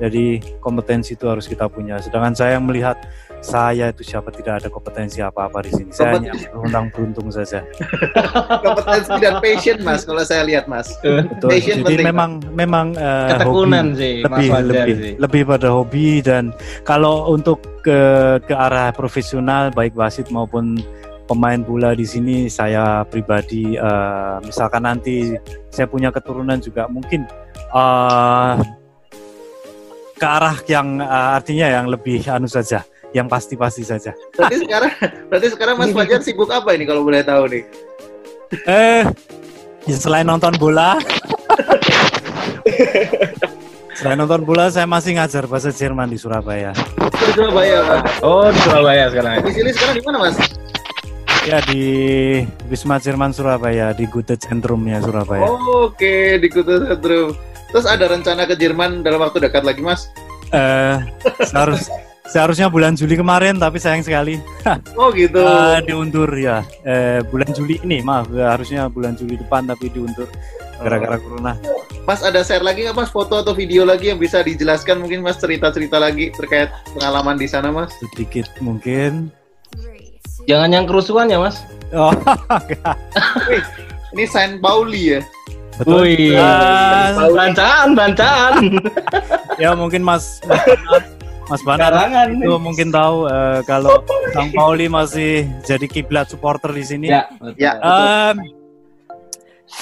Jadi 0.02 0.42
kompetensi 0.58 1.14
itu 1.14 1.30
harus 1.30 1.46
kita 1.46 1.70
punya. 1.70 2.02
Sedangkan 2.02 2.34
saya 2.34 2.58
melihat 2.58 2.98
saya 3.44 3.92
itu 3.92 4.08
siapa 4.08 4.32
tidak 4.32 4.64
ada 4.64 4.68
kompetensi 4.72 5.20
apa-apa 5.20 5.68
di 5.68 5.72
sini. 5.76 5.92
Saya 5.92 6.16
hanya 6.16 6.32
beruntung 6.50 6.88
beruntung 6.96 7.28
saja. 7.28 7.62
Kompetensi 8.66 9.14
dan 9.20 9.44
passion 9.44 9.78
mas 9.84 10.08
kalau 10.08 10.24
saya 10.24 10.48
lihat 10.48 10.66
mas. 10.72 10.96
Betul. 11.04 11.52
passion 11.52 11.84
jadi 11.84 12.00
penting, 12.00 12.08
memang 12.08 12.32
mas. 12.40 12.56
memang 12.56 12.88
uh, 12.96 13.30
ketekunan 13.36 13.86
hobi, 13.92 14.00
sih 14.00 14.14
lebih 14.24 14.48
mas 14.48 14.64
lebih 14.64 14.96
sih. 14.96 15.14
lebih 15.20 15.42
pada 15.44 15.68
hobi 15.70 16.08
dan 16.24 16.44
kalau 16.88 17.28
untuk 17.30 17.60
ke 17.84 18.00
ke 18.48 18.56
arah 18.56 18.96
profesional 18.96 19.70
baik 19.76 19.92
wasit 19.92 20.32
maupun 20.32 20.80
pemain 21.34 21.58
bola 21.66 21.98
di 21.98 22.06
sini 22.06 22.46
saya 22.46 23.02
pribadi 23.10 23.74
uh, 23.74 24.38
misalkan 24.46 24.86
nanti 24.86 25.34
saya 25.74 25.90
punya 25.90 26.14
keturunan 26.14 26.62
juga 26.62 26.86
mungkin 26.86 27.26
uh, 27.74 28.62
ke 30.14 30.28
arah 30.30 30.62
yang 30.70 31.02
uh, 31.02 31.34
artinya 31.34 31.74
yang 31.74 31.90
lebih 31.90 32.22
anu 32.30 32.46
saja 32.46 32.86
yang 33.18 33.26
pasti-pasti 33.26 33.82
saja. 33.82 34.14
Berarti 34.38 34.58
sekarang 34.62 34.94
berarti 35.30 35.48
sekarang 35.58 35.76
Mas 35.82 35.90
Fajar 35.90 36.22
sibuk 36.22 36.54
apa 36.54 36.78
ini 36.78 36.86
kalau 36.86 37.02
boleh 37.02 37.26
tahu 37.26 37.50
nih? 37.50 37.66
Eh 38.70 39.02
ya 39.90 39.98
selain 39.98 40.30
nonton 40.30 40.54
bola 40.62 41.02
Selain 43.94 44.18
nonton 44.18 44.42
bola, 44.42 44.74
saya 44.74 44.90
masih 44.90 45.16
ngajar 45.16 45.46
bahasa 45.46 45.70
Jerman 45.70 46.10
di 46.10 46.18
Surabaya. 46.18 46.74
Di 46.98 47.32
Surabaya, 47.38 47.78
Pak. 47.86 48.26
Oh, 48.26 48.50
di 48.50 48.60
Surabaya 48.66 49.06
sekarang. 49.08 49.46
Di 49.46 49.54
sini 49.54 49.70
sekarang 49.70 49.96
di 49.96 50.04
mana, 50.04 50.18
Mas? 50.28 50.36
Ya 51.44 51.60
di 51.68 51.84
Wisma 52.72 53.04
Jerman 53.04 53.36
Surabaya 53.36 53.92
di 53.92 54.08
Gute 54.08 54.40
Centrumnya 54.40 55.04
Surabaya. 55.04 55.44
Oh, 55.44 55.92
Oke 55.92 56.00
okay. 56.00 56.24
di 56.40 56.48
Gute 56.48 56.80
Centrum. 56.88 57.36
Terus 57.68 57.84
ada 57.84 58.08
rencana 58.08 58.48
ke 58.48 58.56
Jerman 58.56 59.04
dalam 59.04 59.20
waktu 59.20 59.44
dekat 59.44 59.68
lagi 59.68 59.84
mas? 59.84 60.08
Eh 60.56 61.04
seharus 61.44 61.92
seharusnya 62.32 62.72
bulan 62.72 62.96
Juli 62.96 63.20
kemarin 63.20 63.60
tapi 63.60 63.76
sayang 63.76 64.08
sekali. 64.08 64.40
oh 65.00 65.12
gitu. 65.12 65.44
uh, 65.44 65.84
diundur 65.84 66.32
ya. 66.32 66.64
Eh, 66.88 67.20
bulan 67.28 67.52
Juli 67.52 67.76
ini 67.84 68.00
maaf 68.00 68.32
harusnya 68.32 68.88
bulan 68.88 69.20
Juli 69.20 69.36
depan 69.36 69.68
tapi 69.68 69.92
diundur 69.92 70.32
gara-gara 70.80 71.20
corona. 71.20 71.60
Mas 72.08 72.24
ada 72.24 72.40
share 72.40 72.64
lagi 72.64 72.88
nggak 72.88 72.96
mas 72.96 73.12
foto 73.12 73.44
atau 73.44 73.52
video 73.52 73.84
lagi 73.84 74.16
yang 74.16 74.20
bisa 74.20 74.40
dijelaskan 74.40 75.04
mungkin 75.04 75.20
mas 75.20 75.36
cerita-cerita 75.44 76.00
lagi 76.00 76.32
terkait 76.32 76.72
pengalaman 76.96 77.36
di 77.36 77.52
sana 77.52 77.68
mas? 77.68 77.92
Sedikit 78.00 78.48
mungkin. 78.64 79.43
Jangan 80.50 80.70
yang 80.72 80.86
kerusuhan 80.86 81.32
ya, 81.32 81.40
Mas. 81.40 81.64
Oh, 81.94 82.10
Wih, 83.50 83.64
ini 84.18 84.26
Saint 84.26 84.58
Pauli 84.60 85.18
ya. 85.18 85.22
Betul. 85.78 86.10
Wih, 86.10 86.38
uh, 86.38 87.30
bancaan, 87.34 87.94
bancaan. 87.94 88.54
ya 89.64 89.78
mungkin 89.78 90.02
Mas 90.02 90.42
Mas 91.50 91.62
Banar 91.62 91.94
itu 92.34 92.56
mungkin 92.58 92.90
tahu 92.90 93.30
uh, 93.30 93.62
kalau 93.66 94.02
Saint 94.34 94.54
Pauli 94.58 94.90
masih 94.90 95.46
jadi 95.62 95.86
kiblat 95.86 96.34
supporter 96.34 96.74
di 96.74 96.84
sini. 96.86 97.08
Ya, 97.14 97.30
betul. 97.38 97.62
ya 97.62 97.72
betul. 97.78 97.94
Um, 97.94 98.63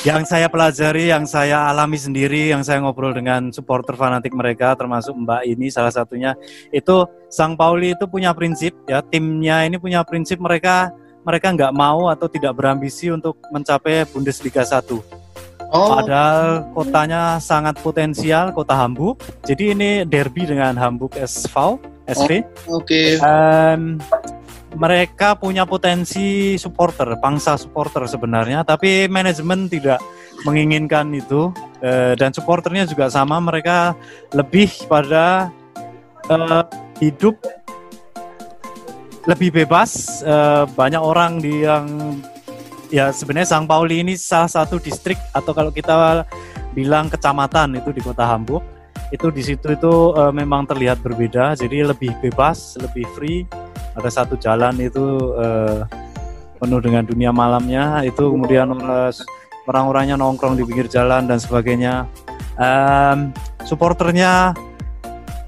yang 0.02 0.26
saya 0.26 0.50
pelajari, 0.50 1.14
yang 1.14 1.30
saya 1.30 1.70
alami 1.70 2.00
sendiri, 2.00 2.50
yang 2.50 2.66
saya 2.66 2.82
ngobrol 2.82 3.14
dengan 3.14 3.54
supporter 3.54 3.94
fanatik 3.94 4.34
mereka, 4.34 4.74
termasuk 4.74 5.14
Mbak 5.14 5.42
ini 5.46 5.68
salah 5.70 5.94
satunya, 5.94 6.34
itu 6.74 7.06
Sang 7.30 7.54
Pauli 7.54 7.94
itu 7.94 8.10
punya 8.10 8.34
prinsip 8.34 8.74
ya, 8.90 9.04
timnya 9.06 9.64
ini 9.64 9.78
punya 9.78 10.02
prinsip 10.02 10.42
mereka 10.42 10.90
mereka 11.22 11.54
nggak 11.54 11.74
mau 11.78 12.10
atau 12.10 12.26
tidak 12.26 12.58
berambisi 12.58 13.14
untuk 13.14 13.38
mencapai 13.54 14.10
Bundesliga 14.10 14.66
1. 14.66 15.22
Oh. 15.72 15.96
Padahal 15.96 16.68
kotanya 16.76 17.40
sangat 17.40 17.80
potensial, 17.80 18.52
kota 18.52 18.76
Hamburg. 18.76 19.24
Jadi 19.48 19.72
ini 19.72 19.92
derby 20.04 20.44
dengan 20.44 20.76
Hamburg 20.76 21.16
SV, 21.16 21.80
SV. 22.12 22.32
Oh, 22.68 22.84
Oke. 22.84 23.16
Okay. 23.16 23.24
Um, 23.24 23.96
mereka 24.76 25.36
punya 25.36 25.68
potensi 25.68 26.56
supporter, 26.56 27.20
pangsa 27.20 27.60
supporter 27.60 28.08
sebenarnya, 28.08 28.64
tapi 28.64 29.12
manajemen 29.12 29.68
tidak 29.68 30.00
menginginkan 30.48 31.12
itu. 31.12 31.52
E, 31.84 32.16
dan 32.16 32.32
supporternya 32.32 32.88
juga 32.88 33.12
sama, 33.12 33.42
mereka 33.44 33.98
lebih 34.32 34.72
pada 34.88 35.52
e, 36.32 36.38
hidup 37.04 37.36
lebih 39.28 39.52
bebas. 39.52 40.24
E, 40.24 40.36
banyak 40.72 41.02
orang 41.04 41.44
di 41.44 41.68
yang 41.68 42.20
ya 42.88 43.12
sebenarnya 43.12 43.52
Sang 43.52 43.68
Pauli 43.68 44.00
ini 44.04 44.16
salah 44.16 44.52
satu 44.52 44.80
distrik 44.80 45.20
atau 45.36 45.52
kalau 45.52 45.72
kita 45.72 46.24
bilang 46.72 47.12
kecamatan 47.12 47.76
itu 47.76 47.92
di 47.92 48.00
kota 48.00 48.24
Hamburg. 48.24 48.64
Itu 49.12 49.28
di 49.28 49.44
situ 49.44 49.76
itu 49.76 50.16
e, 50.16 50.32
memang 50.32 50.64
terlihat 50.64 51.04
berbeda, 51.04 51.60
jadi 51.60 51.92
lebih 51.92 52.16
bebas, 52.24 52.80
lebih 52.80 53.04
free 53.12 53.44
ada 53.96 54.10
satu 54.10 54.40
jalan 54.40 54.78
itu 54.80 55.36
uh, 55.36 55.84
penuh 56.62 56.80
dengan 56.80 57.04
dunia 57.04 57.34
malamnya. 57.34 58.06
Itu 58.06 58.32
kemudian 58.32 58.72
orang-orangnya 59.68 60.16
nongkrong 60.20 60.56
di 60.56 60.64
pinggir 60.64 60.88
jalan 60.88 61.28
dan 61.28 61.40
sebagainya. 61.42 62.06
Um, 62.60 63.34
supporternya 63.66 64.54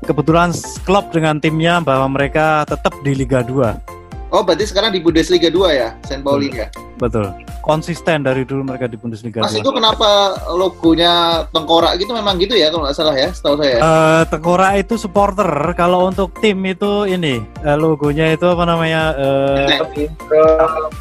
kebetulan 0.03 0.51
klub 0.83 1.11
dengan 1.15 1.39
timnya 1.39 1.79
bahwa 1.79 2.11
mereka 2.11 2.67
tetap 2.67 2.91
di 3.01 3.15
Liga 3.15 3.39
2 3.45 4.02
Oh, 4.33 4.41
berarti 4.41 4.65
sekarang 4.65 4.89
di 4.89 4.97
Bundesliga 4.97 5.53
2 5.53 5.77
ya, 5.77 5.93
Saint 6.09 6.25
Pauli 6.25 6.49
ya? 6.49 6.65
Betul. 6.97 7.29
Konsisten 7.61 8.25
dari 8.25 8.41
dulu 8.41 8.65
mereka 8.65 8.89
di 8.89 8.97
Bundesliga 8.97 9.45
Mas 9.45 9.53
2. 9.53 9.61
itu 9.61 9.69
kenapa 9.69 10.33
logonya 10.57 11.45
tengkorak 11.53 12.01
gitu 12.01 12.17
memang 12.17 12.41
gitu 12.41 12.57
ya 12.57 12.73
kalau 12.73 12.81
nggak 12.81 12.97
salah 12.97 13.13
ya, 13.13 13.29
setahu 13.29 13.61
saya. 13.61 13.77
Uh, 13.77 14.21
tengkorak 14.33 14.81
itu 14.81 14.97
supporter. 14.97 15.45
Kalau 15.77 16.09
untuk 16.09 16.33
tim 16.41 16.57
itu 16.65 17.05
ini 17.05 17.45
uh, 17.61 17.77
logonya 17.77 18.33
itu 18.33 18.49
apa 18.49 18.65
namanya? 18.65 19.13
Uh, 19.21 19.69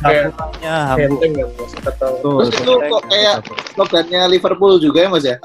Hamburgnya 0.04 0.76
Hamburg. 0.92 1.20
Terus 2.20 2.52
itu 2.52 2.72
kok 2.84 3.02
kayak 3.08 3.36
logonya 3.80 4.20
Liverpool 4.28 4.76
juga 4.76 4.98
ya, 5.02 5.08
Mas 5.08 5.24
ya? 5.24 5.36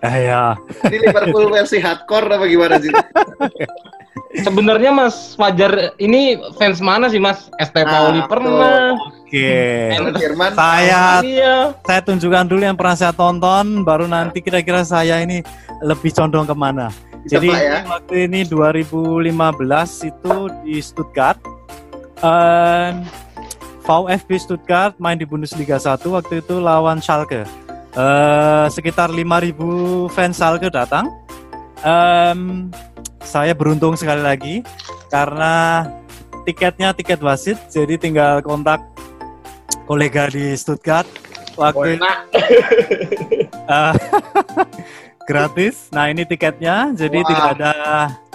ah, 0.02 0.16
ya. 0.16 0.42
Ini 0.86 0.96
Liverpool 1.04 1.50
versi 1.50 1.78
hardcore 1.78 2.28
apa 2.30 2.46
gimana 2.46 2.76
sih? 2.78 2.92
Sebenarnya 4.30 4.94
Mas 4.94 5.34
Fajar 5.34 5.90
ini 5.98 6.38
fans 6.54 6.78
mana 6.78 7.10
sih 7.10 7.18
Mas? 7.18 7.50
ST 7.58 7.74
Nah, 7.74 7.86
Pauli 7.86 8.20
betul. 8.22 8.30
pernah. 8.30 8.94
Oke. 9.26 9.54
Jerman 10.18 10.50
Saya 10.54 11.02
Iya. 11.22 11.74
saya 11.82 12.00
tunjukkan 12.02 12.46
dulu 12.46 12.62
yang 12.62 12.78
pernah 12.78 12.94
saya 12.94 13.10
tonton, 13.10 13.82
baru 13.82 14.06
nanti 14.06 14.38
kira-kira 14.38 14.86
saya 14.86 15.18
ini 15.22 15.42
lebih 15.82 16.14
condong 16.14 16.46
ke 16.46 16.54
mana. 16.54 16.90
bisa 17.20 17.36
Jadi 17.36 17.48
ya. 17.52 17.84
waktu 17.84 18.14
ini 18.30 18.40
2015 18.48 19.28
itu 20.08 20.34
di 20.64 20.80
Stuttgart. 20.80 21.36
Ehm, 22.24 23.04
VfB 23.84 24.30
Stuttgart 24.38 24.94
main 24.96 25.18
di 25.18 25.26
Bundesliga 25.26 25.76
1 25.76 26.06
waktu 26.08 26.40
itu 26.40 26.56
lawan 26.56 27.02
Schalke. 27.02 27.44
Eh, 27.90 28.66
sekitar 28.70 29.10
5000 29.10 30.06
fans 30.14 30.38
Schalke 30.38 30.70
datang. 30.70 31.10
Em, 31.82 32.70
saya 33.18 33.50
beruntung 33.50 33.98
sekali 33.98 34.22
lagi 34.22 34.54
karena 35.10 35.86
tiketnya 36.46 36.94
tiket 36.94 37.18
wasit, 37.18 37.58
jadi 37.66 37.98
tinggal 37.98 38.46
kontak 38.46 38.78
kolega 39.90 40.30
di 40.30 40.54
Stuttgart 40.54 41.08
waktu 41.58 41.98
itu 41.98 42.04
eh, 43.74 43.94
gratis. 45.28 45.90
Nah 45.90 46.14
ini 46.14 46.22
tiketnya, 46.22 46.94
jadi 46.94 47.26
Wah. 47.26 47.26
tidak 47.26 47.48
ada 47.58 47.72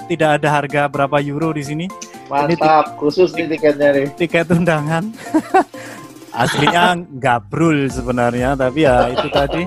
tidak 0.06 0.30
ada 0.42 0.48
harga 0.52 0.82
berapa 0.92 1.18
euro 1.24 1.56
di 1.56 1.64
sini. 1.64 1.86
Mantap, 2.28 3.00
khusus 3.00 3.32
nih 3.38 3.48
tiketnya 3.56 3.90
nih. 3.96 4.08
Tiket 4.20 4.52
undangan. 4.52 5.06
Aslinya 6.36 6.84
nggak 7.00 7.40
brul 7.48 7.88
sebenarnya, 7.88 8.54
tapi 8.54 8.84
ya 8.84 9.08
itu 9.08 9.28
tadi. 9.32 9.64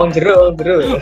Oh 0.00 0.08
jero, 0.08 0.48
oh 0.48 0.52
jero. 0.56 0.96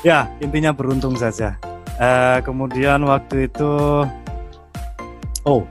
Ya 0.00 0.32
intinya 0.40 0.72
beruntung 0.72 1.12
saja. 1.14 1.60
Eh, 2.00 2.38
kemudian 2.40 3.04
waktu 3.04 3.52
itu, 3.52 3.72
oh 5.44 5.62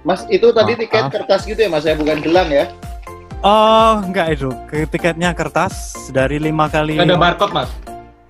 Mas, 0.00 0.24
itu 0.32 0.48
tadi 0.56 0.72
Ah, 0.72 0.78
tiket 0.80 1.04
ah. 1.04 1.10
kertas 1.12 1.44
gitu 1.44 1.60
ya 1.60 1.68
Mas, 1.68 1.84
ya 1.84 1.92
bukan 1.92 2.24
gelang 2.24 2.48
ya? 2.48 2.64
Oh, 3.44 4.00
enggak 4.00 4.40
itu. 4.40 4.48
Ke- 4.64 4.88
Tiketnya 4.88 5.36
kertas 5.36 5.92
dari 6.08 6.40
lima 6.40 6.72
kali. 6.72 6.96
Ada 6.96 7.20
barcode 7.20 7.52
Mas. 7.52 7.68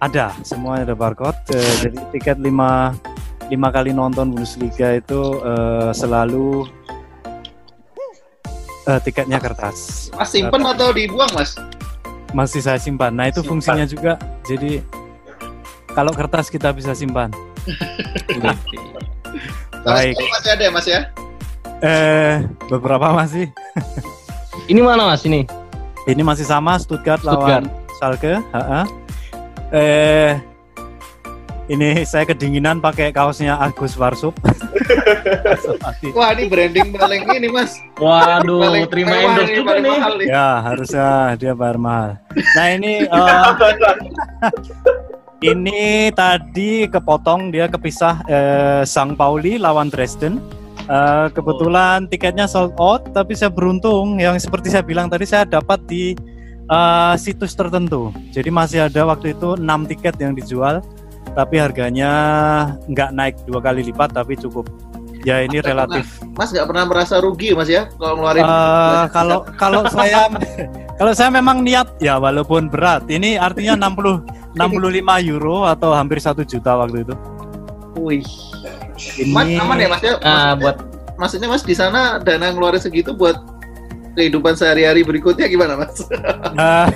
Ada, 0.03 0.35
semuanya 0.43 0.91
ada 0.91 0.97
barcode. 0.99 1.39
Eh, 1.55 1.75
jadi 1.87 1.99
tiket 2.11 2.39
lima 2.43 2.99
lima 3.49 3.69
kali 3.73 3.97
nonton 3.97 4.33
Bundesliga 4.33 4.97
itu 4.97 5.21
eh, 5.41 5.91
selalu 5.93 6.69
eh, 8.87 9.01
tiketnya 9.03 9.41
kertas. 9.41 10.09
Mas 10.13 10.29
simpen 10.33 10.63
atau 10.65 10.93
dibuang 10.93 11.29
Mas? 11.33 11.57
Masih 12.37 12.61
saya 12.61 12.77
simpan. 12.77 13.17
Nah 13.17 13.33
itu 13.33 13.41
Simpan. 13.41 13.49
fungsinya 13.57 13.87
juga. 13.89 14.13
Jadi 14.45 14.85
kalau 15.97 16.13
kertas 16.13 16.53
kita 16.53 16.73
bisa 16.73 16.93
simpan. 16.93 17.33
Kalau 19.79 19.95
Baik. 19.95 20.19
masih 20.19 20.51
ada 20.53 20.63
ya 20.67 20.73
Mas 20.75 20.87
ya? 20.91 21.01
Eh 21.81 22.35
beberapa 22.69 23.15
masih. 23.15 23.49
Ini 24.71 24.85
mana 24.85 25.09
Mas 25.09 25.25
ini? 25.25 25.47
Ini 26.05 26.21
masih 26.21 26.45
sama 26.45 26.77
Stuttgart, 26.77 27.23
Stuttgart. 27.23 27.65
lawan 27.65 27.95
Schalke. 27.97 28.37
Ha-ha. 28.53 28.83
Eh 29.73 30.37
ini 31.69 32.03
saya 32.03 32.25
kedinginan 32.25 32.81
pakai 32.81 33.09
kaosnya 33.11 33.57
Agus 33.57 33.93
Warsup. 33.95 34.33
Seperti- 35.55 36.13
Wah 36.17 36.33
ini 36.33 36.49
branding 36.49 36.93
paling 36.93 37.23
ini 37.29 37.49
Mas. 37.49 37.77
Waduh, 37.95 38.65
Paling 38.65 38.89
terima 38.89 39.15
endorse 39.15 39.53
juga 39.53 39.77
nih. 39.77 39.91
mahal 39.91 40.13
nih. 40.17 40.27
ya 40.27 40.49
harusnya 40.63 41.09
dia 41.37 41.53
bayar 41.53 41.77
mahal. 41.77 42.11
Nah 42.55 42.67
ini 42.71 42.93
eh, 43.09 43.45
ini 45.45 45.81
tadi 46.11 46.89
kepotong 46.89 47.53
dia 47.53 47.69
kepisah 47.69 48.25
eh, 48.27 48.83
Sang 48.83 49.15
Pauli 49.15 49.57
lawan 49.57 49.89
Dresden. 49.89 50.41
Eh, 50.81 51.27
kebetulan 51.31 52.09
tiketnya 52.09 52.49
sold 52.49 52.73
out, 52.81 53.13
tapi 53.13 53.37
saya 53.37 53.53
beruntung 53.53 54.17
yang 54.17 54.41
seperti 54.41 54.73
saya 54.73 54.81
bilang 54.81 55.07
tadi 55.07 55.29
saya 55.29 55.45
dapat 55.45 55.85
di 55.85 56.17
eh, 56.65 57.15
situs 57.21 57.53
tertentu. 57.53 58.09
Jadi 58.33 58.49
masih 58.49 58.89
ada 58.89 59.05
waktu 59.05 59.37
itu 59.37 59.53
6 59.55 59.63
tiket 59.87 60.17
yang 60.17 60.33
dijual, 60.33 60.81
tapi 61.39 61.55
harganya 61.63 62.11
nggak 62.91 63.15
naik 63.15 63.35
dua 63.47 63.63
kali 63.63 63.87
lipat, 63.87 64.11
tapi 64.11 64.35
cukup. 64.35 64.67
Ya 65.23 65.39
ini 65.47 65.63
relatif. 65.63 66.19
Mas 66.35 66.51
nggak 66.51 66.67
pernah 66.67 66.85
merasa 66.87 67.23
rugi 67.23 67.55
Mas 67.55 67.71
ya 67.71 67.91
kalau 67.99 68.19
ngeluarin 68.19 68.43
banyak 68.43 69.11
kalau 69.11 69.39
kalau 69.59 69.83
saya 69.91 70.31
kalau 70.99 71.13
saya 71.15 71.31
memang 71.31 71.63
niat 71.63 71.87
ya 72.03 72.19
walaupun 72.19 72.67
berat. 72.67 73.07
Ini 73.07 73.39
artinya 73.39 73.79
60 73.87 74.59
65 74.59 75.31
euro 75.31 75.63
atau 75.63 75.95
hampir 75.95 76.19
satu 76.19 76.43
juta 76.43 76.75
waktu 76.75 77.07
itu. 77.07 77.15
Wih. 77.99 78.27
Ini 78.99 79.31
Mas 79.31 79.47
aman 79.63 79.77
ya 79.79 79.89
Mas 79.91 80.03
ya? 80.03 80.15
Ah, 80.23 80.55
Mas- 80.55 80.59
buat 80.59 80.77
maksudnya 81.19 81.49
Mas 81.51 81.63
di 81.63 81.75
sana 81.75 82.19
dana 82.19 82.51
ngeluarin 82.51 82.83
segitu 82.83 83.15
buat 83.15 83.39
kehidupan 84.19 84.59
sehari-hari 84.59 85.07
berikutnya 85.07 85.47
gimana 85.47 85.79
Mas? 85.79 86.03
Eh, 86.59 86.87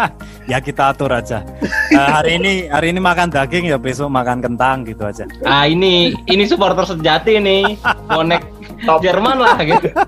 ya 0.56 0.58
kita 0.64 0.96
atur 0.96 1.12
aja. 1.12 1.44
Eh, 1.92 2.00
hari 2.00 2.40
ini 2.40 2.52
hari 2.72 2.96
ini 2.96 3.00
makan 3.04 3.28
daging 3.28 3.68
ya 3.68 3.76
besok 3.76 4.08
makan 4.08 4.40
kentang 4.40 4.88
gitu 4.88 5.04
aja. 5.04 5.28
ah 5.44 5.68
ini 5.68 6.16
ini 6.24 6.48
supporter 6.48 6.88
sejati 6.88 7.36
nih. 7.36 7.76
Bonek 8.08 8.40
Top. 8.88 9.04
Jerman 9.04 9.36
lah 9.44 9.58
gitu. 9.60 9.88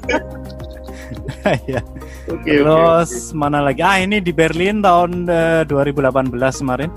Ya. 1.67 1.83
Oke 2.31 2.63
Terus 2.63 3.35
mana 3.35 3.59
lagi? 3.59 3.83
Ah 3.83 3.99
ini 3.99 4.23
di 4.23 4.31
Berlin 4.31 4.79
tahun 4.79 5.27
eh, 5.27 5.63
2018 5.67 6.31
kemarin. 6.63 6.91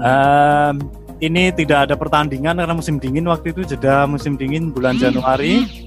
Em, 0.00 0.74
ini 1.22 1.54
tidak 1.54 1.86
ada 1.86 1.94
pertandingan 1.94 2.58
karena 2.58 2.74
musim 2.74 2.98
dingin 2.98 3.30
waktu 3.30 3.54
itu 3.54 3.62
jeda 3.62 4.10
musim 4.10 4.34
dingin 4.34 4.74
bulan 4.74 4.98
Januari. 4.98 5.86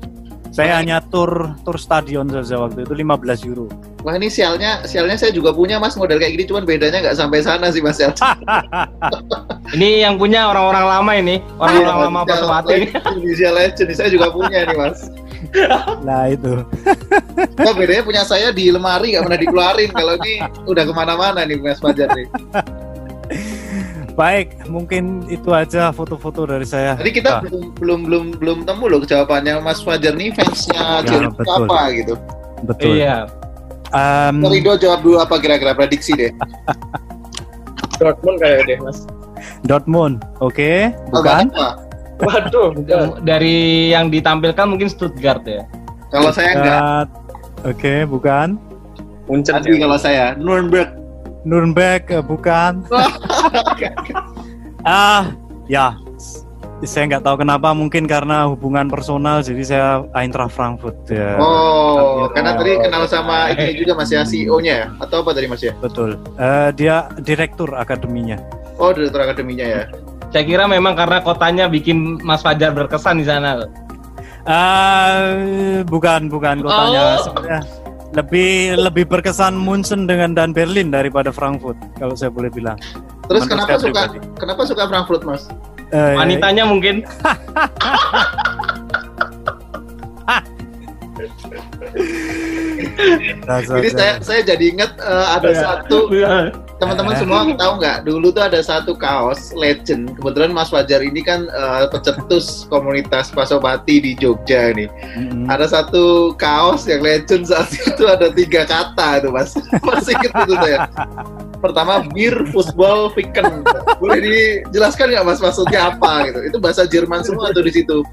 Saya 0.53 0.77
hanya 0.77 1.01
tur 1.01 1.57
tur 1.65 1.81
stadion 1.81 2.29
saja 2.29 2.61
waktu 2.61 2.85
itu 2.85 2.93
15 2.93 3.49
euro. 3.49 3.65
Wah 4.05 4.13
ini 4.13 4.29
sialnya, 4.29 4.85
sialnya 4.85 5.17
saya 5.17 5.33
juga 5.33 5.49
punya 5.49 5.81
Mas 5.81 5.97
model 5.97 6.21
kayak 6.21 6.37
gini, 6.37 6.45
cuman 6.45 6.61
bedanya 6.61 7.01
nggak 7.01 7.17
sampai 7.17 7.41
sana 7.41 7.73
sih 7.73 7.81
Mas. 7.81 7.97
ya. 7.97 8.13
Ini 9.73 10.05
yang 10.05 10.21
punya 10.21 10.53
orang-orang 10.53 10.85
lama 10.85 11.11
ini, 11.17 11.35
orang-orang 11.57 11.97
lama 11.97 12.19
Sial 12.21 12.29
patah 12.29 12.49
mati. 12.53 12.73
Legend, 13.33 13.89
saya 13.97 14.09
juga 14.13 14.27
punya 14.29 14.69
nih 14.69 14.77
Mas. 14.77 14.99
Nah 16.05 16.29
itu. 16.29 16.61
Wah 17.57 17.73
bedanya 17.73 18.03
punya 18.05 18.21
saya 18.21 18.53
di 18.53 18.69
lemari 18.69 19.17
nggak 19.17 19.25
pernah 19.25 19.39
dikeluarin. 19.41 19.89
Kalau 19.89 20.13
ini 20.21 20.33
udah 20.69 20.83
ke 20.85 20.93
mana-mana 20.93 21.41
nih 21.49 21.57
Mas 21.57 21.81
Fajar 21.81 22.13
nih. 22.13 22.29
Baik, 24.13 24.69
mungkin 24.69 25.25
itu 25.25 25.49
aja 25.49 25.89
foto-foto 25.89 26.45
dari 26.45 26.63
saya. 26.63 26.93
Tadi 26.93 27.11
kita 27.11 27.29
Ah, 27.31 27.41
belum 27.41 27.73
belum 27.73 27.99
belum 28.05 28.25
belum 28.37 28.57
temu 28.61 28.85
loh 28.87 29.01
jawabannya 29.01 29.57
Mas 29.59 29.81
Fajar 29.81 30.13
nih 30.13 30.29
fansnya 30.31 31.01
Ya, 31.01 31.01
Jerman 31.03 31.33
betul. 31.33 31.65
apa 31.65 31.79
gitu. 31.91 32.13
betul. 32.63 32.93
Iya. 32.93 33.17
Em, 33.89 34.35
Ridho 34.39 34.73
jawab 34.75 34.99
dulu 35.01 35.17
apa 35.17 35.37
kira-kira 35.37 35.73
prediksi 35.73 36.13
deh. 36.13 36.29
Dortmund 37.99 38.37
kayak 38.37 38.65
deh 38.65 38.77
mas. 38.79 39.05
Dortmund, 39.63 40.21
oke, 40.39 40.93
Oh, 41.09 41.19
bukan? 41.19 41.45
Waduh. 42.19 42.69
Dari 43.19 43.55
yang 43.89 44.07
ditampilkan 44.07 44.65
mungkin 44.65 44.87
Stuttgart 44.87 45.43
ya. 45.43 45.65
Kalau 46.07 46.29
saya 46.29 46.49
enggak. 46.53 47.07
Oke, 47.63 48.05
bukan. 48.05 48.55
Munchen 49.25 49.55
Tadi 49.55 49.73
ya. 49.73 49.79
kalau 49.81 49.97
saya 49.97 50.25
Nuremberg. 50.35 51.02
Nuremberg, 51.43 52.03
eh, 52.11 52.23
bukan. 52.23 52.83
ah, 54.87 55.31
ya. 55.67 55.95
Saya 56.83 57.07
nggak 57.07 57.23
tahu 57.23 57.47
kenapa, 57.47 57.71
mungkin 57.71 58.03
karena 58.03 58.43
hubungan 58.51 58.91
personal, 58.91 59.39
jadi 59.39 59.63
saya 59.63 59.87
Eintracht 60.11 60.51
Frankfurt. 60.51 60.99
Ya. 61.07 61.39
Oh, 61.39 62.27
Tapi- 62.27 62.35
karena 62.35 62.51
tadi 62.59 62.71
kenal 62.75 63.03
sama 63.07 63.55
ini 63.55 63.79
juga 63.79 63.95
Mas 63.95 64.11
ya 64.11 64.27
CEO-nya 64.27 64.73
ya? 64.83 64.87
Atau 64.99 65.23
apa 65.23 65.31
tadi 65.31 65.47
Mas 65.47 65.63
ya? 65.63 65.71
Betul. 65.79 66.19
Eh, 66.35 66.69
dia 66.75 67.07
direktur 67.23 67.71
akademinya. 67.71 68.35
Oh, 68.75 68.91
direktur 68.91 69.23
akademinya 69.23 69.63
ya. 69.63 69.81
Saya 70.35 70.43
kira 70.43 70.67
memang 70.67 70.99
karena 70.99 71.23
kotanya 71.23 71.71
bikin 71.71 72.19
Mas 72.19 72.43
Fajar 72.43 72.75
berkesan 72.75 73.23
di 73.23 73.31
sana. 73.31 73.63
Ah, 74.43 75.39
bukan, 75.87 76.27
bukan 76.27 76.67
kotanya. 76.67 77.15
Oh. 77.15 77.31
Sebenarnya 77.31 77.61
lebih 78.13 78.77
lebih 78.77 79.05
berkesan 79.09 79.57
Munchen 79.57 80.05
dengan 80.05 80.37
dan 80.37 80.53
Berlin 80.53 80.93
daripada 80.93 81.33
Frankfurt, 81.33 81.77
kalau 81.97 82.13
saya 82.13 82.29
boleh 82.29 82.53
bilang. 82.53 82.77
Terus 83.25 83.45
Menurut 83.45 83.51
kenapa 83.51 83.73
suka 83.75 84.01
pribadi. 84.05 84.17
kenapa 84.37 84.61
suka 84.69 84.83
Frankfurt, 84.85 85.21
Mas? 85.25 85.43
Eh, 85.93 86.15
Wanitanya 86.17 86.63
mungkin 86.65 87.01
Jadi 93.47 93.89
saya 93.93 94.13
saya 94.19 94.41
jadi 94.43 94.65
ingat 94.73 94.91
uh, 94.99 95.37
ada 95.39 95.49
ya. 95.51 95.59
satu 95.61 96.09
teman-teman 96.81 97.15
semua 97.15 97.47
tahu 97.55 97.73
nggak 97.79 97.97
dulu 98.03 98.27
tuh 98.33 98.43
ada 98.43 98.59
satu 98.59 98.91
kaos 98.97 99.55
legend. 99.55 100.19
Kebetulan 100.19 100.51
Mas 100.51 100.67
Fajar 100.67 100.99
ini 100.99 101.23
kan 101.23 101.47
uh, 101.53 101.87
pecetus 101.87 102.67
komunitas 102.67 103.31
Pasopati 103.31 104.03
di 104.03 104.11
Jogja 104.19 104.75
nih. 104.75 104.89
Mm-hmm. 104.89 105.47
Ada 105.47 105.71
satu 105.71 106.35
kaos 106.35 106.83
yang 106.89 106.99
legend 106.99 107.47
saat 107.47 107.71
itu 107.71 108.03
ada 108.03 108.27
tiga 108.33 108.67
kata 108.67 109.23
tuh 109.23 109.31
Mas. 109.31 109.55
Masih 109.87 110.15
ingat 110.19 110.33
itu 110.43 110.55
saya. 110.59 110.79
Pertama 111.63 112.03
bir, 112.11 112.35
football, 112.51 113.07
fiken. 113.15 113.63
Boleh 114.03 114.19
dijelaskan 114.19 115.15
nggak 115.15 115.25
Mas 115.27 115.39
maksudnya 115.39 115.95
apa 115.95 116.27
gitu? 116.27 116.39
Itu 116.43 116.57
bahasa 116.59 116.83
Jerman 116.83 117.23
semua 117.23 117.55
tuh 117.55 117.63
di 117.63 117.71
situ. 117.71 118.03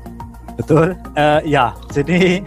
Betul. 0.60 0.92
Uh, 1.16 1.40
ya, 1.48 1.72
jadi 1.88 2.44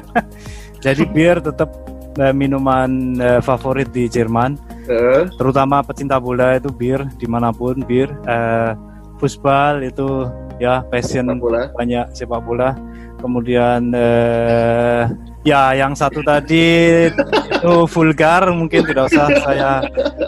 jadi 0.84 1.02
bir 1.06 1.38
tetap 1.38 1.70
uh, 2.18 2.34
minuman 2.34 3.14
uh, 3.22 3.38
favorit 3.38 3.86
di 3.94 4.10
Jerman. 4.10 4.58
Uh. 4.90 5.30
Terutama 5.38 5.86
pecinta 5.86 6.18
bola 6.18 6.58
itu 6.58 6.74
bir 6.74 7.06
di 7.22 7.30
mana 7.30 7.54
pun 7.54 7.78
bir. 7.86 8.10
Uh, 8.26 8.74
Fußball 9.16 9.80
itu 9.80 10.28
ya 10.60 10.84
passion 10.92 11.24
sepak 11.24 11.40
bola. 11.40 11.62
banyak 11.72 12.06
sepak 12.12 12.40
bola. 12.44 12.70
Kemudian 13.16 13.96
uh, 13.96 15.08
ya 15.40 15.72
yang 15.72 15.96
satu 15.96 16.20
tadi 16.20 17.08
itu 17.08 17.74
vulgar 17.88 18.44
mungkin 18.52 18.84
tidak 18.84 19.08
usah 19.08 19.26
saya 19.40 19.70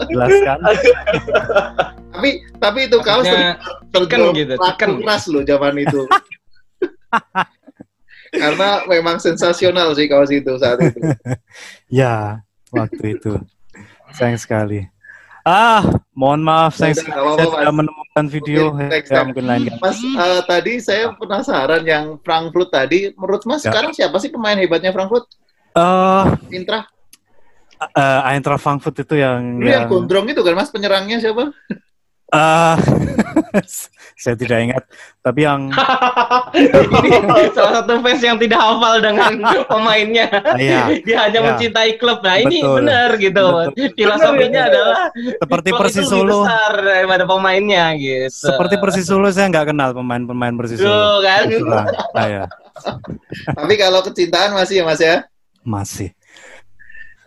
jelaskan. 0.09 0.57
tapi 2.17 2.29
tapi 2.57 2.79
itu 2.89 2.97
kaos 3.05 3.29
terkenal 3.93 4.33
gitu, 4.33 4.57
keras 4.57 5.29
loh 5.29 5.45
zaman 5.45 5.85
itu. 5.85 6.07
Karena 8.29 8.85
memang 8.85 9.17
sensasional 9.17 9.93
sih 9.97 10.05
kaos 10.05 10.29
itu 10.29 10.53
saat 10.61 10.77
itu. 10.81 10.99
ya, 12.01 12.45
waktu 12.69 13.17
itu. 13.17 13.33
Sayang 14.13 14.37
sekali. 14.37 14.85
Ah, 15.47 15.81
mohon 16.13 16.45
maaf 16.45 16.77
saya, 16.77 16.93
saya 16.93 17.09
tidak 17.09 17.73
menemukan 17.73 18.25
video 18.29 18.75
okay, 18.75 19.01
ya, 19.07 19.23
mungkin 19.23 19.45
lain 19.49 19.61
Mas, 19.81 19.97
uh, 19.97 20.43
tadi 20.45 20.77
saya 20.77 21.15
penasaran 21.15 21.81
yang 21.87 22.21
Frankfurt 22.21 22.69
tadi. 22.69 23.09
Menurut 23.17 23.47
Mas 23.49 23.65
ya. 23.65 23.71
sekarang 23.73 23.95
siapa 23.95 24.19
sih 24.21 24.29
pemain 24.29 24.59
hebatnya 24.59 24.93
Frankfurt? 24.93 25.25
Uh, 25.73 26.37
Intra. 26.53 26.85
Uh, 27.79 28.21
Eintracht 28.27 28.59
Frankfurt 28.59 28.99
itu 28.99 29.15
yang 29.17 29.63
Lu 29.63 29.65
yang, 29.65 29.87
yang 29.87 29.89
gondrong 29.89 30.27
itu 30.27 30.43
kan 30.43 30.53
Mas 30.53 30.69
penyerangnya 30.69 31.17
siapa? 31.23 31.55
Uh, 32.29 32.77
saya 34.21 34.35
tidak 34.37 34.59
ingat, 34.61 34.83
tapi 35.25 35.47
yang 35.47 35.73
ini 36.59 37.49
salah 37.55 37.81
satu 37.81 38.03
fans 38.05 38.21
yang 38.21 38.37
tidak 38.37 38.59
hafal 38.61 39.01
dengan 39.01 39.33
pemainnya. 39.65 40.27
Iya, 40.59 40.93
Dia 41.01 41.17
hanya 41.25 41.39
iya. 41.41 41.47
mencintai 41.49 41.91
klub. 41.97 42.21
Nah, 42.21 42.37
ini 42.37 42.61
benar 42.61 43.17
gitu. 43.17 43.45
Betul. 43.73 43.95
Filosofinya 43.97 44.61
adalah 44.69 45.09
seperti 45.15 45.69
Persis 45.73 46.05
Solo 46.05 46.45
besar 46.45 46.73
daripada 46.83 47.23
pemainnya 47.25 47.95
gitu. 47.97 48.27
Seperti 48.29 48.75
Persis 48.77 49.07
Solo 49.09 49.31
saya 49.33 49.49
nggak 49.49 49.73
kenal 49.73 49.89
pemain-pemain 49.97 50.53
Persis 50.53 50.77
Solo. 50.77 51.25
kan? 51.25 51.49
Ah, 52.13 52.27
ya. 52.27 52.43
tapi 53.57 53.73
kalau 53.79 54.05
kecintaan 54.05 54.53
masih 54.53 54.81
ya 54.81 54.83
Mas 54.85 55.01
ya? 55.01 55.15
Masih. 55.65 56.13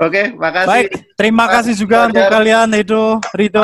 Oke, 0.01 0.33
makasih. 0.35 0.69
Baik, 0.69 0.89
terima 1.15 1.45
kasih 1.47 1.75
juga 1.77 2.09
untuk 2.09 2.25
kalian 2.27 2.69
Edo, 2.75 3.21
Rido, 3.37 3.63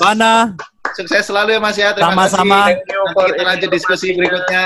Bana. 0.00 0.54
Sukses 0.96 1.28
selalu 1.28 1.58
ya 1.58 1.60
Mas 1.60 1.76
ya. 1.76 1.92
Terima 1.92 2.14
Sama-sama. 2.14 2.72
kasih. 2.72 2.76
Nanti 2.80 3.22
kita 3.36 3.42
lanjut 3.44 3.70
diskusi 3.74 4.06
berikutnya. 4.16 4.64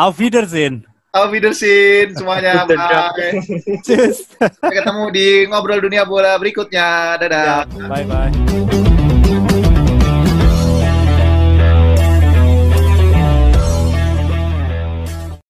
Auf 0.00 0.16
Wiedersehen. 0.16 0.88
Auf 1.12 1.28
Wiedersehen 1.34 2.16
semuanya. 2.16 2.64
Bye. 2.70 3.42
Sampai 3.84 4.74
ketemu 4.78 5.04
di 5.12 5.26
ngobrol 5.50 5.82
dunia 5.82 6.08
bola 6.08 6.38
berikutnya. 6.40 7.18
Dadah. 7.20 7.68
Bye 7.90 8.06
bye. 8.08 8.99